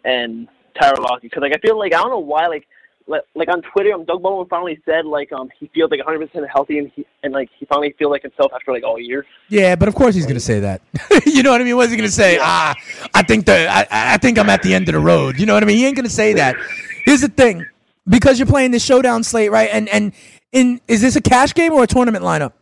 and 0.04 0.48
Tyler 0.78 1.00
Lockett? 1.00 1.30
Because 1.30 1.40
like 1.40 1.54
I 1.54 1.58
feel 1.58 1.78
like 1.78 1.94
I 1.94 1.98
don't 1.98 2.10
know 2.10 2.18
why 2.18 2.46
like 2.46 2.66
like, 3.08 3.22
like 3.34 3.48
on 3.48 3.62
Twitter, 3.62 3.92
um, 3.92 4.04
Doug 4.04 4.22
Baldwin 4.22 4.48
finally 4.48 4.80
said 4.84 5.06
like 5.06 5.32
um 5.32 5.48
he 5.58 5.70
feels 5.74 5.90
like 5.90 5.98
100 6.04 6.26
percent 6.26 6.46
healthy 6.52 6.78
and 6.78 6.90
he 6.94 7.06
and 7.22 7.32
like 7.32 7.48
he 7.58 7.66
finally 7.66 7.94
feel 7.98 8.10
like 8.10 8.22
himself 8.22 8.52
after 8.54 8.72
like 8.72 8.84
all 8.84 9.00
year. 9.00 9.24
Yeah, 9.48 9.74
but 9.74 9.88
of 9.88 9.94
course 9.94 10.14
he's 10.14 10.24
going 10.24 10.34
to 10.34 10.40
say 10.40 10.60
that. 10.60 10.82
you 11.26 11.42
know 11.42 11.50
what 11.50 11.60
I 11.60 11.64
mean? 11.64 11.76
What's 11.76 11.90
he 11.90 11.96
going 11.96 12.08
to 12.08 12.14
say? 12.14 12.38
Ah, 12.40 12.74
I 13.14 13.22
think 13.22 13.46
the 13.46 13.66
I, 13.68 13.86
I 13.90 14.18
think 14.18 14.38
I'm 14.38 14.50
at 14.50 14.62
the 14.62 14.74
end 14.74 14.88
of 14.88 14.94
the 14.94 15.00
road. 15.00 15.38
You 15.38 15.46
know 15.46 15.54
what 15.54 15.62
I 15.62 15.66
mean? 15.66 15.78
He 15.78 15.86
ain't 15.86 15.96
going 15.96 16.04
to 16.04 16.10
say 16.10 16.34
that. 16.34 16.56
Here's 17.04 17.22
the 17.22 17.28
thing, 17.28 17.66
because 18.06 18.38
you're 18.38 18.46
playing 18.46 18.70
the 18.70 18.78
showdown 18.78 19.24
slate, 19.24 19.50
right? 19.50 19.70
And 19.72 19.88
and 19.88 20.12
in 20.52 20.80
is 20.86 21.00
this 21.00 21.16
a 21.16 21.20
cash 21.20 21.54
game 21.54 21.72
or 21.72 21.82
a 21.82 21.86
tournament 21.86 22.24
lineup? 22.24 22.52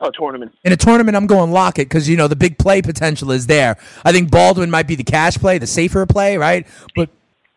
A 0.00 0.10
tournament. 0.10 0.52
In 0.64 0.72
a 0.72 0.76
tournament, 0.76 1.16
I'm 1.16 1.28
going 1.28 1.52
Lockett 1.52 1.88
because 1.88 2.08
you 2.08 2.16
know 2.16 2.26
the 2.26 2.36
big 2.36 2.58
play 2.58 2.82
potential 2.82 3.30
is 3.30 3.46
there. 3.46 3.76
I 4.04 4.10
think 4.10 4.30
Baldwin 4.30 4.68
might 4.68 4.88
be 4.88 4.96
the 4.96 5.04
cash 5.04 5.36
play, 5.36 5.58
the 5.58 5.66
safer 5.66 6.04
play, 6.06 6.36
right? 6.36 6.66
But 6.96 7.08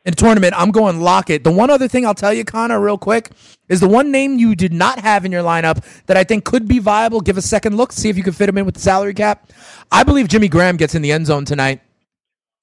in 0.06 0.14
a 0.14 0.16
tournament, 0.16 0.54
I'm 0.56 0.70
going 0.70 1.02
Lockett. 1.02 1.44
The 1.44 1.52
one 1.52 1.72
other 1.72 1.88
thing 1.88 2.06
I'll 2.06 2.14
tell 2.14 2.32
you, 2.32 2.46
Connor, 2.46 2.80
real 2.80 3.00
quick, 3.00 3.32
is 3.68 3.80
the 3.80 3.88
one 3.88 4.12
name 4.12 4.38
you 4.38 4.56
did 4.56 4.72
not 4.72 5.00
have 5.00 5.26
in 5.26 5.32
your 5.32 5.42
lineup 5.42 5.84
that 6.06 6.16
I 6.16 6.24
think 6.24 6.46
could 6.46 6.68
be 6.68 6.78
viable. 6.78 7.22
Give 7.22 7.38
a 7.38 7.42
second 7.42 7.76
look, 7.78 7.92
see 7.92 8.10
if 8.10 8.18
you 8.18 8.22
can 8.22 8.34
fit 8.34 8.48
him 8.48 8.60
in 8.60 8.66
with 8.66 8.76
the 8.76 8.82
salary 8.82 9.16
cap. 9.16 9.50
I 9.92 10.04
believe 10.04 10.28
Jimmy 10.28 10.48
Graham 10.48 10.78
gets 10.78 10.94
in 10.94 11.02
the 11.02 11.12
end 11.12 11.26
zone 11.26 11.46
tonight. 11.46 11.82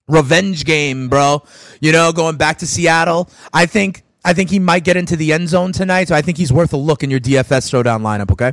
Revenge 0.07 0.65
game, 0.65 1.09
bro. 1.09 1.43
You 1.81 1.91
know, 1.91 2.13
going 2.13 2.37
back 2.37 2.59
to 2.59 2.67
Seattle. 2.69 3.29
I 3.53 3.67
think 3.67 4.05
I 4.25 4.33
think 4.33 4.51
he 4.51 4.59
might 4.59 4.85
get 4.85 4.97
into 4.97 5.17
the 5.17 5.33
end 5.33 5.49
zone 5.49 5.73
tonight, 5.73 6.09
so 6.09 6.15
I 6.15 6.23
think 6.23 6.39
he's 6.39 6.53
worth 6.53 6.73
a 6.73 6.77
look 6.77 7.03
in 7.03 7.11
your 7.11 7.21
DFS 7.21 7.71
showdown 7.71 8.03
lineup. 8.03 8.31
Okay. 8.31 8.53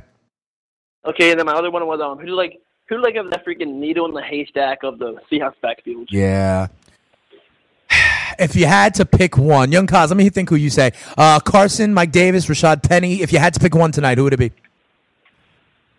Okay, 1.05 1.31
and 1.31 1.39
then 1.39 1.45
my 1.45 1.53
other 1.53 1.71
one 1.71 1.85
was 1.87 2.01
um 2.01 2.17
who 2.19 2.27
like 2.27 2.59
who 2.87 3.01
like 3.01 3.15
of 3.15 3.29
that 3.31 3.45
freaking 3.45 3.75
needle 3.75 4.05
in 4.05 4.13
the 4.13 4.21
haystack 4.21 4.83
of 4.83 4.99
the 4.99 5.15
Seahawks 5.31 5.59
backfield. 5.61 6.09
Yeah. 6.11 6.67
If 8.37 8.55
you 8.55 8.67
had 8.67 8.93
to 8.93 9.05
pick 9.05 9.37
one, 9.37 9.69
young 9.69 9.85
Kaz, 9.85 10.07
let 10.07 10.15
me 10.15 10.29
think 10.29 10.49
who 10.49 10.55
you 10.55 10.69
say. 10.69 10.93
Uh, 11.17 11.41
Carson, 11.41 11.93
Mike 11.93 12.13
Davis, 12.13 12.45
Rashad 12.45 12.87
Penny. 12.87 13.21
If 13.21 13.33
you 13.33 13.39
had 13.39 13.53
to 13.55 13.59
pick 13.59 13.75
one 13.75 13.91
tonight, 13.91 14.17
who 14.17 14.23
would 14.23 14.31
it 14.31 14.37
be? 14.37 14.53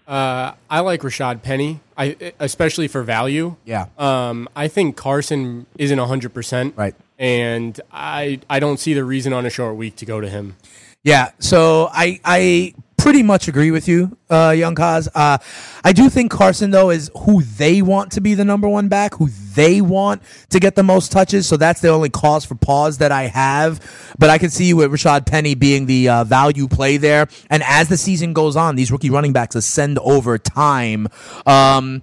Uh, 0.09 0.55
I 0.71 0.81
like 0.81 1.03
Rashad 1.03 1.43
Penny, 1.43 1.81
I 1.99 2.33
especially 2.41 2.89
for 2.89 3.03
value. 3.03 3.57
Yeah. 3.67 3.87
Um, 3.99 4.49
I 4.57 4.69
think 4.69 4.97
Carson 4.97 5.67
isn't 5.77 5.99
hundred 5.99 6.33
percent 6.33 6.75
right, 6.77 6.95
and 7.21 7.79
I 7.93 8.41
I 8.51 8.59
don't 8.59 8.81
see 8.81 8.95
the 8.95 9.05
reason 9.05 9.33
on 9.33 9.47
a 9.47 9.51
short 9.51 9.77
week 9.77 9.95
to 9.97 10.07
go 10.07 10.21
to 10.21 10.29
him. 10.29 10.57
Yeah, 11.05 11.31
so 11.39 11.89
I 11.93 12.19
I 12.25 12.75
pretty 12.97 13.23
much 13.23 13.49
agree 13.49 13.71
with 13.71 13.89
you, 13.89 14.17
uh, 14.29 14.55
Young 14.57 14.75
Kaz. 14.75 15.09
Uh, 15.15 15.39
I 15.83 15.93
do 15.93 16.11
think 16.11 16.31
Carson 16.31 16.71
though 16.71 16.91
is 16.91 17.11
who 17.21 17.43
they 17.43 17.83
want 17.83 18.13
to 18.13 18.21
be 18.21 18.35
the 18.35 18.45
number 18.45 18.69
one 18.69 18.89
back, 18.89 19.15
who 19.15 19.29
they 19.55 19.81
want 19.81 20.23
to 20.49 20.59
get 20.59 20.75
the 20.75 20.83
most 20.83 21.13
touches. 21.13 21.47
So 21.47 21.57
that's 21.57 21.81
the 21.81 21.89
only 21.89 22.09
cause 22.09 22.45
for 22.45 22.55
pause 22.55 22.99
that 22.99 23.13
I 23.13 23.25
have. 23.25 23.81
But 24.19 24.31
I 24.31 24.39
can 24.39 24.51
see 24.51 24.75
with 24.75 24.91
Rashad 24.91 25.27
Penny 25.27 25.55
being 25.55 25.87
the 25.87 26.09
uh, 26.09 26.25
value 26.25 26.69
play 26.69 26.97
there, 26.97 27.29
and 27.51 27.63
as 27.65 27.89
the 27.89 27.99
season 27.99 28.33
goes 28.33 28.57
on, 28.57 28.77
these 28.77 28.91
rookie 28.91 29.11
running 29.11 29.33
backs 29.33 29.55
ascend 29.55 29.99
over 29.99 30.39
time. 30.39 31.07
Um, 31.47 32.03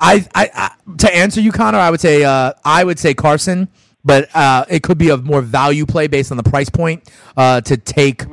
I, 0.00 0.26
I, 0.34 0.50
I 0.54 0.96
to 0.98 1.14
answer 1.14 1.40
you, 1.40 1.50
Connor, 1.50 1.78
I 1.78 1.90
would 1.90 2.00
say 2.00 2.24
uh, 2.24 2.52
I 2.64 2.84
would 2.84 2.98
say 2.98 3.14
Carson, 3.14 3.68
but 4.04 4.28
uh, 4.34 4.64
it 4.68 4.82
could 4.82 4.98
be 4.98 5.10
a 5.10 5.16
more 5.16 5.40
value 5.40 5.86
play 5.86 6.06
based 6.06 6.30
on 6.30 6.36
the 6.36 6.42
price 6.42 6.68
point 6.68 7.08
uh, 7.36 7.60
to 7.62 7.76
take 7.76 8.24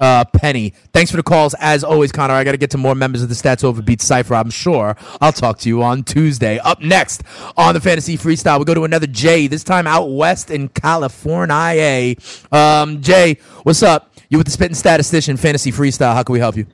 uh, 0.00 0.24
Penny. 0.26 0.72
Thanks 0.92 1.10
for 1.10 1.16
the 1.16 1.22
calls, 1.22 1.54
as 1.60 1.82
always, 1.82 2.12
Connor. 2.12 2.34
I 2.34 2.44
got 2.44 2.52
to 2.52 2.58
get 2.58 2.70
to 2.70 2.78
more 2.78 2.94
members 2.94 3.22
of 3.22 3.28
the 3.28 3.34
Stats 3.34 3.64
Over 3.64 3.82
Beat 3.82 4.00
Cipher. 4.00 4.34
I'm 4.34 4.50
sure 4.50 4.96
I'll 5.20 5.32
talk 5.32 5.58
to 5.60 5.68
you 5.68 5.82
on 5.82 6.04
Tuesday. 6.04 6.58
Up 6.58 6.80
next 6.80 7.22
on 7.56 7.74
the 7.74 7.80
Fantasy 7.80 8.16
Freestyle, 8.16 8.58
we 8.58 8.64
go 8.64 8.74
to 8.74 8.84
another 8.84 9.06
Jay. 9.06 9.46
This 9.46 9.64
time 9.64 9.86
out 9.86 10.06
west 10.06 10.50
in 10.50 10.68
California. 10.68 12.14
Um, 12.52 13.02
Jay, 13.02 13.38
what's 13.64 13.82
up? 13.82 14.12
You 14.28 14.38
with 14.38 14.46
the 14.46 14.52
Spitting 14.52 14.74
Statistician 14.74 15.36
Fantasy 15.36 15.70
Freestyle? 15.72 16.14
How 16.14 16.22
can 16.22 16.32
we 16.32 16.38
help 16.38 16.56
you? 16.56 16.66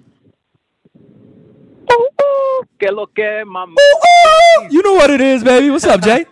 Que 2.78 2.90
lo 2.90 3.06
que, 3.06 3.44
mama. 3.44 3.76
You 4.70 4.82
know 4.82 4.94
what 4.94 5.10
it 5.10 5.20
is, 5.20 5.44
baby. 5.44 5.70
What's 5.70 5.84
up, 5.84 6.02
Jay? 6.02 6.26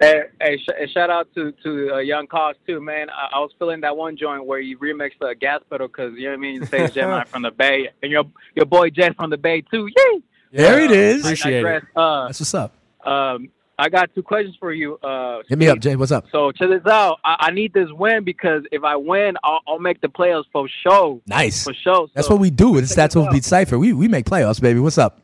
Hey, 0.00 0.22
hey, 0.40 0.56
sh- 0.56 0.68
hey, 0.78 0.86
shout 0.86 1.10
out 1.10 1.28
to 1.34 1.52
to 1.62 1.94
uh, 1.94 1.98
Young 1.98 2.26
Kaz 2.26 2.54
too, 2.66 2.80
man. 2.80 3.10
I, 3.10 3.36
I 3.36 3.38
was 3.40 3.50
feeling 3.58 3.82
that 3.82 3.96
one 3.96 4.16
joint 4.16 4.46
where 4.46 4.58
you 4.58 4.78
remixed 4.78 5.18
the 5.20 5.34
gas 5.38 5.60
pedal 5.70 5.88
because 5.88 6.14
you 6.16 6.24
know 6.24 6.30
what 6.30 6.36
I 6.38 6.40
mean. 6.40 6.54
You 6.54 6.64
say 6.64 6.88
Gemini 6.88 7.24
from 7.26 7.42
the 7.42 7.50
Bay, 7.50 7.90
and 8.02 8.10
your 8.10 8.24
your 8.54 8.64
boy 8.64 8.88
Jet 8.90 9.14
from 9.16 9.28
the 9.28 9.36
Bay 9.36 9.60
too. 9.60 9.86
Yay! 9.94 10.20
There 10.52 10.80
it 10.80 10.90
is. 10.90 11.24
I 11.26 11.34
digress. 11.34 11.84
Uh, 11.94 12.26
That's 12.28 12.40
what's 12.40 12.54
up. 12.54 12.72
um, 13.06 13.50
I 13.78 13.88
got 13.88 14.14
two 14.14 14.22
questions 14.22 14.56
for 14.58 14.72
you. 14.72 14.96
Uh, 14.98 15.42
Hit 15.48 15.58
me 15.58 15.68
up, 15.68 15.78
Jay. 15.80 15.96
What's 15.96 16.12
up? 16.12 16.26
So 16.32 16.50
check 16.52 16.68
this 16.70 16.86
out. 16.90 17.18
I, 17.24 17.36
I 17.40 17.50
need 17.50 17.72
this 17.72 17.88
win 17.92 18.24
because 18.24 18.62
if 18.72 18.84
I 18.84 18.96
win, 18.96 19.36
I'll, 19.44 19.60
I'll 19.66 19.78
make 19.78 20.00
the 20.02 20.08
playoffs 20.08 20.44
for 20.52 20.68
show. 20.82 21.22
Nice. 21.26 21.64
For 21.64 21.72
show. 21.72 22.08
That's 22.14 22.28
what 22.28 22.40
we 22.40 22.50
do 22.50 22.70
with 22.70 22.88
that's 22.94 23.14
what 23.14 23.28
we 23.30 23.36
Beat 23.36 23.44
Cipher. 23.44 23.78
We 23.78 23.92
we 23.92 24.08
make 24.08 24.24
playoffs, 24.26 24.60
baby. 24.62 24.80
What's 24.80 24.98
up? 24.98 25.20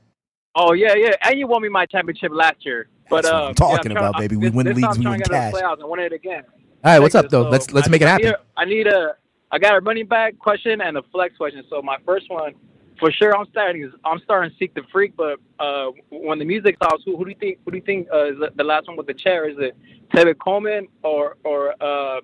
Oh 0.54 0.72
yeah, 0.74 0.94
yeah, 0.94 1.12
and 1.22 1.38
you 1.38 1.46
won 1.46 1.60
me 1.62 1.68
my 1.68 1.84
championship 1.86 2.30
last 2.32 2.64
year. 2.64 2.88
But 3.09 3.22
That's 3.22 3.32
what 3.32 3.42
uh, 3.42 3.46
I'm 3.48 3.54
talking 3.54 3.92
yeah, 3.92 3.98
I'm 3.98 4.04
about, 4.04 4.12
trying- 4.14 4.24
baby. 4.28 4.36
We 4.36 4.46
this- 4.46 4.54
win 4.54 4.66
this 4.66 4.76
leagues, 4.76 4.98
we 4.98 5.07
I'm 5.07 5.12
win 5.12 5.20
trying 5.20 5.22
to 5.22 5.30
get 5.30 5.30
cash. 5.30 5.52
to 5.52 5.59
playoffs. 5.59 5.82
I 5.82 5.86
win 5.86 6.00
it 6.00 6.12
again. 6.12 6.42
All 6.84 6.92
right, 6.92 6.98
what's 7.00 7.14
up 7.14 7.28
though? 7.28 7.44
this. 7.44 7.52
Let's 7.52 7.72
let's 7.72 7.88
I- 7.88 7.90
make 7.90 8.02
it 8.02 8.07
I 8.07 8.11
happen. 8.11 8.26
need 8.26 8.32
a- 8.34 8.40
I 8.57 8.64
need 8.64 8.86
a, 8.86 9.14
I 9.52 9.59
got 9.59 9.76
a 9.76 9.80
running 9.80 10.07
back 10.07 10.38
question 10.38 10.80
and 10.80 10.96
a 10.96 11.02
flex 11.12 11.36
question. 11.36 11.62
So 11.70 11.80
my 11.82 11.96
first 12.04 12.28
one, 12.30 12.54
for 12.98 13.11
sure, 13.12 13.36
I'm 13.36 13.46
starting. 13.50 13.82
Is 13.84 13.92
I'm 14.04 14.18
starting 14.20 14.54
Seek 14.59 14.74
the 14.74 14.82
Freak. 14.92 15.16
But 15.16 15.38
uh, 15.59 15.90
when 16.11 16.38
the 16.38 16.44
music 16.44 16.76
stops, 16.76 17.02
who, 17.04 17.16
who 17.16 17.24
do 17.24 17.30
you 17.30 17.36
think? 17.38 17.59
Who 17.64 17.70
do 17.70 17.76
you 17.76 17.82
think 17.82 18.09
uh, 18.12 18.26
is 18.32 18.38
the- 18.38 18.52
the 18.57 18.64
last 18.64 18.88
one 18.88 18.96
with 18.96 19.07
the 19.07 19.14
chair? 19.14 19.48
Is 19.48 19.57
it 19.59 19.76
Tevin 20.12 20.38
Coleman 20.38 20.88
or 21.02 21.36
or 21.44 21.74
uh, 21.82 22.18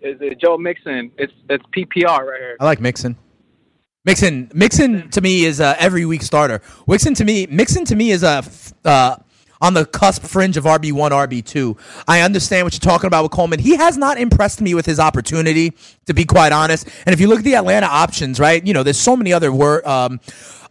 is 0.00 0.18
it 0.20 0.40
Joe 0.40 0.56
Mixon? 0.58 1.10
It's 1.18 1.32
it's 1.50 1.64
PPR 1.76 2.26
right 2.26 2.40
here. 2.40 2.56
I 2.60 2.64
like 2.64 2.80
Mixon. 2.80 3.16
Mixon, 4.04 4.50
Mixon 4.52 5.08
to 5.10 5.20
me 5.20 5.44
is 5.44 5.60
a 5.60 5.80
every 5.80 6.04
week 6.06 6.22
starter. 6.22 6.60
Mixon 6.88 7.14
to 7.14 7.24
me, 7.24 7.46
Mixon 7.48 7.84
to 7.84 7.94
me 7.94 8.10
is 8.10 8.24
a 8.24 8.42
uh, 8.84 9.16
on 9.62 9.74
the 9.74 9.86
cusp 9.86 10.24
fringe 10.24 10.56
of 10.56 10.64
RB 10.64 10.92
one, 10.92 11.12
RB 11.12 11.42
two. 11.42 11.76
I 12.06 12.20
understand 12.20 12.66
what 12.66 12.74
you're 12.74 12.80
talking 12.80 13.06
about 13.06 13.22
with 13.22 13.32
Coleman. 13.32 13.60
He 13.60 13.76
has 13.76 13.96
not 13.96 14.18
impressed 14.18 14.60
me 14.60 14.74
with 14.74 14.84
his 14.84 15.00
opportunity, 15.00 15.72
to 16.06 16.12
be 16.12 16.24
quite 16.24 16.52
honest. 16.52 16.88
And 17.06 17.14
if 17.14 17.20
you 17.20 17.28
look 17.28 17.38
at 17.38 17.44
the 17.44 17.54
Atlanta 17.54 17.86
options, 17.86 18.38
right, 18.40 18.64
you 18.66 18.74
know, 18.74 18.82
there's 18.82 18.98
so 18.98 19.16
many 19.16 19.32
other 19.32 19.52
wor- 19.52 19.88
um, 19.88 20.20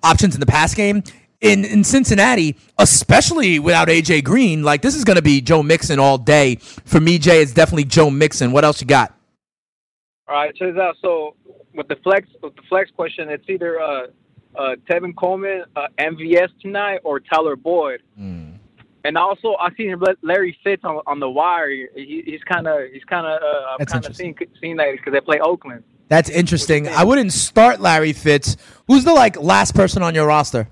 options 0.04 0.36
in 0.36 0.39
the 0.39 0.46
pass 0.46 0.76
game. 0.76 1.04
In, 1.39 1.66
in 1.66 1.84
Cincinnati, 1.84 2.56
especially 2.78 3.58
without 3.58 3.88
AJ 3.88 4.26
Green, 4.26 4.62
like 4.62 4.84
this 4.84 4.94
is 4.94 5.04
going 5.04 5.16
to 5.16 5.24
be 5.24 5.42
Joe 5.42 5.64
Mixon 5.64 5.98
all 5.98 6.20
day. 6.20 6.58
For 6.58 7.00
me, 7.00 7.18
Jay, 7.18 7.42
it's 7.42 7.52
definitely 7.52 7.86
Joe 7.86 8.12
Mixon. 8.12 8.52
What 8.52 8.64
else 8.64 8.80
you 8.80 8.86
got? 8.86 9.18
All 10.28 10.36
right, 10.36 10.54
out. 10.62 10.98
So 11.02 11.36
with 11.74 11.88
the 11.88 11.96
flex, 12.04 12.28
with 12.44 12.56
the 12.56 12.62
flex 12.70 12.92
question, 12.92 13.28
it's 13.30 13.44
either 13.50 13.82
uh, 13.82 14.08
uh, 14.56 14.76
Tevin 14.88 15.16
Coleman, 15.16 15.64
uh, 15.76 15.88
MVS 15.98 16.50
tonight, 16.62 17.00
or 17.04 17.20
Tyler 17.20 17.56
Boyd. 17.56 18.04
Hmm. 18.16 18.51
And 19.04 19.18
also, 19.18 19.56
I 19.60 19.74
seen 19.76 19.95
Larry 20.22 20.58
Fitz 20.64 20.84
on, 20.84 21.02
on 21.08 21.20
the 21.20 21.30
wire. 21.30 21.70
He, 21.95 22.24
he's 22.26 22.43
kind 22.43 22.68
of, 22.68 22.89
he's 22.91 23.04
kind 23.06 23.26
of, 23.26 23.41
uh, 23.41 23.78
That's 23.80 23.93
kind 23.93 24.06
of 24.06 24.16
seeing, 24.16 24.38
seeing 24.60 24.78
that 24.78 24.91
because 24.91 25.14
they 25.14 25.22
play 25.22 25.39
Oakland. 25.39 25.84
That's 26.08 26.30
interesting. 26.30 26.88
I 26.89 27.04
wouldn't 27.04 27.32
start 27.32 27.80
Larry 27.80 28.14
Fitz. 28.14 28.58
Who's 28.88 29.06
the 29.06 29.14
like 29.14 29.41
last 29.41 29.74
person 29.74 30.04
on 30.04 30.14
your 30.14 30.28
roster? 30.28 30.68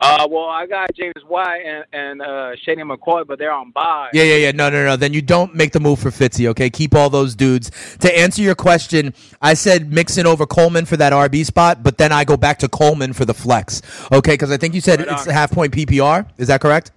Uh, 0.00 0.28
well, 0.30 0.46
I 0.46 0.66
got 0.66 0.94
James 0.94 1.14
White 1.26 1.62
and, 1.64 1.84
and 1.92 2.22
uh, 2.22 2.54
Shady 2.64 2.82
McCoy, 2.82 3.26
but 3.26 3.38
they're 3.38 3.52
on 3.52 3.70
bye. 3.70 4.10
Yeah, 4.12 4.24
yeah, 4.24 4.36
yeah. 4.36 4.50
No, 4.52 4.68
no, 4.68 4.84
no. 4.84 4.96
Then 4.96 5.12
you 5.12 5.22
don't 5.22 5.54
make 5.54 5.72
the 5.72 5.80
move 5.80 5.98
for 5.98 6.10
Fitzy, 6.10 6.46
okay? 6.48 6.68
Keep 6.68 6.94
all 6.94 7.08
those 7.08 7.34
dudes. 7.34 7.70
To 8.00 8.18
answer 8.18 8.42
your 8.42 8.54
question, 8.54 9.14
I 9.40 9.54
said 9.54 9.90
Mixon 9.92 10.26
over 10.26 10.46
Coleman 10.46 10.84
for 10.84 10.96
that 10.98 11.12
RB 11.12 11.46
spot, 11.46 11.82
but 11.82 11.98
then 11.98 12.12
I 12.12 12.24
go 12.24 12.36
back 12.36 12.58
to 12.58 12.68
Coleman 12.68 13.12
for 13.14 13.24
the 13.24 13.34
flex, 13.34 13.82
okay? 14.12 14.34
Because 14.34 14.50
I 14.50 14.58
think 14.58 14.74
you 14.74 14.80
said 14.80 15.00
Right 15.00 15.08
it's 15.10 15.24
half 15.24 15.50
point 15.50 15.72
PPR. 15.72 16.28
Is 16.36 16.48
that 16.48 16.60
correct? 16.60 16.92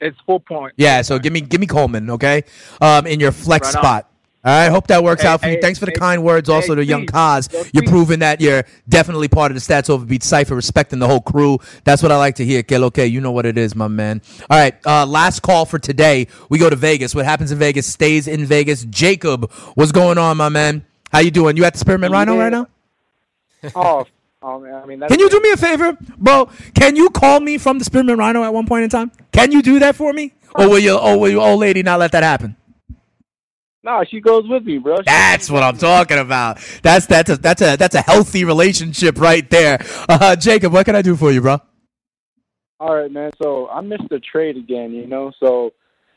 It's 0.00 0.18
full 0.26 0.40
point. 0.40 0.74
Yeah. 0.76 1.02
So 1.02 1.18
give 1.18 1.32
me 1.32 1.40
give 1.40 1.60
me 1.60 1.66
Coleman, 1.66 2.10
okay? 2.10 2.44
Um, 2.80 3.06
in 3.06 3.18
your 3.18 3.32
flex 3.32 3.74
Right 3.74 3.80
spot. 3.80 4.04
All 4.04 4.15
right, 4.52 4.68
hope 4.70 4.86
that 4.88 5.02
works 5.04 5.22
Hey, 5.22 5.28
out 5.28 5.42
for 5.42 5.48
you. 5.48 5.58
Thanks 5.60 5.78
for 5.78 5.86
the 5.86 5.92
hey, 5.92 5.98
kind 5.98 6.22
words 6.24 6.48
also 6.48 6.74
hey, 6.74 6.76
to 6.76 6.84
Young 6.84 7.06
please, 7.06 7.48
yo, 7.52 7.64
You're 7.72 7.82
please. 7.82 7.90
proving 7.90 8.20
that 8.20 8.40
you're 8.40 8.64
definitely 8.88 9.28
part 9.28 9.50
of 9.50 9.56
the 9.56 9.60
Stats 9.60 9.90
Overbeat 9.90 10.22
Cypher, 10.22 10.54
respecting 10.54 11.00
the 11.00 11.08
whole 11.08 11.20
crew. 11.20 11.58
That's 11.84 12.02
what 12.02 12.12
I 12.12 12.16
like 12.18 12.36
to 12.36 12.44
hear. 12.44 12.62
Lo 12.70 12.90
que, 12.90 13.04
you 13.06 13.20
know 13.20 13.32
what 13.32 13.46
it 13.46 13.58
is, 13.58 13.74
my 13.74 13.88
man. 13.88 14.22
All 14.50 14.58
right, 14.58 14.74
uh, 14.86 15.06
last 15.06 15.40
call 15.42 15.66
for 15.66 15.78
today. 15.78 16.28
We 16.48 16.58
go 16.58 16.70
to 16.70 16.76
Vegas. 16.76 17.14
What 17.14 17.24
happens 17.24 17.52
in 17.52 17.58
Vegas 17.58 17.86
stays 17.86 18.28
in 18.28 18.46
Vegas. 18.46 18.84
Jacob, 18.84 19.50
what's 19.74 19.92
going 19.92 20.18
on, 20.18 20.36
my 20.36 20.48
man? 20.48 20.84
How 21.12 21.20
you 21.20 21.30
doing? 21.32 21.56
You 21.56 21.64
at 21.64 21.72
the 21.74 21.78
Spearmint 21.80 22.12
Rhino 22.12 22.38
right 22.38 22.52
now? 22.52 22.68
oh, 23.74 24.06
oh 24.42 24.60
man, 24.60 24.74
I 24.74 24.86
mean, 24.86 25.00
that's 25.00 25.10
Can 25.12 25.20
you 25.20 25.30
do 25.30 25.40
me 25.40 25.52
a 25.52 25.56
favor, 25.56 25.96
bro? 26.18 26.50
Can 26.74 26.96
you 26.96 27.10
call 27.10 27.40
me 27.40 27.58
from 27.58 27.78
the 27.78 27.84
Spearmint 27.84 28.18
Rhino 28.18 28.44
at 28.44 28.52
one 28.54 28.66
point 28.66 28.84
in 28.84 28.90
time? 28.90 29.10
Can 29.32 29.52
you 29.52 29.62
do 29.62 29.78
that 29.80 29.96
for 29.96 30.12
me? 30.12 30.34
Or 30.54 30.68
will 30.68 30.78
your, 30.78 31.00
or 31.00 31.18
will 31.18 31.30
your 31.30 31.42
old 31.46 31.60
lady 31.60 31.82
not 31.82 31.98
let 32.00 32.12
that 32.12 32.22
happen? 32.22 32.56
No, 33.86 34.02
she 34.02 34.20
goes 34.20 34.48
with 34.48 34.64
me, 34.64 34.78
bro. 34.78 34.96
She- 34.96 35.02
That's 35.06 35.48
what 35.48 35.62
I'm 35.62 35.78
talking 35.78 36.18
about. 36.18 36.58
That's 36.82 37.06
that's 37.06 37.30
a 37.30 37.36
that's 37.36 37.62
a 37.62 37.76
that's 37.76 37.94
a 37.94 38.00
healthy 38.02 38.44
relationship 38.44 39.18
right 39.20 39.48
there. 39.48 39.78
Uh, 40.08 40.34
Jacob, 40.34 40.72
what 40.72 40.84
can 40.84 40.96
I 40.96 41.02
do 41.02 41.14
for 41.14 41.30
you, 41.30 41.40
bro? 41.40 41.58
All 42.80 42.96
right, 42.96 43.10
man. 43.10 43.30
So 43.40 43.68
I 43.68 43.80
missed 43.82 44.08
the 44.10 44.18
trade 44.18 44.56
again, 44.56 44.92
you 44.92 45.06
know. 45.06 45.30
So 45.38 45.72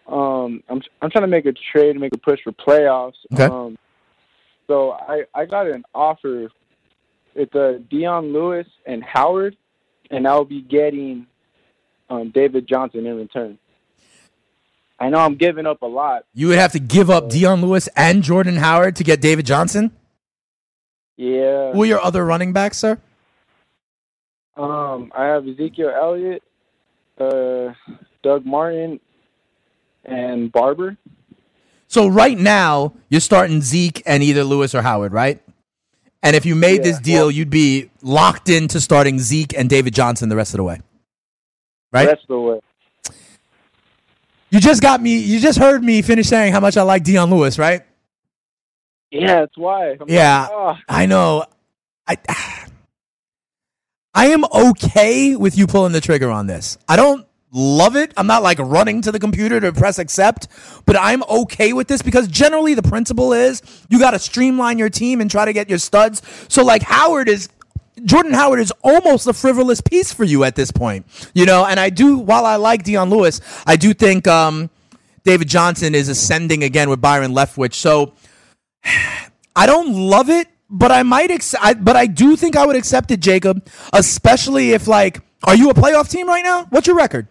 um, 0.07 0.63
I'm 0.67 0.81
I'm 1.03 1.11
trying 1.11 1.21
to 1.21 1.27
make 1.27 1.45
a 1.45 1.53
trade 1.71 1.95
make 1.95 2.13
a 2.15 2.17
push 2.17 2.39
for 2.43 2.51
playoffs. 2.53 3.13
Okay. 3.33 3.43
Um, 3.45 3.77
so 4.65 4.93
I 4.93 5.25
I 5.35 5.45
got 5.45 5.67
an 5.67 5.83
offer. 5.93 6.49
It's 7.35 7.53
uh, 7.53 7.77
Dion 7.91 8.33
Lewis 8.33 8.65
and 8.87 9.03
Howard, 9.03 9.55
and 10.09 10.27
I'll 10.27 10.43
be 10.43 10.61
getting 10.63 11.27
um, 12.09 12.31
David 12.31 12.67
Johnson 12.67 13.05
in 13.05 13.15
return. 13.15 13.59
I 14.99 15.09
know 15.09 15.19
I'm 15.19 15.35
giving 15.35 15.65
up 15.65 15.81
a 15.81 15.85
lot. 15.87 16.25
You 16.33 16.49
would 16.49 16.57
have 16.57 16.73
to 16.73 16.79
give 16.79 17.09
up 17.09 17.29
Dion 17.29 17.61
Lewis 17.61 17.87
and 17.95 18.21
Jordan 18.21 18.57
Howard 18.57 18.95
to 18.97 19.03
get 19.03 19.21
David 19.21 19.45
Johnson. 19.45 19.91
Yeah. 21.15 21.71
Who 21.71 21.83
are 21.83 21.85
your 21.85 22.01
other 22.01 22.25
running 22.25 22.53
backs, 22.53 22.77
sir? 22.77 22.99
Um, 24.57 25.11
I 25.15 25.25
have 25.25 25.47
Ezekiel 25.47 25.89
Elliott, 25.95 26.43
uh, 27.17 27.73
Doug 28.23 28.45
Martin, 28.45 28.99
and 30.03 30.51
Barber. 30.51 30.97
So 31.87 32.07
right 32.07 32.37
now 32.37 32.93
you're 33.09 33.21
starting 33.21 33.61
Zeke 33.61 34.03
and 34.05 34.21
either 34.21 34.43
Lewis 34.43 34.75
or 34.75 34.81
Howard, 34.81 35.13
right? 35.13 35.41
And 36.21 36.35
if 36.35 36.45
you 36.45 36.55
made 36.55 36.83
this 36.83 36.97
Yeah, 36.97 37.01
deal, 37.01 37.31
you'd 37.31 37.49
be 37.49 37.89
locked 38.01 38.49
into 38.49 38.81
starting 38.81 39.19
Zeke 39.19 39.57
and 39.57 39.69
David 39.69 39.93
Johnson 39.93 40.27
the 40.29 40.35
rest 40.35 40.53
of 40.53 40.57
the 40.57 40.63
way. 40.63 40.81
Right? 41.91 42.05
That's 42.05 42.25
the 42.27 42.39
way. 42.39 42.59
You 44.51 44.59
just 44.61 44.81
got 44.81 45.01
me. 45.01 45.19
You 45.19 45.39
just 45.39 45.59
heard 45.59 45.83
me 45.83 46.01
finish 46.01 46.27
saying 46.27 46.53
how 46.53 46.59
much 46.61 46.77
I 46.77 46.83
like 46.83 47.03
Dion 47.03 47.31
Lewis, 47.31 47.59
right? 47.59 47.83
Yeah, 49.11 49.41
that's 49.41 49.57
why. 49.57 49.91
I'm 50.01 50.07
Yeah, 50.07 50.43
like, 50.43 50.49
oh. 50.51 50.75
I 50.89 51.05
know. 51.07 51.45
I 52.07 52.17
I 54.13 54.27
am 54.27 54.45
okay 54.53 55.35
with 55.37 55.57
you 55.57 55.67
pulling 55.67 55.93
the 55.93 56.01
trigger 56.01 56.29
on 56.29 56.47
this. 56.47 56.77
I 56.87 56.97
don't 56.97 57.27
love 57.51 57.95
it. 57.95 58.13
I'm 58.17 58.27
not 58.27 58.43
like 58.43 58.59
running 58.59 59.01
to 59.03 59.11
the 59.11 59.19
computer 59.19 59.59
to 59.61 59.73
press 59.73 59.99
accept, 59.99 60.49
but 60.85 60.97
I'm 60.99 61.23
okay 61.23 61.73
with 61.73 61.87
this 61.87 62.01
because 62.01 62.27
generally 62.27 62.75
the 62.75 62.83
principle 62.83 63.33
is 63.33 63.61
you 63.89 63.99
got 63.99 64.11
to 64.11 64.19
streamline 64.19 64.77
your 64.77 64.89
team 64.89 65.21
and 65.21 65.31
try 65.31 65.45
to 65.45 65.53
get 65.53 65.69
your 65.69 65.79
studs. 65.79 66.21
So 66.49 66.63
like 66.63 66.83
Howard 66.83 67.29
is 67.29 67.49
Jordan 68.05 68.33
Howard 68.33 68.59
is 68.59 68.71
almost 68.83 69.27
a 69.27 69.33
frivolous 69.33 69.81
piece 69.81 70.13
for 70.13 70.23
you 70.23 70.43
at 70.43 70.55
this 70.55 70.71
point, 70.71 71.05
you 71.33 71.45
know. 71.45 71.65
And 71.65 71.79
I 71.79 71.89
do, 71.89 72.17
while 72.17 72.45
I 72.45 72.55
like 72.55 72.83
Dion 72.83 73.09
Lewis, 73.09 73.41
I 73.65 73.75
do 73.75 73.93
think 73.93 74.27
um, 74.27 74.69
David 75.23 75.47
Johnson 75.47 75.95
is 75.95 76.09
ascending 76.09 76.63
again 76.63 76.89
with 76.89 77.01
Byron 77.01 77.31
Leftwich. 77.33 77.73
So 77.75 78.13
I 79.55 79.65
don't 79.65 79.93
love 79.93 80.29
it, 80.29 80.47
but 80.69 80.91
I 80.91 81.03
might. 81.03 81.31
Ex- 81.31 81.55
I, 81.55 81.73
but 81.73 81.95
I 81.95 82.05
do 82.05 82.35
think 82.35 82.55
I 82.55 82.65
would 82.65 82.75
accept 82.75 83.11
it, 83.11 83.19
Jacob. 83.19 83.67
Especially 83.93 84.71
if 84.71 84.87
like, 84.87 85.21
are 85.43 85.55
you 85.55 85.69
a 85.69 85.73
playoff 85.73 86.09
team 86.09 86.27
right 86.27 86.43
now? 86.43 86.65
What's 86.69 86.87
your 86.87 86.95
record? 86.95 87.27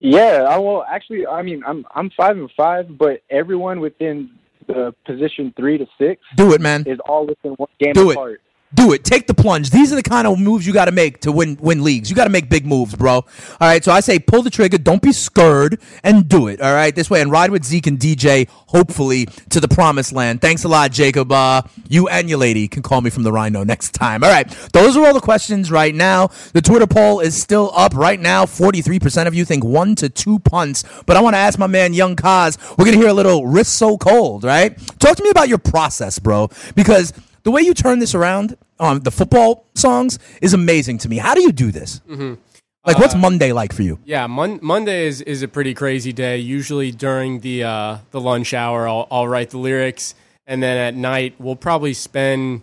Yeah, 0.00 0.46
I 0.48 0.58
will 0.58 0.82
actually. 0.84 1.26
I 1.26 1.42
mean, 1.42 1.62
I'm 1.66 1.84
I'm 1.94 2.10
five 2.16 2.36
and 2.36 2.50
five, 2.56 2.98
but 2.98 3.22
everyone 3.30 3.78
within 3.80 4.30
the 4.66 4.94
position 5.04 5.52
three 5.56 5.78
to 5.78 5.86
six 5.98 6.22
Do 6.36 6.52
it, 6.52 6.60
man. 6.60 6.84
is 6.86 6.98
all 7.06 7.26
within 7.26 7.52
one 7.52 7.68
game 7.78 7.92
Do 7.92 8.10
it. 8.10 8.40
Do 8.74 8.92
it. 8.92 9.04
Take 9.04 9.26
the 9.26 9.34
plunge. 9.34 9.70
These 9.70 9.92
are 9.92 9.96
the 9.96 10.02
kind 10.02 10.26
of 10.26 10.38
moves 10.38 10.66
you 10.66 10.72
got 10.72 10.86
to 10.86 10.92
make 10.92 11.20
to 11.20 11.32
win 11.32 11.58
win 11.60 11.82
leagues. 11.84 12.08
You 12.08 12.16
got 12.16 12.24
to 12.24 12.30
make 12.30 12.48
big 12.48 12.64
moves, 12.64 12.94
bro. 12.94 13.14
All 13.14 13.24
right. 13.60 13.84
So 13.84 13.92
I 13.92 14.00
say 14.00 14.18
pull 14.18 14.42
the 14.42 14.50
trigger. 14.50 14.78
Don't 14.78 15.02
be 15.02 15.12
scared 15.12 15.80
and 16.02 16.28
do 16.28 16.48
it. 16.48 16.60
All 16.60 16.72
right. 16.72 16.94
This 16.94 17.10
way 17.10 17.20
and 17.20 17.30
ride 17.30 17.50
with 17.50 17.64
Zeke 17.64 17.86
and 17.86 17.98
DJ. 17.98 18.48
Hopefully 18.48 19.26
to 19.50 19.60
the 19.60 19.68
promised 19.68 20.12
land. 20.12 20.40
Thanks 20.40 20.64
a 20.64 20.68
lot, 20.68 20.90
Jacob. 20.90 21.30
Uh, 21.30 21.62
you 21.88 22.08
and 22.08 22.28
your 22.30 22.38
lady 22.38 22.66
can 22.66 22.82
call 22.82 23.02
me 23.02 23.10
from 23.10 23.24
the 23.24 23.32
Rhino 23.32 23.62
next 23.62 23.92
time. 23.92 24.24
All 24.24 24.30
right. 24.30 24.48
Those 24.72 24.96
are 24.96 25.04
all 25.04 25.14
the 25.14 25.20
questions 25.20 25.70
right 25.70 25.94
now. 25.94 26.28
The 26.54 26.62
Twitter 26.62 26.86
poll 26.86 27.20
is 27.20 27.40
still 27.40 27.72
up 27.74 27.94
right 27.94 28.18
now. 28.18 28.46
Forty 28.46 28.80
three 28.80 28.98
percent 28.98 29.28
of 29.28 29.34
you 29.34 29.44
think 29.44 29.64
one 29.64 29.94
to 29.96 30.08
two 30.08 30.38
punts. 30.38 30.84
But 31.04 31.16
I 31.18 31.20
want 31.20 31.34
to 31.34 31.38
ask 31.38 31.58
my 31.58 31.66
man 31.66 31.92
Young 31.92 32.16
Kaz. 32.16 32.58
We're 32.78 32.86
gonna 32.86 32.96
hear 32.96 33.08
a 33.08 33.14
little 33.14 33.46
wrist 33.46 33.74
so 33.74 33.98
cold. 33.98 34.44
Right. 34.44 34.78
Talk 34.98 35.16
to 35.16 35.22
me 35.22 35.30
about 35.30 35.48
your 35.48 35.58
process, 35.58 36.18
bro. 36.18 36.48
Because 36.74 37.12
the 37.44 37.50
way 37.50 37.62
you 37.62 37.74
turn 37.74 37.98
this 37.98 38.14
around 38.14 38.56
on 38.78 39.00
the 39.00 39.10
football 39.10 39.64
songs 39.74 40.18
is 40.40 40.54
amazing 40.54 40.98
to 40.98 41.08
me. 41.08 41.18
How 41.18 41.34
do 41.34 41.40
you 41.42 41.52
do 41.52 41.70
this? 41.70 42.00
Mhm. 42.08 42.38
Like, 42.84 42.98
what's 42.98 43.14
Uh, 43.14 43.18
Monday 43.18 43.52
like 43.52 43.72
for 43.72 43.82
you? 43.82 43.98
Yeah, 44.04 44.26
Mon- 44.26 44.58
Monday 44.60 45.06
is, 45.06 45.20
is 45.20 45.42
a 45.42 45.48
pretty 45.48 45.72
crazy 45.72 46.12
day. 46.12 46.38
Usually 46.38 46.90
during 46.90 47.40
the 47.40 47.62
uh, 47.64 47.98
the 48.10 48.20
lunch 48.20 48.52
hour, 48.54 48.88
I'll, 48.88 49.06
I'll 49.10 49.28
write 49.28 49.50
the 49.50 49.58
lyrics, 49.58 50.14
and 50.46 50.62
then 50.62 50.76
at 50.76 50.94
night 50.96 51.34
we'll 51.38 51.54
probably 51.56 51.94
spend 51.94 52.62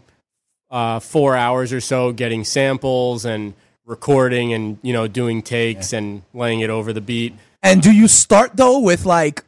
uh, 0.69 0.99
four 0.99 1.35
hours 1.37 1.71
or 1.71 1.79
so 1.81 2.11
getting 2.11 2.43
samples 2.43 3.23
and 3.25 3.53
recording 3.85 4.53
and 4.53 4.77
you 4.81 4.91
know 4.93 5.07
doing 5.07 5.41
takes 5.41 5.93
and 5.93 6.21
laying 6.33 6.59
it 6.59 6.69
over 6.69 6.91
the 6.93 7.01
beat. 7.01 7.33
And 7.63 7.81
do 7.81 7.91
you 7.91 8.07
start 8.09 8.51
though 8.55 8.79
with 8.79 9.05
like, 9.05 9.43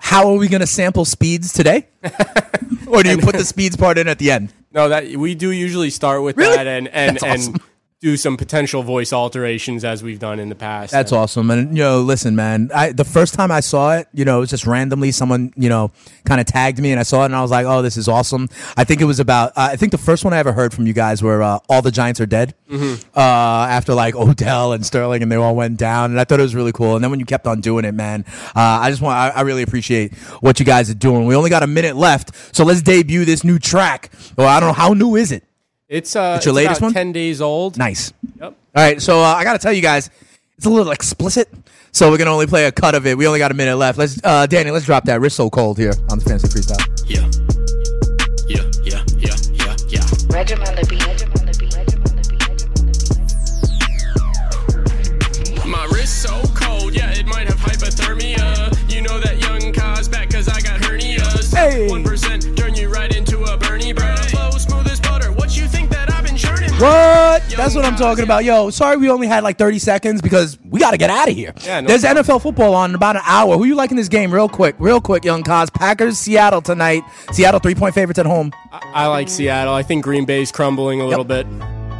how 0.00 0.30
are 0.30 0.36
we 0.38 0.48
going 0.48 0.60
to 0.62 0.66
sample 0.66 1.04
speeds 1.04 1.52
today? 1.52 1.86
or 2.86 3.02
do 3.02 3.10
you 3.10 3.18
put 3.18 3.36
the 3.36 3.44
speeds 3.44 3.76
part 3.76 3.98
in 3.98 4.08
at 4.08 4.18
the 4.18 4.30
end? 4.30 4.52
No, 4.78 4.88
that 4.90 5.16
we 5.16 5.34
do 5.34 5.50
usually 5.50 5.90
start 5.90 6.22
with 6.22 6.36
Really? 6.36 6.54
that 6.54 6.68
and 6.68 6.86
and 6.86 7.16
That's 7.16 7.24
and 7.24 7.40
awesome. 7.56 7.67
Do 8.00 8.16
some 8.16 8.36
potential 8.36 8.84
voice 8.84 9.12
alterations 9.12 9.84
as 9.84 10.04
we've 10.04 10.20
done 10.20 10.38
in 10.38 10.48
the 10.48 10.54
past. 10.54 10.92
That's 10.92 11.10
awesome. 11.10 11.50
And 11.50 11.76
you 11.76 11.82
know, 11.82 12.00
listen, 12.00 12.36
man. 12.36 12.70
I 12.72 12.92
the 12.92 13.04
first 13.04 13.34
time 13.34 13.50
I 13.50 13.58
saw 13.58 13.96
it, 13.96 14.06
you 14.14 14.24
know, 14.24 14.36
it 14.36 14.40
was 14.40 14.50
just 14.50 14.66
randomly 14.66 15.10
someone, 15.10 15.52
you 15.56 15.68
know, 15.68 15.90
kind 16.24 16.40
of 16.40 16.46
tagged 16.46 16.78
me, 16.78 16.92
and 16.92 17.00
I 17.00 17.02
saw 17.02 17.22
it, 17.22 17.26
and 17.26 17.34
I 17.34 17.42
was 17.42 17.50
like, 17.50 17.66
"Oh, 17.66 17.82
this 17.82 17.96
is 17.96 18.06
awesome." 18.06 18.48
I 18.76 18.84
think 18.84 19.00
it 19.00 19.04
was 19.04 19.18
about. 19.18 19.50
Uh, 19.56 19.70
I 19.72 19.76
think 19.76 19.90
the 19.90 19.98
first 19.98 20.24
one 20.24 20.32
I 20.32 20.38
ever 20.38 20.52
heard 20.52 20.72
from 20.72 20.86
you 20.86 20.92
guys 20.92 21.22
were 21.24 21.42
uh, 21.42 21.58
"All 21.68 21.82
the 21.82 21.90
Giants 21.90 22.20
Are 22.20 22.26
Dead." 22.26 22.54
Mhm. 22.70 23.04
Uh, 23.16 23.20
after 23.20 23.94
like 23.94 24.14
Odell 24.16 24.72
and 24.74 24.86
Sterling, 24.86 25.22
and 25.24 25.32
they 25.32 25.36
all 25.36 25.56
went 25.56 25.76
down, 25.76 26.12
and 26.12 26.20
I 26.20 26.24
thought 26.24 26.38
it 26.38 26.44
was 26.44 26.54
really 26.54 26.72
cool. 26.72 26.94
And 26.94 27.02
then 27.02 27.10
when 27.10 27.18
you 27.18 27.26
kept 27.26 27.48
on 27.48 27.60
doing 27.60 27.84
it, 27.84 27.94
man, 27.94 28.24
uh, 28.54 28.60
I 28.80 28.90
just 28.90 29.02
want. 29.02 29.16
I, 29.16 29.30
I 29.30 29.40
really 29.40 29.62
appreciate 29.62 30.14
what 30.40 30.60
you 30.60 30.66
guys 30.66 30.88
are 30.88 30.94
doing. 30.94 31.26
We 31.26 31.34
only 31.34 31.50
got 31.50 31.64
a 31.64 31.66
minute 31.66 31.96
left, 31.96 32.54
so 32.54 32.64
let's 32.64 32.80
debut 32.80 33.24
this 33.24 33.42
new 33.42 33.58
track. 33.58 34.10
Well, 34.36 34.46
I 34.46 34.60
don't 34.60 34.68
know 34.68 34.72
how 34.74 34.92
new 34.92 35.16
is 35.16 35.32
it. 35.32 35.42
It's 35.88 36.14
uh, 36.14 36.34
It's 36.36 36.44
your 36.44 36.52
it's 36.52 36.56
latest 36.56 36.80
about 36.80 36.88
one? 36.88 36.92
Ten 36.94 37.12
days 37.12 37.40
old. 37.40 37.78
Nice. 37.78 38.12
Yep. 38.40 38.54
All 38.76 38.82
right, 38.84 39.00
so 39.00 39.20
uh, 39.20 39.34
I 39.34 39.42
got 39.44 39.54
to 39.54 39.58
tell 39.58 39.72
you 39.72 39.80
guys, 39.80 40.10
it's 40.58 40.66
a 40.66 40.70
little 40.70 40.92
explicit, 40.92 41.48
so 41.92 42.10
we're 42.10 42.18
gonna 42.18 42.30
only 42.32 42.46
play 42.46 42.66
a 42.66 42.72
cut 42.72 42.94
of 42.94 43.06
it. 43.06 43.16
We 43.16 43.26
only 43.26 43.38
got 43.38 43.50
a 43.50 43.54
minute 43.54 43.76
left. 43.76 43.96
Let's, 43.96 44.20
uh, 44.22 44.46
Danny, 44.46 44.70
let's 44.70 44.84
drop 44.84 45.04
that. 45.04 45.20
Wrist 45.20 45.36
so 45.36 45.48
cold 45.48 45.78
here 45.78 45.94
on 46.10 46.18
the 46.18 46.24
fancy 46.26 46.46
freestyle. 46.48 46.78
Yeah. 47.08 47.26
Yeah, 48.48 48.64
yeah, 48.84 49.02
yeah, 49.16 49.34
yeah, 49.64 49.76
yeah. 49.88 50.04
Regiment 50.28 50.68
on 50.68 50.74
the 50.76 50.86
beat. 50.88 51.06
Regiment 51.06 51.40
on 51.40 51.46
the 51.46 51.56
beat. 55.56 55.66
My 55.66 55.84
wrist 55.92 56.22
so 56.22 56.42
cold, 56.54 56.94
yeah, 56.94 57.10
it 57.12 57.26
might 57.26 57.48
have 57.48 57.58
hypothermia. 57.58 58.92
You 58.92 59.02
know 59.02 59.18
that 59.20 59.40
young 59.40 59.72
Kaz 59.72 60.10
back 60.10 60.30
cause 60.30 60.48
I 60.48 60.60
got 60.60 60.80
hernias. 60.82 61.54
Hey. 61.54 61.88
1% 61.88 62.07
I've 66.80 66.82
been 66.82 66.90
churning? 66.90 67.28
What? 67.48 67.56
That's 67.56 67.74
what 67.74 67.84
I'm 67.84 67.96
talking 67.96 68.24
about. 68.24 68.44
Yo, 68.44 68.70
sorry 68.70 68.96
we 68.96 69.10
only 69.10 69.26
had 69.26 69.42
like 69.42 69.58
30 69.58 69.78
seconds 69.78 70.22
because 70.22 70.58
we 70.64 70.80
got 70.80 70.92
to 70.92 70.96
get 70.96 71.10
out 71.10 71.28
of 71.28 71.34
here. 71.34 71.52
Yeah, 71.64 71.80
no 71.80 71.88
There's 71.88 72.04
NFL 72.04 72.42
football 72.42 72.74
on 72.74 72.90
in 72.90 72.96
about 72.96 73.16
an 73.16 73.22
hour. 73.24 73.56
Who 73.56 73.64
you 73.64 73.74
liking 73.74 73.96
this 73.96 74.08
game? 74.08 74.32
Real 74.32 74.48
quick, 74.48 74.76
real 74.78 75.00
quick, 75.00 75.24
young 75.24 75.42
Kaz. 75.42 75.72
Packers, 75.72 76.18
Seattle 76.18 76.62
tonight. 76.62 77.02
Seattle 77.32 77.60
three 77.60 77.74
point 77.74 77.94
favorites 77.94 78.18
at 78.18 78.26
home. 78.26 78.52
I, 78.72 78.80
I 78.94 79.06
like 79.06 79.28
Seattle. 79.28 79.74
I 79.74 79.82
think 79.82 80.04
Green 80.04 80.24
Bay's 80.24 80.52
crumbling 80.52 81.00
a 81.00 81.06
little 81.06 81.24
bit. 81.24 81.46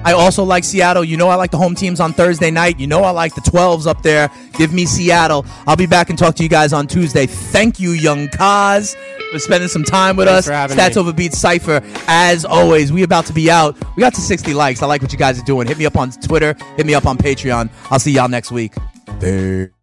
I 0.05 0.12
also 0.12 0.42
like 0.44 0.64
Seattle. 0.64 1.05
You 1.05 1.16
know 1.16 1.28
I 1.28 1.34
like 1.34 1.51
the 1.51 1.59
home 1.59 1.74
teams 1.74 2.01
on 2.01 2.12
Thursday 2.12 2.51
night. 2.51 2.78
You 2.78 2.86
know 2.86 3.03
I 3.03 3.11
like 3.11 3.34
the 3.34 3.40
12s 3.42 3.86
up 3.86 4.03
there. 4.03 4.30
Give 4.55 4.72
me 4.72 4.86
Seattle. 4.86 5.44
I'll 5.66 5.76
be 5.76 5.86
back 5.86 6.09
and 6.09 6.18
talk 6.18 6.34
to 6.36 6.42
you 6.42 6.49
guys 6.49 6.72
on 6.72 6.86
Tuesday. 6.86 7.26
Thank 7.26 7.78
you, 7.78 7.90
Young 7.90 8.28
Kaz, 8.28 8.96
for 9.32 9.38
spending 9.38 9.68
some 9.68 9.84
time 9.84 10.16
with 10.16 10.28
Thanks 10.28 10.40
us. 10.40 10.46
for 10.46 10.53
having 10.53 10.76
Stats 10.78 10.94
me. 10.96 11.01
over 11.01 11.12
beats 11.12 11.38
Cypher. 11.38 11.82
As 12.07 12.44
always, 12.44 12.92
we 12.92 13.03
about 13.03 13.26
to 13.26 13.32
be 13.32 13.51
out. 13.51 13.76
We 13.96 14.01
got 14.01 14.14
to 14.14 14.20
60 14.20 14.55
likes. 14.55 14.82
I 14.82 14.86
like 14.86 15.03
what 15.03 15.12
you 15.12 15.18
guys 15.18 15.38
are 15.40 15.44
doing. 15.44 15.66
Hit 15.66 15.78
me 15.78 15.84
up 15.86 15.96
on 15.96 16.11
Twitter. 16.11 16.55
Hit 16.76 16.86
me 16.86 16.94
up 16.94 17.05
on 17.07 17.18
Patreon. 17.18 17.68
I'll 17.90 17.99
see 17.99 18.12
y'all 18.12 18.28
next 18.28 18.51
week. 18.51 18.74
Bye. 19.20 19.78